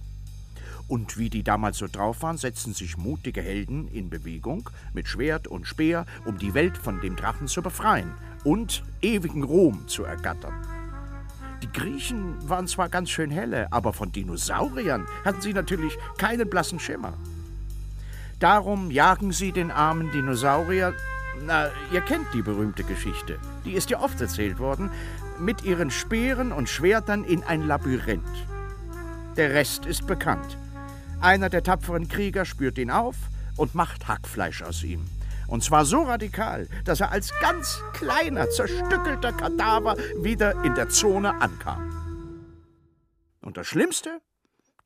Und 0.90 1.18
wie 1.18 1.30
die 1.30 1.44
damals 1.44 1.78
so 1.78 1.88
drauf 1.88 2.22
waren, 2.22 2.36
setzen 2.36 2.74
sich 2.74 2.98
mutige 2.98 3.42
Helden 3.42 3.88
in 3.88 4.10
Bewegung 4.10 4.70
mit 4.94 5.08
Schwert 5.08 5.48
und 5.48 5.68
Speer, 5.68 6.06
um 6.26 6.38
die 6.38 6.54
Welt 6.54 6.78
von 6.78 7.00
dem 7.00 7.16
Drachen 7.16 7.48
zu 7.48 7.62
befreien 7.62 8.12
und 8.44 8.84
ewigen 9.02 9.44
Ruhm 9.44 9.88
zu 9.88 10.04
ergattern. 10.04 10.81
Die 11.62 11.72
Griechen 11.72 12.38
waren 12.50 12.68
zwar 12.68 12.90
ganz 12.90 13.10
schön 13.10 13.30
helle, 13.30 13.72
aber 13.72 13.94
von 13.94 14.12
Dinosauriern 14.12 15.06
hatten 15.24 15.42
sie 15.42 15.54
natürlich 15.54 15.98
keinen 16.18 16.50
blassen 16.50 16.80
Schimmer. 16.80 17.14
Darum 18.40 18.90
jagen 18.90 19.32
sie 19.32 19.52
den 19.52 19.70
armen 19.70 20.12
Dinosaurier, 20.12 20.96
na, 21.46 21.70
ihr 21.92 22.02
kennt 22.02 22.34
die 22.34 22.42
berühmte 22.42 22.84
Geschichte, 22.84 23.38
die 23.66 23.74
ist 23.74 23.92
ja 23.92 24.00
oft 24.00 24.20
erzählt 24.20 24.58
worden, 24.58 24.90
mit 25.40 25.64
ihren 25.64 25.92
Speeren 25.92 26.52
und 26.52 26.68
Schwertern 26.68 27.24
in 27.24 27.44
ein 27.44 27.68
Labyrinth. 27.68 28.48
Der 29.38 29.54
Rest 29.54 29.86
ist 29.86 30.08
bekannt. 30.08 30.58
Einer 31.20 31.50
der 31.50 31.64
tapferen 31.64 32.08
Krieger 32.08 32.46
spürt 32.46 32.80
ihn 32.80 32.90
auf 32.90 33.16
und 33.56 33.76
macht 33.76 34.08
Hackfleisch 34.08 34.64
aus 34.64 34.84
ihm. 34.84 35.06
Und 35.52 35.66
zwar 35.66 35.84
so 35.84 36.04
radikal, 36.04 36.70
dass 36.86 37.02
er 37.02 37.12
als 37.12 37.38
ganz 37.42 37.84
kleiner, 37.92 38.50
zerstückelter 38.50 39.34
Kadaver 39.34 39.98
wieder 40.24 40.64
in 40.64 40.76
der 40.76 40.88
Zone 40.88 41.42
ankam. 41.42 41.92
Und 43.42 43.58
das 43.58 43.68
Schlimmste? 43.68 44.22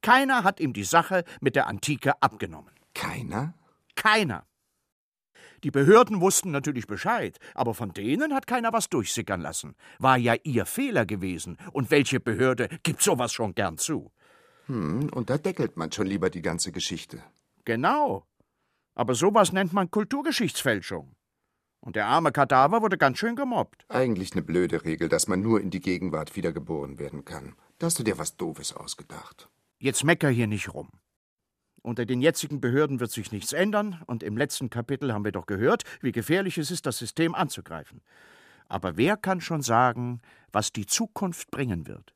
Keiner 0.01 0.43
hat 0.43 0.59
ihm 0.59 0.73
die 0.73 0.83
Sache 0.83 1.23
mit 1.39 1.55
der 1.55 1.67
Antike 1.67 2.19
abgenommen. 2.19 2.71
Keiner? 2.95 3.53
Keiner. 3.95 4.43
Die 5.63 5.69
Behörden 5.69 6.19
wussten 6.19 6.49
natürlich 6.49 6.87
Bescheid, 6.87 7.37
aber 7.53 7.75
von 7.75 7.93
denen 7.93 8.33
hat 8.33 8.47
keiner 8.47 8.73
was 8.73 8.89
durchsickern 8.89 9.41
lassen. 9.41 9.75
War 9.99 10.17
ja 10.17 10.33
ihr 10.43 10.65
Fehler 10.65 11.05
gewesen. 11.05 11.57
Und 11.73 11.91
welche 11.91 12.19
Behörde 12.19 12.69
gibt 12.81 13.03
sowas 13.03 13.31
schon 13.31 13.53
gern 13.53 13.77
zu? 13.77 14.11
Hm, 14.65 15.09
und 15.13 15.29
da 15.29 15.37
deckelt 15.37 15.77
man 15.77 15.91
schon 15.91 16.07
lieber 16.07 16.31
die 16.31 16.41
ganze 16.41 16.71
Geschichte. 16.71 17.21
Genau. 17.65 18.25
Aber 18.95 19.13
sowas 19.13 19.51
nennt 19.51 19.73
man 19.73 19.91
Kulturgeschichtsfälschung. 19.91 21.15
Und 21.81 21.95
der 21.95 22.07
arme 22.07 22.31
Kadaver 22.31 22.81
wurde 22.81 22.97
ganz 22.97 23.19
schön 23.19 23.35
gemobbt. 23.35 23.85
Eigentlich 23.89 24.31
eine 24.31 24.41
blöde 24.41 24.83
Regel, 24.85 25.07
dass 25.07 25.27
man 25.27 25.41
nur 25.41 25.61
in 25.61 25.69
die 25.69 25.81
Gegenwart 25.81 26.35
wiedergeboren 26.35 26.97
werden 26.97 27.25
kann. 27.25 27.55
Da 27.77 27.85
hast 27.87 27.99
du 27.99 28.03
dir 28.03 28.17
was 28.17 28.37
Doofes 28.37 28.73
ausgedacht. 28.73 29.49
Jetzt 29.77 30.03
mecker 30.03 30.29
hier 30.29 30.47
nicht 30.47 30.73
rum. 30.73 30.89
Unter 31.83 32.07
den 32.07 32.21
jetzigen 32.21 32.59
Behörden 32.59 32.99
wird 32.99 33.11
sich 33.11 33.31
nichts 33.31 33.53
ändern, 33.53 34.01
und 34.07 34.23
im 34.23 34.35
letzten 34.37 34.71
Kapitel 34.71 35.13
haben 35.13 35.25
wir 35.25 35.31
doch 35.31 35.45
gehört, 35.45 35.83
wie 36.01 36.11
gefährlich 36.11 36.57
es 36.57 36.71
ist, 36.71 36.87
das 36.87 36.97
System 36.97 37.35
anzugreifen. 37.35 38.01
Aber 38.67 38.97
wer 38.97 39.17
kann 39.17 39.41
schon 39.41 39.61
sagen, 39.61 40.21
was 40.51 40.71
die 40.71 40.87
Zukunft 40.87 41.51
bringen 41.51 41.85
wird? 41.85 42.15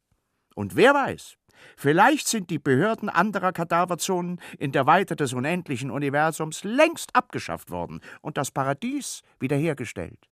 Und 0.56 0.76
wer 0.76 0.94
weiß, 0.94 1.40
Vielleicht 1.76 2.28
sind 2.28 2.50
die 2.50 2.60
Behörden 2.60 3.10
anderer 3.10 3.52
Kadaverzonen 3.52 4.40
in 4.58 4.72
der 4.72 4.86
Weite 4.86 5.16
des 5.16 5.34
unendlichen 5.34 5.92
Universums 5.92 6.64
längst 6.64 7.16
abgeschafft 7.16 7.70
worden 7.70 8.02
und 8.22 8.38
das 8.38 8.52
Paradies 8.52 9.24
wiederhergestellt. 9.40 10.30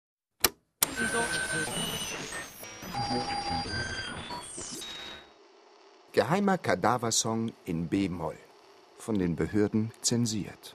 Geheimer 6.14 6.58
Kadaversong 6.58 7.52
in 7.66 7.88
B-Moll. 7.88 8.38
Von 8.98 9.20
den 9.20 9.36
Behörden 9.36 9.92
zensiert. 10.02 10.75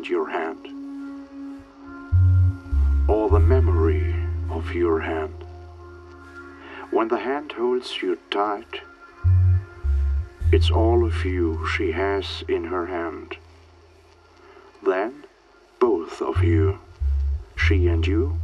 And 0.00 0.08
your 0.08 0.30
hand. 0.30 0.64
or 3.06 3.28
the 3.28 3.38
memory 3.38 4.14
of 4.50 4.72
your 4.72 5.00
hand. 5.00 5.34
When 6.90 7.08
the 7.08 7.18
hand 7.18 7.52
holds 7.52 8.00
you 8.00 8.16
tight, 8.30 8.80
It's 10.52 10.70
all 10.70 11.04
of 11.04 11.24
you 11.24 11.66
she 11.66 11.92
has 11.92 12.42
in 12.48 12.64
her 12.64 12.86
hand. 12.86 13.36
Then, 14.82 15.24
both 15.78 16.22
of 16.22 16.42
you, 16.42 16.78
she 17.54 17.86
and 17.86 18.06
you, 18.06 18.38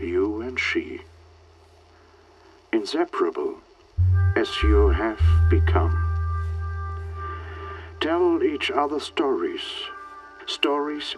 you 0.00 0.40
and 0.42 0.58
she, 0.60 1.00
inseparable 2.72 3.56
as 4.36 4.62
you 4.62 4.88
have 4.90 5.20
become. 5.50 5.94
Tell 8.00 8.42
each 8.42 8.70
other 8.70 9.00
stories, 9.00 9.64
stories 10.46 11.16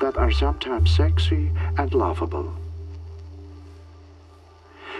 that 0.00 0.16
are 0.16 0.30
sometimes 0.30 0.94
sexy 0.94 1.50
and 1.76 1.94
lovable. 1.94 2.54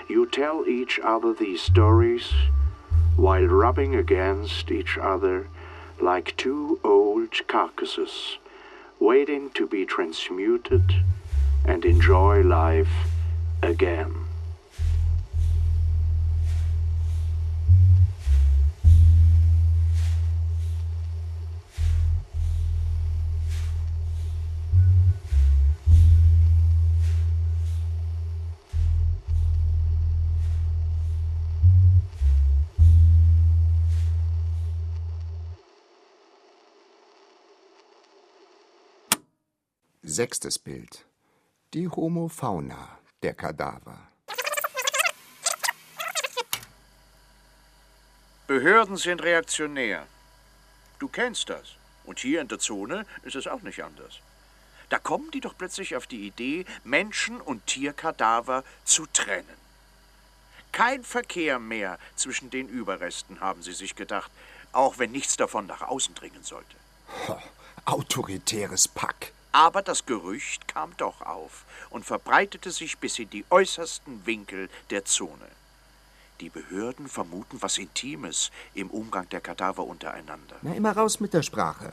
You 0.09 0.27
tell 0.27 0.67
each 0.67 0.99
other 1.03 1.33
these 1.33 1.63
stories 1.63 2.33
while 3.17 3.45
rubbing 3.45 3.95
against 3.95 4.71
each 4.71 4.99
other 4.99 5.49
like 6.01 6.37
two 6.37 6.81
old 6.83 7.47
carcasses 7.47 8.39
waiting 8.99 9.51
to 9.51 9.67
be 9.67 9.85
transmuted 9.85 10.83
and 11.65 11.85
enjoy 11.85 12.43
life 12.43 12.93
again. 13.63 14.30
Sechstes 40.21 40.59
Bild. 40.59 41.07
Die 41.73 41.89
Homofauna, 41.89 42.99
der 43.23 43.33
Kadaver. 43.33 44.07
Behörden 48.47 48.99
sind 48.99 49.23
reaktionär. 49.23 50.07
Du 50.99 51.09
kennst 51.09 51.49
das. 51.49 51.77
Und 52.05 52.19
hier 52.19 52.43
in 52.43 52.49
der 52.49 52.59
Zone 52.59 53.07
ist 53.23 53.35
es 53.35 53.47
auch 53.47 53.63
nicht 53.63 53.83
anders. 53.83 54.21
Da 54.91 54.99
kommen 54.99 55.31
die 55.31 55.41
doch 55.41 55.57
plötzlich 55.57 55.97
auf 55.97 56.07
die 56.07 56.27
Idee, 56.27 56.67
Menschen- 56.85 57.41
und 57.41 57.67
Tierkadaver 57.67 58.63
zu 58.85 59.07
trennen. 59.07 59.57
Kein 60.71 61.03
Verkehr 61.03 61.59
mehr 61.59 61.99
zwischen 62.15 62.51
den 62.51 62.69
Überresten, 62.69 63.41
haben 63.41 63.63
sie 63.63 63.73
sich 63.73 63.97
gedacht, 63.97 64.31
auch 64.73 64.99
wenn 64.99 65.13
nichts 65.13 65.39
davon 65.39 65.65
nach 65.67 65.81
außen 65.81 66.15
dringen 66.15 66.43
sollte. 66.43 66.77
Ho, 67.27 67.39
autoritäres 67.87 68.87
Pack. 68.87 69.33
Aber 69.53 69.83
das 69.83 70.07
Gerücht 70.07 70.69
kam 70.69 70.97
doch 70.97 71.21
auf 71.23 71.65
und 71.91 72.05
verbreitete 72.05 72.71
sich 72.71 72.99
bis 72.99 73.19
in 73.19 73.31
die 73.31 73.45
äußersten 73.51 74.25
Winkel 74.27 74.69
der 74.91 75.05
Zone. 75.05 75.49
Die 76.41 76.49
Behörden 76.49 77.09
vermuten 77.09 77.61
was 77.61 77.77
Intimes 77.77 78.51
im 78.75 78.91
Umgang 78.91 79.29
der 79.29 79.41
Kadaver 79.41 79.85
untereinander. 79.85 80.57
Na, 80.63 80.75
immer 80.75 80.93
raus 80.93 81.21
mit 81.21 81.35
der 81.35 81.43
Sprache. 81.43 81.93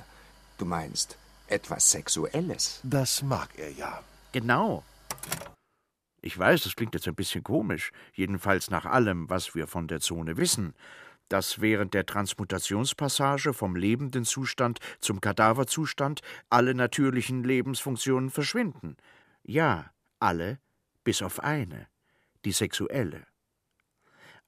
Du 0.58 0.66
meinst 0.66 1.18
etwas 1.48 1.90
Sexuelles. 1.92 2.80
Das 2.84 3.22
mag 3.24 3.50
er 3.58 3.72
ja. 3.72 4.02
Genau. 4.32 4.84
Ich 6.22 6.38
weiß, 6.38 6.64
das 6.64 6.76
klingt 6.76 6.94
jetzt 6.94 7.08
ein 7.08 7.16
bisschen 7.16 7.44
komisch, 7.44 7.92
jedenfalls 8.14 8.70
nach 8.70 8.86
allem, 8.86 9.30
was 9.30 9.56
wir 9.56 9.68
von 9.68 9.88
der 9.88 10.00
Zone 10.00 10.38
wissen 10.38 10.74
dass 11.30 11.62
während 11.62 11.94
der 11.94 12.06
Transmutationspassage 12.06 13.54
vom 13.54 13.76
lebenden 13.76 14.26
Zustand 14.26 14.80
zum 15.00 15.22
Kadaverzustand 15.22 16.22
alle 16.50 16.74
natürlichen 16.74 17.44
Lebensfunktionen 17.44 18.30
verschwinden. 18.30 18.98
Ja, 19.44 19.92
alle, 20.20 20.60
bis 21.04 21.22
auf 21.22 21.40
eine, 21.40 21.88
die 22.46 22.52
sexuelle. 22.52 23.26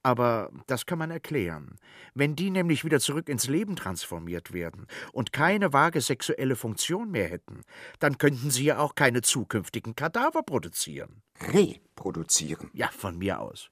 Aber 0.02 0.50
das 0.66 0.86
kann 0.86 0.98
man 0.98 1.10
erklären. 1.10 1.76
Wenn 2.14 2.34
die 2.34 2.50
nämlich 2.50 2.84
wieder 2.84 3.00
zurück 3.00 3.28
ins 3.28 3.48
Leben 3.48 3.76
transformiert 3.76 4.52
werden 4.52 4.86
und 5.12 5.32
keine 5.32 5.72
vage 5.74 6.00
sexuelle 6.00 6.56
Funktion 6.56 7.10
mehr 7.10 7.28
hätten, 7.28 7.62
dann 7.98 8.16
könnten 8.16 8.50
sie 8.50 8.64
ja 8.64 8.78
auch 8.78 8.94
keine 8.94 9.20
zukünftigen 9.20 9.94
Kadaver 9.94 10.42
produzieren. 10.42 11.22
Reproduzieren. 11.40 12.70
Ja, 12.72 12.88
von 12.88 13.18
mir 13.18 13.40
aus. 13.40 13.70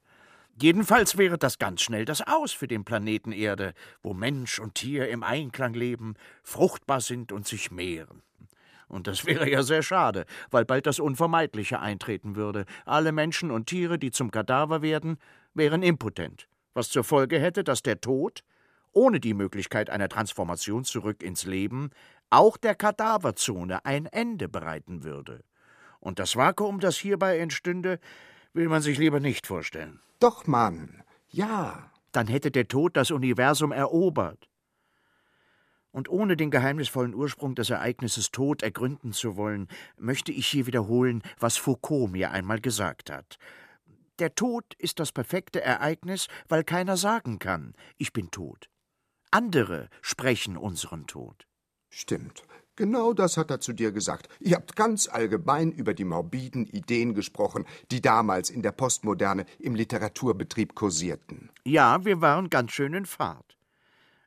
Jedenfalls 0.61 1.17
wäre 1.17 1.39
das 1.39 1.59
ganz 1.59 1.83
schnell 1.83 2.05
das 2.05 2.21
Aus 2.21 2.53
für 2.53 2.67
den 2.67 2.85
Planeten 2.85 3.31
Erde, 3.31 3.75
wo 4.03 4.13
Mensch 4.13 4.59
und 4.59 4.75
Tier 4.75 5.09
im 5.09 5.23
Einklang 5.23 5.73
leben, 5.73 6.15
fruchtbar 6.43 7.01
sind 7.01 7.31
und 7.31 7.47
sich 7.47 7.71
mehren. 7.71 8.23
Und 8.89 9.07
das 9.07 9.25
wäre 9.25 9.49
ja 9.49 9.63
sehr 9.63 9.83
schade, 9.83 10.25
weil 10.51 10.65
bald 10.65 10.87
das 10.87 10.99
Unvermeidliche 10.99 11.79
eintreten 11.79 12.35
würde. 12.35 12.65
Alle 12.87 13.13
Menschen 13.13 13.53
und 13.53 13.67
Tiere, 13.67 13.99
die 14.01 14.11
zum 14.11 14.33
Kadaver 14.33 14.83
werden, 14.83 15.19
wären 15.55 15.85
impotent, 15.85 16.49
was 16.75 16.89
zur 16.89 17.05
Folge 17.05 17.39
hätte, 17.39 17.63
dass 17.63 17.83
der 17.83 18.01
Tod, 18.01 18.43
ohne 18.93 19.21
die 19.21 19.35
Möglichkeit 19.35 19.91
einer 19.91 20.09
Transformation 20.09 20.85
zurück 20.85 21.23
ins 21.23 21.45
Leben, 21.45 21.91
auch 22.31 22.57
der 22.57 22.75
Kadaverzone 22.75 23.85
ein 23.85 24.07
Ende 24.07 24.49
bereiten 24.49 25.05
würde. 25.05 25.45
Und 26.01 26.19
das 26.19 26.35
Vakuum, 26.35 26.81
das 26.81 26.97
hierbei 26.97 27.39
entstünde, 27.39 28.01
will 28.59 28.69
man 28.69 28.83
sich 28.83 28.99
lieber 28.99 29.21
nicht 29.21 29.47
vorstellen. 29.47 30.01
Doch, 30.19 30.47
Mann. 30.47 31.03
Ja. 31.31 31.91
Dann 32.11 32.27
hätte 32.27 32.51
der 32.51 32.67
Tod 32.67 32.97
das 32.97 33.11
Universum 33.13 33.71
erobert. 33.71 34.49
Und 35.93 36.09
ohne 36.09 36.37
den 36.37 36.51
geheimnisvollen 36.51 37.15
Ursprung 37.15 37.55
des 37.55 37.71
Ereignisses 37.71 38.31
Tod 38.31 38.63
ergründen 38.63 39.13
zu 39.13 39.37
wollen, 39.37 39.69
möchte 39.97 40.33
ich 40.33 40.49
hier 40.49 40.67
wiederholen, 40.67 41.23
was 41.39 41.57
Foucault 41.57 42.11
mir 42.11 42.33
einmal 42.33 42.61
gesagt 42.61 43.11
hat. 43.11 43.39
Der 44.19 44.35
Tod 44.35 44.75
ist 44.79 44.99
das 44.99 45.13
perfekte 45.13 45.61
Ereignis, 45.63 46.27
weil 46.49 46.65
keiner 46.65 46.97
sagen 46.97 47.39
kann, 47.39 47.75
ich 47.97 48.13
bin 48.13 48.31
tot. 48.33 48.69
Andere 49.31 49.89
sprechen 50.03 50.57
unseren 50.57 51.07
Tod. 51.07 51.47
Stimmt. 51.91 52.43
Genau 52.79 53.13
das 53.13 53.37
hat 53.37 53.51
er 53.51 53.59
zu 53.59 53.73
dir 53.73 53.91
gesagt. 53.91 54.29
Ihr 54.39 54.55
habt 54.55 54.77
ganz 54.77 55.09
allgemein 55.09 55.73
über 55.73 55.95
die 55.95 56.05
morbiden 56.05 56.65
Ideen 56.65 57.13
gesprochen, 57.13 57.65
die 57.91 58.01
damals 58.01 58.51
in 58.51 58.63
der 58.63 58.71
Postmoderne 58.71 59.47
im 59.59 59.75
Literaturbetrieb 59.75 60.77
kursierten. 60.77 61.51
Ja, 61.65 62.05
wir 62.05 62.21
waren 62.21 62.51
ganz 62.51 62.71
schön 62.71 62.95
in 62.95 63.05
Fahrt. 63.05 63.59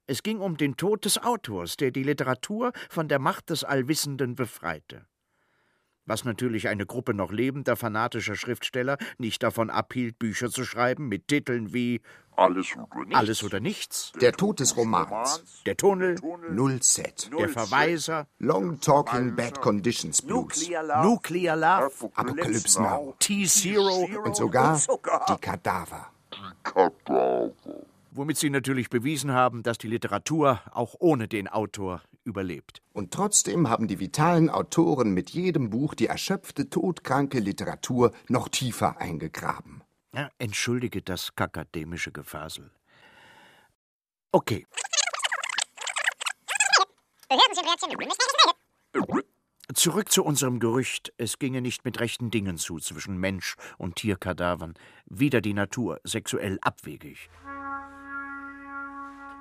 Es 0.05 0.21
ging 0.21 0.39
um 0.39 0.57
den 0.57 0.75
Tod 0.75 1.05
des 1.05 1.17
Autors, 1.17 1.77
der 1.77 1.91
die 1.91 2.03
Literatur 2.03 2.73
von 2.89 3.07
der 3.07 3.19
Macht 3.19 3.51
des 3.51 3.63
Allwissenden 3.63 4.35
befreite 4.35 5.05
was 6.05 6.25
natürlich 6.25 6.67
eine 6.67 6.85
Gruppe 6.85 7.13
noch 7.13 7.31
lebender 7.31 7.75
fanatischer 7.75 8.35
Schriftsteller 8.35 8.97
nicht 9.17 9.43
davon 9.43 9.69
abhielt, 9.69 10.19
Bücher 10.19 10.49
zu 10.49 10.65
schreiben 10.65 11.07
mit 11.07 11.27
Titeln 11.29 11.73
wie 11.73 12.01
Alles 12.41 12.75
oder 12.75 13.05
nichts. 13.05 13.15
Alles 13.15 13.43
oder 13.43 13.59
nichts. 13.59 14.11
Der 14.19 14.33
Tod 14.33 14.59
des 14.59 14.75
Romans. 14.75 15.43
Der 15.65 15.77
Tunnel. 15.77 16.15
Null 16.49 16.81
Set. 16.81 17.29
Der 17.37 17.49
Verweiser. 17.49 18.27
Long 18.39 18.79
Talking 18.79 19.35
Bad 19.35 19.61
Conditions 19.61 20.21
Blues. 20.21 20.69
Nuclear 21.03 21.55
Love. 21.55 22.11
Apocalypse 22.15 22.81
Now. 22.81 23.15
T-Zero. 23.19 24.07
Und 24.23 24.35
sogar 24.35 24.79
die 25.29 25.37
Kadaver. 25.37 26.07
Kadaver. 26.63 27.51
Womit 28.13 28.37
sie 28.37 28.49
natürlich 28.49 28.89
bewiesen 28.89 29.31
haben, 29.31 29.63
dass 29.63 29.77
die 29.77 29.87
Literatur 29.87 30.59
auch 30.73 30.95
ohne 30.99 31.29
den 31.29 31.47
Autor 31.47 32.01
überlebt. 32.25 32.81
Und 32.93 33.11
trotzdem 33.11 33.69
haben 33.69 33.87
die 33.87 33.99
vitalen 33.99 34.49
Autoren 34.49 35.13
mit 35.13 35.29
jedem 35.29 35.69
Buch 35.69 35.93
die 35.93 36.07
erschöpfte, 36.07 36.69
todkranke 36.69 37.39
Literatur 37.39 38.11
noch 38.27 38.49
tiefer 38.49 38.99
eingegraben. 38.99 39.80
Ja, 40.13 40.29
entschuldige 40.39 41.01
das 41.01 41.35
kakademische 41.35 42.11
Gefasel. 42.11 42.71
Okay. 44.31 44.67
Zurück 49.73 50.11
zu 50.11 50.25
unserem 50.25 50.59
Gerücht, 50.59 51.13
es 51.17 51.39
ginge 51.39 51.61
nicht 51.61 51.85
mit 51.85 51.99
rechten 52.01 52.29
Dingen 52.29 52.57
zu 52.57 52.77
zwischen 52.79 53.17
Mensch 53.17 53.55
und 53.77 53.95
Tierkadavern, 53.95 54.73
wieder 55.05 55.39
die 55.39 55.53
Natur, 55.53 56.01
sexuell 56.03 56.59
abwegig. 56.61 57.29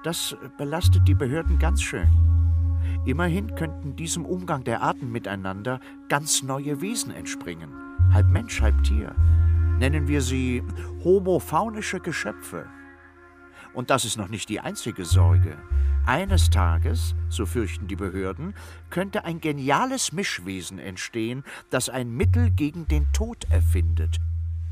Das 0.05 0.37
belastet 0.57 1.07
die 1.09 1.15
Behörden 1.15 1.59
ganz 1.59 1.83
schön. 1.83 2.09
Immerhin 3.07 3.55
könnten 3.57 3.97
diesem 3.97 4.25
Umgang 4.25 4.63
der 4.63 4.83
Arten 4.83 5.11
miteinander 5.11 5.81
ganz 6.09 6.43
neue 6.43 6.81
Wesen 6.81 7.11
entspringen, 7.11 7.75
halb 8.13 8.29
Mensch, 8.29 8.61
halb 8.61 8.83
Tier. 8.85 9.15
Nennen 9.81 10.09
wir 10.09 10.21
sie 10.21 10.63
homofaunische 11.05 12.01
Geschöpfe. 12.01 12.67
Und 13.73 13.89
das 13.89 14.05
ist 14.05 14.19
noch 14.19 14.29
nicht 14.29 14.51
die 14.51 14.61
einzige 14.61 15.07
Sorge. 15.07 15.57
Eines 16.05 16.51
Tages, 16.51 17.15
so 17.31 17.47
fürchten 17.47 17.89
die 17.89 17.97
Behörden, 17.97 18.55
könnte 18.91 19.25
ein 19.25 19.41
geniales 19.41 20.13
Mischwesen 20.13 20.79
entstehen, 20.79 21.45
das 21.71 21.89
ein 21.89 22.11
Mittel 22.11 22.51
gegen 22.51 22.89
den 22.89 23.11
Tod 23.15 23.47
erfindet. 23.51 24.19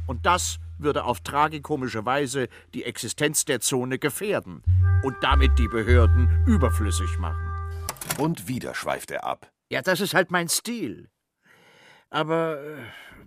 Und 0.07 0.27
das 0.27 0.59
würde 0.77 1.05
auf 1.05 1.21
tragikomische 1.21 2.05
Weise 2.05 2.49
die 2.75 2.85
Existenz 2.85 3.47
der 3.47 3.61
Zone 3.61 3.99
gefährden 3.99 4.63
und 5.05 5.17
damit 5.23 5.59
die 5.59 5.69
Behörden 5.69 6.45
überflüssig 6.47 7.19
machen. 7.19 7.51
Und 8.19 8.47
wieder 8.47 8.75
schweift 8.75 9.11
er 9.11 9.25
ab. 9.25 9.51
Ja, 9.71 9.81
das 9.81 10.03
ist 10.03 10.13
halt 10.13 10.31
mein 10.31 10.51
Stil. 10.51 11.09
Aber 12.11 12.61
äh, 12.63 12.77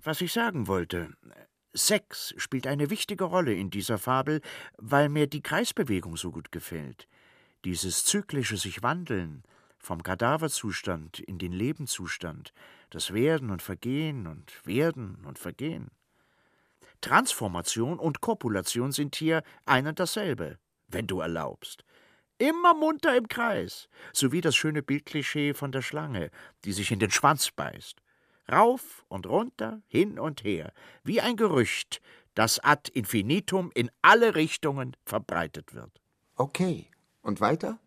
was 0.03 0.21
ich 0.21 0.31
sagen 0.31 0.67
wollte, 0.67 1.09
Sex 1.73 2.33
spielt 2.37 2.67
eine 2.67 2.89
wichtige 2.89 3.23
Rolle 3.23 3.53
in 3.53 3.69
dieser 3.69 3.97
Fabel, 3.97 4.41
weil 4.77 5.09
mir 5.09 5.27
die 5.27 5.41
Kreisbewegung 5.41 6.17
so 6.17 6.31
gut 6.31 6.51
gefällt. 6.51 7.07
Dieses 7.63 8.03
zyklische 8.03 8.57
sich 8.57 8.83
wandeln 8.83 9.43
vom 9.77 10.03
Kadaverzustand 10.03 11.19
in 11.19 11.37
den 11.37 11.53
Lebenszustand, 11.53 12.53
das 12.89 13.13
Werden 13.13 13.49
und 13.49 13.61
Vergehen 13.61 14.27
und 14.27 14.65
Werden 14.65 15.23
und 15.25 15.39
Vergehen. 15.39 15.89
Transformation 16.99 17.97
und 17.97 18.21
Kopulation 18.21 18.91
sind 18.91 19.15
hier 19.15 19.41
ein 19.65 19.87
und 19.87 19.99
dasselbe, 19.99 20.59
wenn 20.87 21.07
du 21.07 21.19
erlaubst. 21.19 21.83
Immer 22.37 22.73
munter 22.73 23.15
im 23.15 23.27
Kreis, 23.27 23.87
sowie 24.13 24.41
das 24.41 24.55
schöne 24.55 24.83
Bildklischee 24.83 25.53
von 25.53 25.71
der 25.71 25.81
Schlange, 25.81 26.31
die 26.63 26.73
sich 26.73 26.91
in 26.91 26.99
den 26.99 27.11
Schwanz 27.11 27.51
beißt. 27.51 28.01
Rauf 28.51 29.05
und 29.07 29.27
runter, 29.27 29.81
hin 29.87 30.19
und 30.19 30.43
her, 30.43 30.73
wie 31.03 31.21
ein 31.21 31.37
Gerücht, 31.37 32.01
das 32.35 32.59
ad 32.59 32.91
infinitum 32.93 33.71
in 33.73 33.89
alle 34.01 34.35
Richtungen 34.35 34.95
verbreitet 35.05 35.73
wird. 35.73 36.01
Okay. 36.35 36.87
Und 37.21 37.39
weiter? 37.39 37.77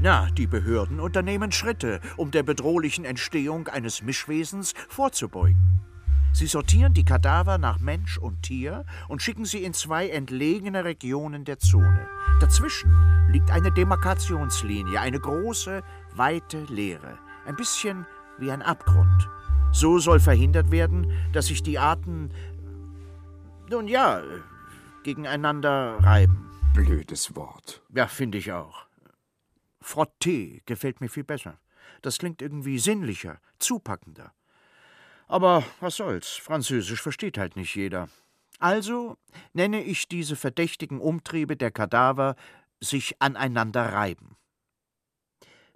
Na, 0.00 0.30
die 0.30 0.46
Behörden 0.46 1.00
unternehmen 1.00 1.52
Schritte, 1.52 2.00
um 2.16 2.30
der 2.30 2.42
bedrohlichen 2.42 3.04
Entstehung 3.04 3.68
eines 3.68 4.02
Mischwesens 4.02 4.72
vorzubeugen. 4.88 5.80
Sie 6.32 6.46
sortieren 6.46 6.94
die 6.94 7.04
Kadaver 7.04 7.58
nach 7.58 7.78
Mensch 7.78 8.16
und 8.16 8.42
Tier 8.42 8.86
und 9.08 9.22
schicken 9.22 9.44
sie 9.44 9.62
in 9.62 9.74
zwei 9.74 10.08
entlegene 10.08 10.84
Regionen 10.84 11.44
der 11.44 11.58
Zone. 11.58 12.08
Dazwischen 12.40 12.90
liegt 13.30 13.50
eine 13.50 13.70
Demarkationslinie, 13.70 14.98
eine 14.98 15.20
große, 15.20 15.82
weite 16.14 16.64
Leere. 16.64 17.18
Ein 17.44 17.56
bisschen 17.56 18.06
wie 18.42 18.50
ein 18.50 18.60
Abgrund. 18.60 19.28
So 19.72 19.98
soll 19.98 20.20
verhindert 20.20 20.70
werden, 20.70 21.10
dass 21.32 21.46
sich 21.46 21.62
die 21.62 21.78
Arten, 21.78 22.30
nun 23.70 23.88
ja, 23.88 24.22
gegeneinander 25.04 25.98
reiben. 26.00 26.50
Blödes 26.74 27.34
Wort. 27.34 27.82
Ja, 27.94 28.06
finde 28.06 28.38
ich 28.38 28.52
auch. 28.52 28.86
Frottee 29.80 30.62
gefällt 30.66 31.00
mir 31.00 31.08
viel 31.08 31.24
besser. 31.24 31.58
Das 32.02 32.18
klingt 32.18 32.42
irgendwie 32.42 32.78
sinnlicher, 32.78 33.40
zupackender. 33.58 34.32
Aber 35.28 35.64
was 35.80 35.96
soll's, 35.96 36.32
Französisch 36.32 37.00
versteht 37.00 37.38
halt 37.38 37.56
nicht 37.56 37.74
jeder. 37.74 38.08
Also 38.58 39.16
nenne 39.52 39.82
ich 39.82 40.08
diese 40.08 40.36
verdächtigen 40.36 41.00
Umtriebe 41.00 41.56
der 41.56 41.70
Kadaver 41.70 42.36
sich 42.80 43.20
aneinander 43.20 43.92
reiben. 43.92 44.36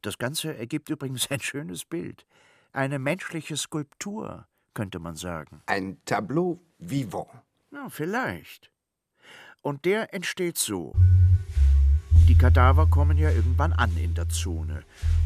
Das 0.03 0.19
Ganze 0.19 0.57
ergibt 0.57 0.89
übrigens 0.89 1.31
ein 1.31 1.41
schönes 1.41 1.85
Bild. 1.85 2.27
Eine 2.77 2.99
menschliche 2.99 3.57
Skulptur, 3.57 4.47
könnte 4.75 4.99
man 4.99 5.17
sagen. 5.17 5.63
Ein 5.65 5.97
Tableau 6.05 6.61
vivant. 6.79 7.31
Ja, 7.73 7.89
vielleicht. 7.89 8.71
Und 9.63 9.87
der 9.87 10.13
entsteht 10.13 10.59
so. 10.59 10.95
Die 12.29 12.37
Kadaver 12.37 12.87
kommen 12.87 13.17
ja 13.17 13.31
irgendwann 13.31 13.73
an 13.73 13.97
in 13.97 14.13
der 14.13 14.29
Zone 14.29 14.83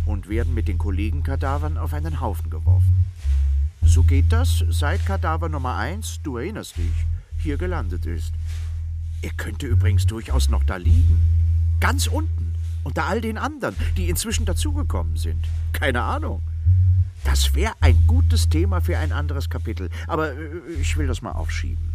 und 0.07 0.29
werden 0.29 0.55
mit 0.55 0.69
den 0.69 0.79
Kollegenkadavern 0.79 1.77
auf 1.77 1.93
einen 1.93 2.21
Haufen 2.21 2.51
geworfen. 2.51 3.05
So 3.83 4.05
geht 4.05 4.31
das, 4.31 4.65
seit 4.69 5.05
Kadaver 5.05 5.49
Nummer 5.49 5.75
1, 5.75 6.21
du 6.23 6.37
erinnerst 6.37 6.77
dich, 6.77 7.05
hier 7.37 7.57
gelandet 7.57 8.07
ist. 8.07 8.33
Er 9.23 9.33
könnte 9.33 9.67
übrigens 9.67 10.07
durchaus 10.07 10.51
noch 10.51 10.63
da 10.63 10.77
liegen. 10.77 11.21
Ganz 11.81 12.07
unten, 12.07 12.55
unter 12.85 13.07
all 13.07 13.21
den 13.21 13.39
anderen, 13.39 13.75
die 13.97 14.09
inzwischen 14.09 14.47
dazugekommen 14.47 15.17
sind. 15.17 15.49
Keine 15.73 16.03
Ahnung. 16.03 16.43
Das 17.25 17.55
wäre 17.55 17.75
ein 17.81 18.05
gutes 18.07 18.49
Thema 18.49 18.81
für 18.81 18.99
ein 18.99 19.13
anderes 19.13 19.49
Kapitel, 19.51 19.91
aber 20.07 20.33
äh, 20.33 20.61
ich 20.81 20.97
will 20.97 21.07
das 21.07 21.23
mal 21.23 21.33
aufschieben 21.33 21.91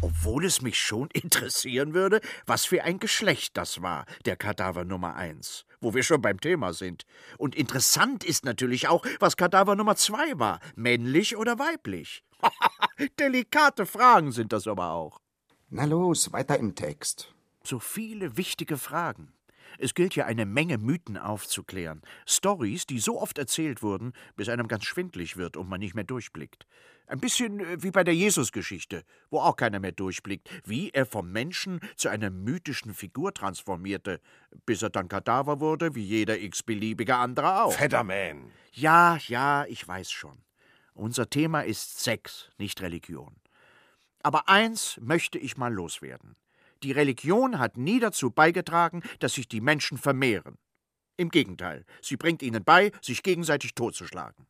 obwohl 0.00 0.44
es 0.44 0.62
mich 0.62 0.78
schon 0.78 1.08
interessieren 1.12 1.94
würde, 1.94 2.20
was 2.46 2.64
für 2.64 2.84
ein 2.84 2.98
Geschlecht 2.98 3.56
das 3.56 3.82
war, 3.82 4.06
der 4.24 4.36
Kadaver 4.36 4.84
Nummer 4.84 5.14
eins, 5.14 5.64
wo 5.80 5.94
wir 5.94 6.02
schon 6.02 6.22
beim 6.22 6.40
Thema 6.40 6.72
sind. 6.72 7.04
Und 7.38 7.54
interessant 7.54 8.24
ist 8.24 8.44
natürlich 8.44 8.88
auch, 8.88 9.04
was 9.18 9.36
Kadaver 9.36 9.76
Nummer 9.76 9.96
zwei 9.96 10.38
war, 10.38 10.60
männlich 10.74 11.36
oder 11.36 11.58
weiblich. 11.58 12.24
Delikate 13.18 13.86
Fragen 13.86 14.32
sind 14.32 14.52
das 14.52 14.66
aber 14.66 14.90
auch. 14.90 15.20
Na 15.68 15.84
los, 15.84 16.32
weiter 16.32 16.58
im 16.58 16.74
Text. 16.74 17.32
So 17.62 17.78
viele 17.78 18.36
wichtige 18.36 18.76
Fragen. 18.76 19.32
Es 19.82 19.94
gilt 19.94 20.14
ja 20.14 20.26
eine 20.26 20.44
Menge 20.44 20.76
Mythen 20.76 21.16
aufzuklären. 21.16 22.02
Stories, 22.26 22.84
die 22.84 22.98
so 22.98 23.18
oft 23.18 23.38
erzählt 23.38 23.82
wurden, 23.82 24.12
bis 24.36 24.50
einem 24.50 24.68
ganz 24.68 24.84
schwindlig 24.84 25.38
wird 25.38 25.56
und 25.56 25.70
man 25.70 25.80
nicht 25.80 25.94
mehr 25.94 26.04
durchblickt. 26.04 26.66
Ein 27.06 27.18
bisschen 27.18 27.60
äh, 27.60 27.82
wie 27.82 27.90
bei 27.90 28.04
der 28.04 28.14
Jesusgeschichte, 28.14 29.04
wo 29.30 29.40
auch 29.40 29.56
keiner 29.56 29.80
mehr 29.80 29.92
durchblickt, 29.92 30.50
wie 30.66 30.90
er 30.90 31.06
vom 31.06 31.32
Menschen 31.32 31.80
zu 31.96 32.10
einer 32.10 32.28
mythischen 32.28 32.92
Figur 32.92 33.32
transformierte, 33.32 34.20
bis 34.66 34.82
er 34.82 34.90
dann 34.90 35.08
Kadaver 35.08 35.60
wurde, 35.60 35.94
wie 35.94 36.04
jeder 36.04 36.38
x-beliebige 36.38 37.16
andere 37.16 37.62
auch. 37.62 37.72
Fedderman! 37.72 38.52
Ja, 38.72 39.18
ja, 39.28 39.64
ich 39.64 39.88
weiß 39.88 40.10
schon. 40.10 40.42
Unser 40.92 41.30
Thema 41.30 41.62
ist 41.62 42.00
Sex, 42.00 42.50
nicht 42.58 42.82
Religion. 42.82 43.34
Aber 44.22 44.50
eins 44.50 44.98
möchte 45.00 45.38
ich 45.38 45.56
mal 45.56 45.72
loswerden. 45.72 46.36
Die 46.82 46.92
Religion 46.92 47.58
hat 47.58 47.76
nie 47.76 48.00
dazu 48.00 48.30
beigetragen, 48.30 49.02
dass 49.18 49.34
sich 49.34 49.48
die 49.48 49.60
Menschen 49.60 49.98
vermehren. 49.98 50.58
Im 51.16 51.28
Gegenteil, 51.28 51.84
sie 52.00 52.16
bringt 52.16 52.42
ihnen 52.42 52.64
bei, 52.64 52.92
sich 53.02 53.22
gegenseitig 53.22 53.74
totzuschlagen. 53.74 54.46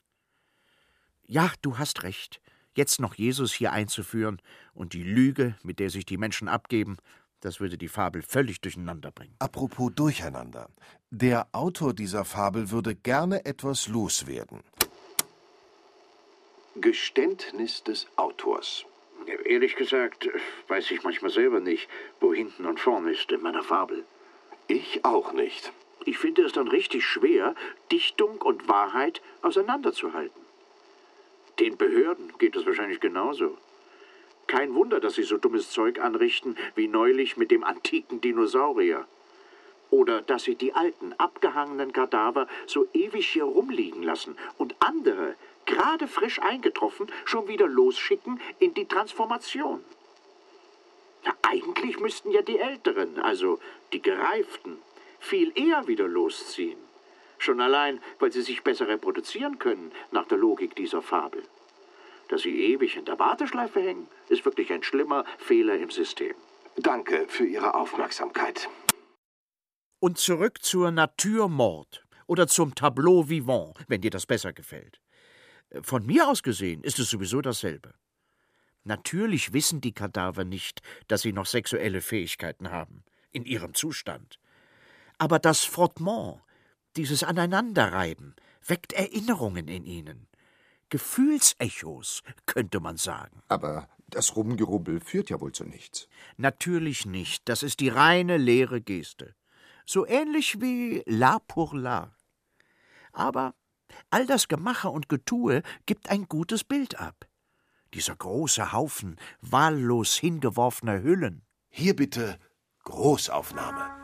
Ja, 1.27 1.53
du 1.63 1.79
hast 1.79 2.03
recht 2.03 2.41
jetzt 2.75 3.01
noch 3.01 3.15
Jesus 3.15 3.53
hier 3.53 3.73
einzuführen 3.73 4.41
und 4.75 4.93
die 4.93 5.03
Lüge, 5.03 5.57
mit 5.63 5.79
der 5.79 5.91
sich 5.91 6.07
die 6.07 6.17
Menschen 6.17 6.49
abgeben, 6.49 6.97
das 7.41 7.61
würde 7.61 7.79
die 7.79 7.89
Fabel 7.89 8.23
völlig 8.23 8.61
durcheinander 8.61 9.11
bringen. 9.11 9.35
Apropos 9.39 9.93
Durcheinander. 9.95 10.69
Der 11.11 11.49
Autor 11.53 11.95
dieser 11.95 12.25
Fabel 12.25 12.71
würde 12.71 12.95
gerne 12.95 13.45
etwas 13.45 13.89
loswerden. 13.89 14.61
Geständnis 16.77 17.83
des 17.83 18.07
Autors. 18.17 18.85
Ehrlich 19.45 19.77
gesagt, 19.77 20.29
weiß 20.69 20.91
ich 20.91 21.03
manchmal 21.03 21.31
selber 21.31 21.61
nicht, 21.61 21.89
wo 22.21 22.33
hinten 22.33 22.67
und 22.67 22.81
vorne 22.81 23.13
ist 23.13 23.31
in 23.33 23.43
meiner 23.43 23.63
Fabel. 23.63 24.05
Ich 24.67 25.05
auch 25.05 25.33
nicht. 25.33 25.73
Ich 26.05 26.19
finde 26.19 26.43
es 26.43 26.53
dann 26.53 26.69
richtig 26.69 27.05
schwer, 27.05 27.55
Dichtung 27.93 28.41
und 28.41 28.69
Wahrheit 28.69 29.21
auseinanderzuhalten. 29.43 30.41
Den 31.59 31.77
Behörden 31.77 32.33
geht 32.39 32.57
es 32.57 32.65
wahrscheinlich 32.65 33.01
genauso. 33.01 33.59
Kein 34.47 34.75
Wunder, 34.75 34.99
dass 34.99 35.15
sie 35.15 35.25
so 35.25 35.37
dummes 35.37 35.71
Zeug 35.71 36.01
anrichten 36.01 36.57
wie 36.75 36.89
neulich 36.89 37.37
mit 37.37 37.51
dem 37.51 37.65
antiken 37.65 38.21
Dinosaurier. 38.21 39.07
Oder 39.91 40.23
dass 40.23 40.45
sie 40.45 40.55
die 40.55 40.73
alten, 40.73 41.13
abgehangenen 41.19 41.93
Kadaver 41.93 42.49
so 42.67 42.89
ewig 42.95 43.29
hier 43.29 43.45
rumliegen 43.45 44.03
lassen 44.03 44.37
und 44.57 44.75
andere, 44.81 45.35
gerade 45.71 46.09
frisch 46.09 46.41
eingetroffen, 46.41 47.07
schon 47.25 47.49
wieder 47.49 47.67
losschicken 47.67 48.41
in 48.59 48.75
die 48.75 48.87
Transformation. 48.87 49.85
Ja, 51.25 51.33
eigentlich 51.43 51.99
müssten 52.01 52.31
ja 52.31 52.43
die 52.43 52.59
Älteren, 52.59 53.19
also 53.19 53.59
die 53.93 54.03
Gereiften, 54.03 54.79
viel 55.19 55.53
eher 55.55 55.87
wieder 55.87 56.09
losziehen. 56.09 56.79
Schon 57.39 57.61
allein, 57.61 58.01
weil 58.19 58.33
sie 58.33 58.43
sich 58.43 58.63
besser 58.63 58.89
reproduzieren 58.89 59.59
können, 59.59 59.93
nach 60.11 60.27
der 60.27 60.39
Logik 60.39 60.75
dieser 60.77 61.03
Fabel. 61.03 61.43
Dass 62.29 62.43
sie 62.43 62.73
ewig 62.73 62.97
in 62.97 63.05
der 63.05 63.19
Warteschleife 63.19 63.81
hängen, 63.81 64.09
ist 64.29 64.45
wirklich 64.45 64.73
ein 64.73 64.83
schlimmer 64.83 65.25
Fehler 65.39 65.77
im 65.77 65.91
System. 65.91 66.35
Danke 66.77 67.27
für 67.29 67.47
Ihre 67.47 67.75
Aufmerksamkeit. 67.75 68.69
Und 70.01 70.19
zurück 70.19 70.63
zur 70.63 70.91
Naturmord 70.91 72.05
oder 72.27 72.47
zum 72.47 72.75
Tableau 72.75 73.29
vivant, 73.29 73.75
wenn 73.89 74.01
dir 74.01 74.11
das 74.11 74.27
besser 74.27 74.53
gefällt. 74.53 75.01
Von 75.83 76.05
mir 76.07 76.29
aus 76.29 76.43
gesehen 76.43 76.83
ist 76.83 76.99
es 76.99 77.11
sowieso 77.11 77.41
dasselbe. 77.41 77.95
Natürlich 78.85 79.53
wissen 79.53 79.81
die 79.81 79.93
Kadaver 79.93 80.45
nicht, 80.45 80.81
dass 81.07 81.23
sie 81.23 81.33
noch 81.33 81.47
sexuelle 81.47 82.01
Fähigkeiten 82.01 82.71
haben, 82.71 83.05
in 83.31 83.45
ihrem 83.45 83.75
Zustand. 83.75 84.39
Aber 85.19 85.39
das 85.39 85.65
Frottement, 85.65 86.41
dieses 86.97 87.23
Aneinanderreiben 87.23 88.35
weckt 88.67 88.93
Erinnerungen 88.93 89.69
in 89.69 89.85
ihnen. 89.85 90.27
Gefühlsechos, 90.89 92.23
könnte 92.47 92.81
man 92.81 92.97
sagen. 92.97 93.43
Aber 93.49 93.89
das 94.09 94.35
Rumgerubbel 94.35 95.01
führt 95.01 95.31
ja 95.31 95.41
wohl 95.41 95.53
zu 95.53 95.65
nichts. 95.65 96.09
Natürlich 96.37 97.07
nicht. 97.07 97.49
Das 97.49 97.63
ist 97.63 97.81
die 97.81 97.91
reine 97.91 98.39
leere 98.39 98.81
Geste. 98.81 99.37
So 99.87 100.07
ähnlich 100.07 100.61
wie 100.61 101.03
La 101.07 101.39
pour 101.39 101.77
La. 101.77 102.17
Aber 103.13 103.55
all 104.11 104.27
das 104.27 104.49
Gemache 104.49 104.89
und 104.89 105.09
Getue 105.09 105.63
gibt 105.87 106.11
ein 106.11 106.27
gutes 106.29 106.65
Bild 106.65 106.99
ab. 106.99 107.27
Dieser 107.95 108.15
große 108.15 108.73
Haufen 108.73 109.17
wahllos 109.41 110.15
hingeworfener 110.15 111.03
Hüllen. 111.03 111.43
Hier 111.69 111.97
bitte 111.97 112.39
Großaufnahme. 112.85 114.01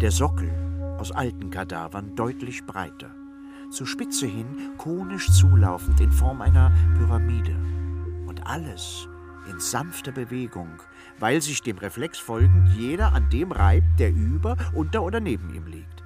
Der 0.00 0.10
Sockel 0.10 0.50
aus 0.98 1.12
alten 1.12 1.50
Kadavern 1.50 2.16
deutlich 2.16 2.64
breiter. 2.64 3.14
Zur 3.70 3.86
Spitze 3.86 4.26
hin 4.26 4.72
konisch 4.78 5.30
zulaufend 5.30 6.00
in 6.00 6.10
Form 6.10 6.40
einer 6.40 6.72
Pyramide. 6.96 7.54
Und 8.26 8.46
alles 8.46 9.08
in 9.48 9.60
sanfter 9.60 10.12
Bewegung, 10.12 10.82
weil 11.20 11.40
sich 11.40 11.62
dem 11.62 11.78
Reflex 11.78 12.18
folgend 12.18 12.68
jeder 12.76 13.12
an 13.12 13.30
dem 13.30 13.52
reibt, 13.52 14.00
der 14.00 14.10
über, 14.10 14.56
unter 14.74 15.02
oder 15.02 15.20
neben 15.20 15.54
ihm 15.54 15.66
liegt. 15.66 16.02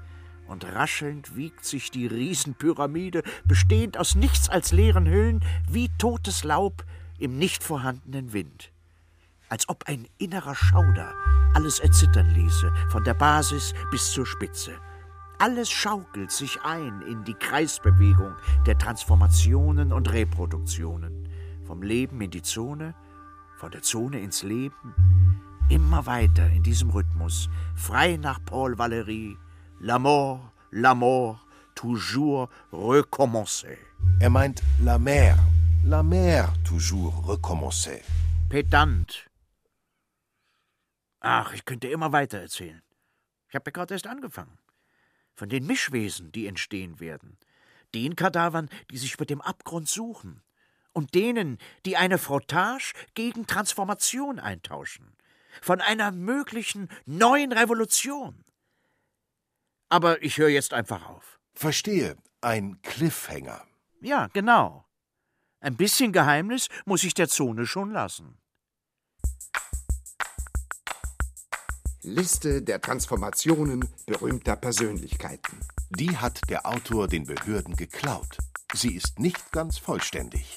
Und 0.47 0.65
raschelnd 0.75 1.37
wiegt 1.37 1.65
sich 1.65 1.91
die 1.91 2.07
Riesenpyramide, 2.07 3.23
bestehend 3.47 3.97
aus 3.97 4.15
nichts 4.15 4.51
als 4.51 4.73
leeren 4.73 5.09
Hüllen, 5.09 5.41
wie 5.71 5.89
totes 5.97 6.45
Laub 6.45 6.85
im 7.19 7.39
nicht 7.39 7.65
vorhandenen 7.65 8.33
Wind. 8.33 8.71
Als 9.49 9.69
ob 9.69 9.85
ein 9.87 10.07
innerer 10.19 10.55
Schauder 10.55 11.15
alles 11.55 11.79
erzittern 11.79 12.29
ließe, 12.31 12.73
von 12.91 13.05
der 13.05 13.15
Basis 13.15 13.73
bis 13.91 14.11
zur 14.11 14.27
Spitze. 14.27 14.73
Alles 15.39 15.71
schaukelt 15.71 16.31
sich 16.31 16.61
ein 16.63 17.03
in 17.03 17.25
die 17.25 17.35
Kreisbewegung 17.35 18.35
der 18.67 18.77
Transformationen 18.77 19.93
und 19.93 20.13
Reproduktionen. 20.13 21.29
Vom 21.65 21.83
Leben 21.83 22.21
in 22.21 22.31
die 22.31 22.43
Zone, 22.43 22.95
von 23.65 23.71
der 23.71 23.81
Zone 23.83 24.21
ins 24.21 24.43
Leben, 24.43 24.95
immer 25.71 26.05
weiter 26.05 26.51
in 26.51 26.63
diesem 26.63 26.91
Rhythmus, 26.91 27.49
frei 27.75 28.19
nach 28.19 28.39
Paul 28.45 28.75
Valéry, 28.75 29.39
La 29.81 29.99
mort, 29.99 30.53
la 30.71 30.95
mort, 30.95 31.39
toujours 31.75 32.51
recommencer. 32.71 33.79
Er 34.21 34.29
meint 34.29 34.63
la 34.83 34.99
mer, 34.99 35.39
la 35.83 36.03
mer 36.03 36.53
toujours 36.63 37.27
recommencer. 37.27 38.03
Pedant. 38.51 39.31
Ach, 41.21 41.55
ich 41.55 41.65
könnte 41.65 41.89
immer 41.89 42.13
weiter 42.13 42.41
erzählen. 42.41 42.83
Ich 43.49 43.55
habe 43.55 43.71
ja 43.71 43.73
gerade 43.73 43.95
erst 43.95 44.07
angefangen. 44.07 44.59
Von 45.37 45.49
den 45.49 45.65
Mischwesen, 45.65 46.33
die 46.33 46.47
entstehen 46.49 47.01
werden. 47.01 47.39
Den 47.95 48.15
Kadavern, 48.15 48.69
die 48.91 48.99
sich 48.99 49.15
über 49.15 49.25
dem 49.25 49.41
Abgrund 49.41 49.89
suchen. 49.89 50.43
Und 50.95 51.15
denen, 51.15 51.59
die 51.85 51.99
eine 51.99 52.17
Frottage 52.17 52.95
gegen 53.13 53.47
Transformation 53.47 54.39
eintauschen. 54.39 55.15
Von 55.61 55.81
einer 55.83 56.11
möglichen 56.13 56.89
neuen 57.05 57.53
Revolution. 57.53 58.45
Aber 59.91 60.23
ich 60.23 60.39
höre 60.39 60.49
jetzt 60.49 60.73
einfach 60.73 61.07
auf. 61.09 61.39
Verstehe, 61.55 62.17
ein 62.41 62.81
Cliffhanger. 62.83 63.65
Ja, 64.01 64.29
genau. 64.33 64.87
Ein 65.61 65.77
bisschen 65.77 66.13
Geheimnis 66.13 66.69
muss 66.85 67.05
ich 67.05 67.15
der 67.15 67.29
Zone 67.29 67.67
schon 67.67 67.91
lassen. 67.91 68.39
Liste 72.03 72.63
der 72.63 72.81
Transformationen 72.81 73.89
berühmter 74.07 74.57
Persönlichkeiten. 74.57 75.59
Die 75.91 76.17
hat 76.17 76.41
der 76.49 76.67
Autor 76.67 77.09
den 77.09 77.25
Behörden 77.25 77.77
geklaut. 77.77 78.39
Sie 78.73 78.95
ist 78.95 79.19
nicht 79.19 79.53
ganz 79.53 79.79
vollständig. 79.79 80.57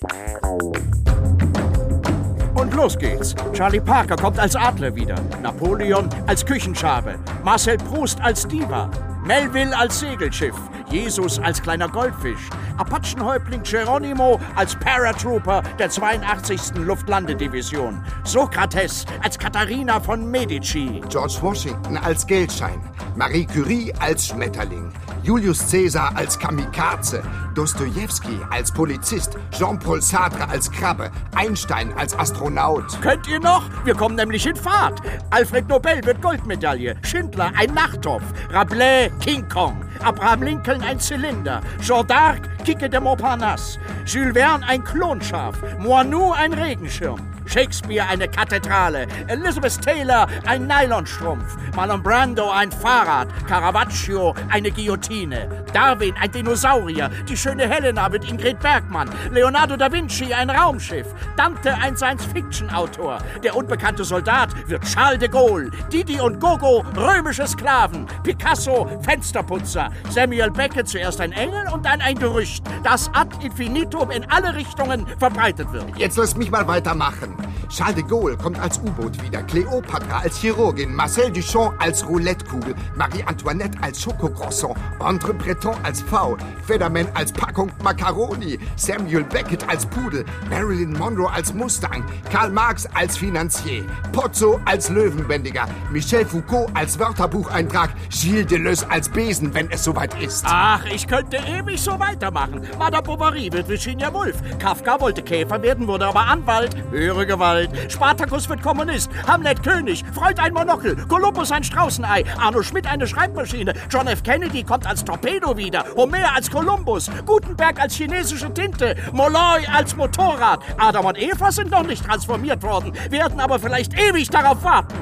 Und 2.56 2.74
los 2.74 2.98
geht's. 2.98 3.36
Charlie 3.54 3.82
Parker 3.82 4.16
kommt 4.16 4.40
als 4.40 4.56
Adler 4.56 4.96
wieder. 4.96 5.20
Napoleon 5.42 6.10
als 6.26 6.46
Küchenschabe. 6.46 7.20
Marcel 7.44 7.78
Proust 7.78 8.20
als 8.22 8.48
Diva. 8.48 8.90
Melville 9.28 9.78
als 9.78 10.00
Segelschiff. 10.00 10.56
Jesus 10.90 11.38
als 11.40 11.62
kleiner 11.62 11.90
Goldfisch. 11.90 12.50
Apachenhäuptling 12.78 13.62
Geronimo 13.64 14.40
als 14.56 14.74
Paratrooper 14.78 15.62
der 15.78 15.90
82. 15.90 16.76
Luftlandedivision. 16.76 18.02
Sokrates 18.24 19.06
als 19.22 19.38
Katharina 19.38 20.00
von 20.00 20.32
Medici. 20.32 21.02
George 21.10 21.38
Washington 21.42 21.98
als 21.98 22.26
Geldschein. 22.26 22.82
Marie 23.18 23.46
Curie 23.46 23.94
als 24.00 24.28
Schmetterling. 24.28 24.94
Julius 25.24 25.70
Caesar 25.70 26.16
als 26.16 26.40
Kamikaze. 26.40 27.22
Dostoevsky 27.54 28.40
als 28.50 28.72
Polizist. 28.72 29.38
Jean-Paul 29.52 30.02
Sartre 30.02 30.48
als 30.48 30.72
Krabbe. 30.72 31.12
Einstein 31.36 31.92
als 31.98 32.18
Astronaut. 32.18 33.02
Könnt 33.02 33.28
ihr 33.28 33.40
noch? 33.42 33.64
Wir 33.84 33.94
kommen 33.94 34.16
nämlich 34.16 34.46
in 34.46 34.56
Fahrt. 34.56 35.02
Alfred 35.32 35.68
Nobel 35.68 36.06
wird 36.06 36.22
Goldmedaille. 36.22 36.96
Schindler 37.02 37.52
ein 37.58 37.74
Nachtopf. 37.74 38.24
Rabelais 38.52 39.12
King 39.20 39.48
Kong. 39.50 39.84
Abraham 40.04 40.44
Lincoln 40.44 40.82
ein 40.82 41.00
Zylinder. 41.00 41.62
Jean 41.82 42.06
d'Arc 42.06 42.42
Kicke 42.64 42.90
de 42.90 43.00
Montparnasse. 43.00 43.80
Jules 44.06 44.34
Verne 44.34 44.66
ein 44.68 44.84
Klonschaf. 44.84 45.56
Moinou 45.80 46.34
ein 46.34 46.54
Regenschirm. 46.54 47.37
Shakespeare 47.48 48.06
eine 48.08 48.28
Kathedrale, 48.28 49.08
Elizabeth 49.28 49.82
Taylor 49.82 50.28
ein 50.46 50.68
Nylonstrumpf, 50.68 51.58
Marlon 51.76 52.04
Brando 52.04 52.50
ein 52.50 52.72
Fahrrad, 52.72 53.28
Caravaggio 53.48 54.36
eine 54.50 54.72
Guillotine, 54.72 55.66
Darwin 55.74 56.16
ein 56.20 56.32
Dinosaurier, 56.32 57.10
die 57.28 57.38
schöne 57.38 57.68
Helena 57.68 58.12
wird 58.12 58.30
Ingrid 58.30 58.60
Bergmann, 58.60 59.10
Leonardo 59.32 59.78
da 59.78 59.92
Vinci 59.92 60.34
ein 60.34 60.50
Raumschiff, 60.50 61.08
Dante 61.36 61.74
ein 61.76 61.96
Science-Fiction-Autor, 61.96 63.20
der 63.44 63.56
unbekannte 63.56 64.04
Soldat 64.04 64.50
wird 64.68 64.84
Charles 64.84 65.20
de 65.20 65.30
Gaulle, 65.30 65.72
Didi 65.92 66.20
und 66.20 66.40
Gogo 66.40 66.84
römische 66.96 67.48
Sklaven, 67.48 68.08
Picasso 68.24 68.90
Fensterputzer, 69.02 69.90
Samuel 70.10 70.52
Beckett 70.52 70.88
zuerst 70.88 71.22
ein 71.22 71.32
Engel 71.32 71.68
und 71.74 71.86
dann 71.86 72.02
ein 72.02 72.18
Gerücht, 72.18 72.64
das 72.84 73.10
ad 73.14 73.30
infinitum 73.46 74.12
in 74.12 74.30
alle 74.30 74.56
Richtungen 74.56 75.06
verbreitet 75.20 75.72
wird. 75.72 75.86
Jetzt 75.98 76.18
lass 76.18 76.36
mich 76.36 76.52
mal 76.52 76.68
weitermachen. 76.68 77.37
Charles 77.70 77.96
de 77.96 78.04
Gaulle 78.04 78.38
kommt 78.38 78.60
als 78.60 78.78
U-Boot 78.80 79.22
wieder, 79.22 79.44
Cleopatra 79.44 80.20
als 80.20 80.38
Chirurgin, 80.38 80.94
Marcel 80.94 81.32
Duchamp 81.32 81.74
als 81.80 82.06
Roulettekugel, 82.08 82.76
Marie-Antoinette 82.96 83.78
als 83.82 84.02
Schokocroissant, 84.02 84.76
Andre 85.00 85.34
Breton 85.34 85.76
als 85.84 86.02
V, 86.02 86.38
Federman 86.66 87.08
als 87.14 87.32
Packung 87.32 87.72
Macaroni, 87.84 88.58
Samuel 88.76 89.24
Beckett 89.24 89.68
als 89.70 89.86
Pudel, 89.86 90.26
Marilyn 90.50 90.94
Monroe 90.94 91.30
als 91.32 91.54
Mustang, 91.54 92.04
Karl 92.32 92.50
Marx 92.50 92.88
als 92.94 93.18
Finanzier, 93.18 93.84
Pozzo 94.12 94.60
als 94.66 94.90
Löwenbändiger, 94.90 95.68
Michel 95.92 96.26
Foucault 96.26 96.70
als 96.74 96.98
Wörterbucheintrag, 97.00 97.92
Gilles 98.10 98.48
Deleuze 98.48 98.90
als 98.90 99.10
Besen, 99.10 99.54
wenn 99.54 99.70
es 99.72 99.84
soweit 99.84 100.20
ist. 100.22 100.44
Ach, 100.48 100.84
ich 100.86 101.08
könnte 101.08 101.38
ewig 101.38 101.80
so 101.80 102.00
weitermachen. 102.00 102.62
Madame 102.80 103.04
Bovary 103.04 103.52
wird 103.52 103.68
Virginia 103.70 104.14
Woolf. 104.14 104.38
Kafka 104.60 105.00
wollte 105.00 105.22
Käfer 105.22 105.62
werden, 105.62 105.88
wurde 105.88 106.08
aber 106.08 106.26
Anwalt. 106.26 106.76
Höhere 106.92 107.27
Gewalt. 107.28 107.70
Spartacus 107.92 108.50
wird 108.50 108.64
Kommunist. 108.64 109.12
Hamlet 109.28 109.62
König. 109.62 110.04
Freud 110.14 110.42
ein 110.42 110.54
Monokel. 110.54 110.96
Kolumbus 111.08 111.52
ein 111.52 111.64
Straußenei. 111.64 112.24
Arno 112.40 112.64
Schmidt 112.64 112.88
eine 112.88 113.06
Schreibmaschine. 113.06 113.74
John 113.90 114.08
F. 114.08 114.24
Kennedy 114.24 114.64
kommt 114.64 114.88
als 114.88 115.06
Torpedo 115.06 115.56
wieder. 115.56 115.86
Homer 115.96 116.34
als 116.36 116.50
Kolumbus. 116.50 117.12
Gutenberg 117.26 117.80
als 117.80 117.96
chinesische 117.96 118.54
Tinte. 118.54 118.96
Molloy 119.12 119.66
als 119.72 119.96
Motorrad. 119.96 120.62
Adam 120.78 121.06
und 121.06 121.18
Eva 121.22 121.52
sind 121.52 121.72
noch 121.72 121.84
nicht 121.84 122.06
transformiert 122.06 122.64
worden, 122.64 122.94
werden 123.10 123.40
aber 123.40 123.60
vielleicht 123.60 123.94
ewig 124.00 124.30
darauf 124.30 124.64
warten. 124.64 124.96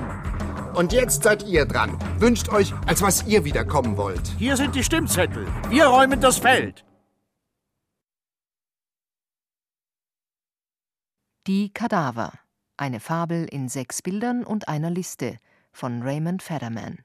Und 0.74 0.92
jetzt 0.92 1.24
seid 1.24 1.48
ihr 1.48 1.66
dran. 1.66 1.98
Wünscht 2.20 2.50
euch, 2.50 2.74
als 2.86 3.02
was 3.02 3.26
ihr 3.26 3.46
wiederkommen 3.46 3.96
wollt. 3.98 4.28
Hier 4.38 4.58
sind 4.58 4.76
die 4.76 4.84
Stimmzettel. 4.84 5.48
Wir 5.70 5.86
räumen 5.86 6.20
das 6.20 6.38
Feld. 6.38 6.85
Die 11.48 11.72
Kadaver. 11.72 12.34
Eine 12.76 13.00
Fabel 13.00 13.46
in 13.46 13.70
sechs 13.70 14.02
Bildern 14.02 14.44
und 14.44 14.68
einer 14.68 14.90
Liste 14.90 15.38
von 15.72 16.02
Raymond 16.02 16.42
Federman. 16.42 17.04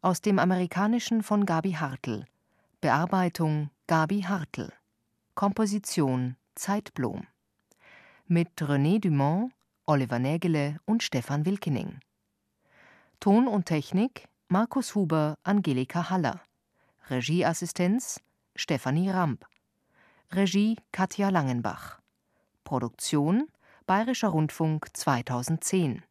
Aus 0.00 0.22
dem 0.22 0.38
Amerikanischen 0.38 1.22
von 1.22 1.44
Gabi 1.44 1.72
Hartl. 1.72 2.24
Bearbeitung 2.80 3.68
Gabi 3.86 4.22
Hartl. 4.22 4.72
Komposition 5.34 6.36
Zeitblom. 6.54 7.26
Mit 8.26 8.48
René 8.62 8.98
Dumont, 8.98 9.52
Oliver 9.84 10.18
Nägele 10.18 10.78
und 10.86 11.02
Stefan 11.02 11.44
Wilkening. 11.44 12.00
Ton 13.20 13.46
und 13.46 13.66
Technik 13.66 14.26
Markus 14.48 14.94
Huber, 14.94 15.34
Angelika 15.42 16.08
Haller. 16.08 16.40
Regieassistenz 17.10 18.22
Stefanie 18.56 19.10
Ramp. 19.10 19.44
Regie 20.32 20.78
Katja 20.92 21.28
Langenbach. 21.28 22.00
Produktion 22.64 23.49
Bayerischer 23.90 24.28
Rundfunk 24.28 24.96
2010. 24.96 26.04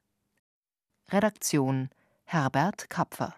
Redaktion 1.14 1.90
Herbert 2.26 2.90
Kapfer 2.90 3.38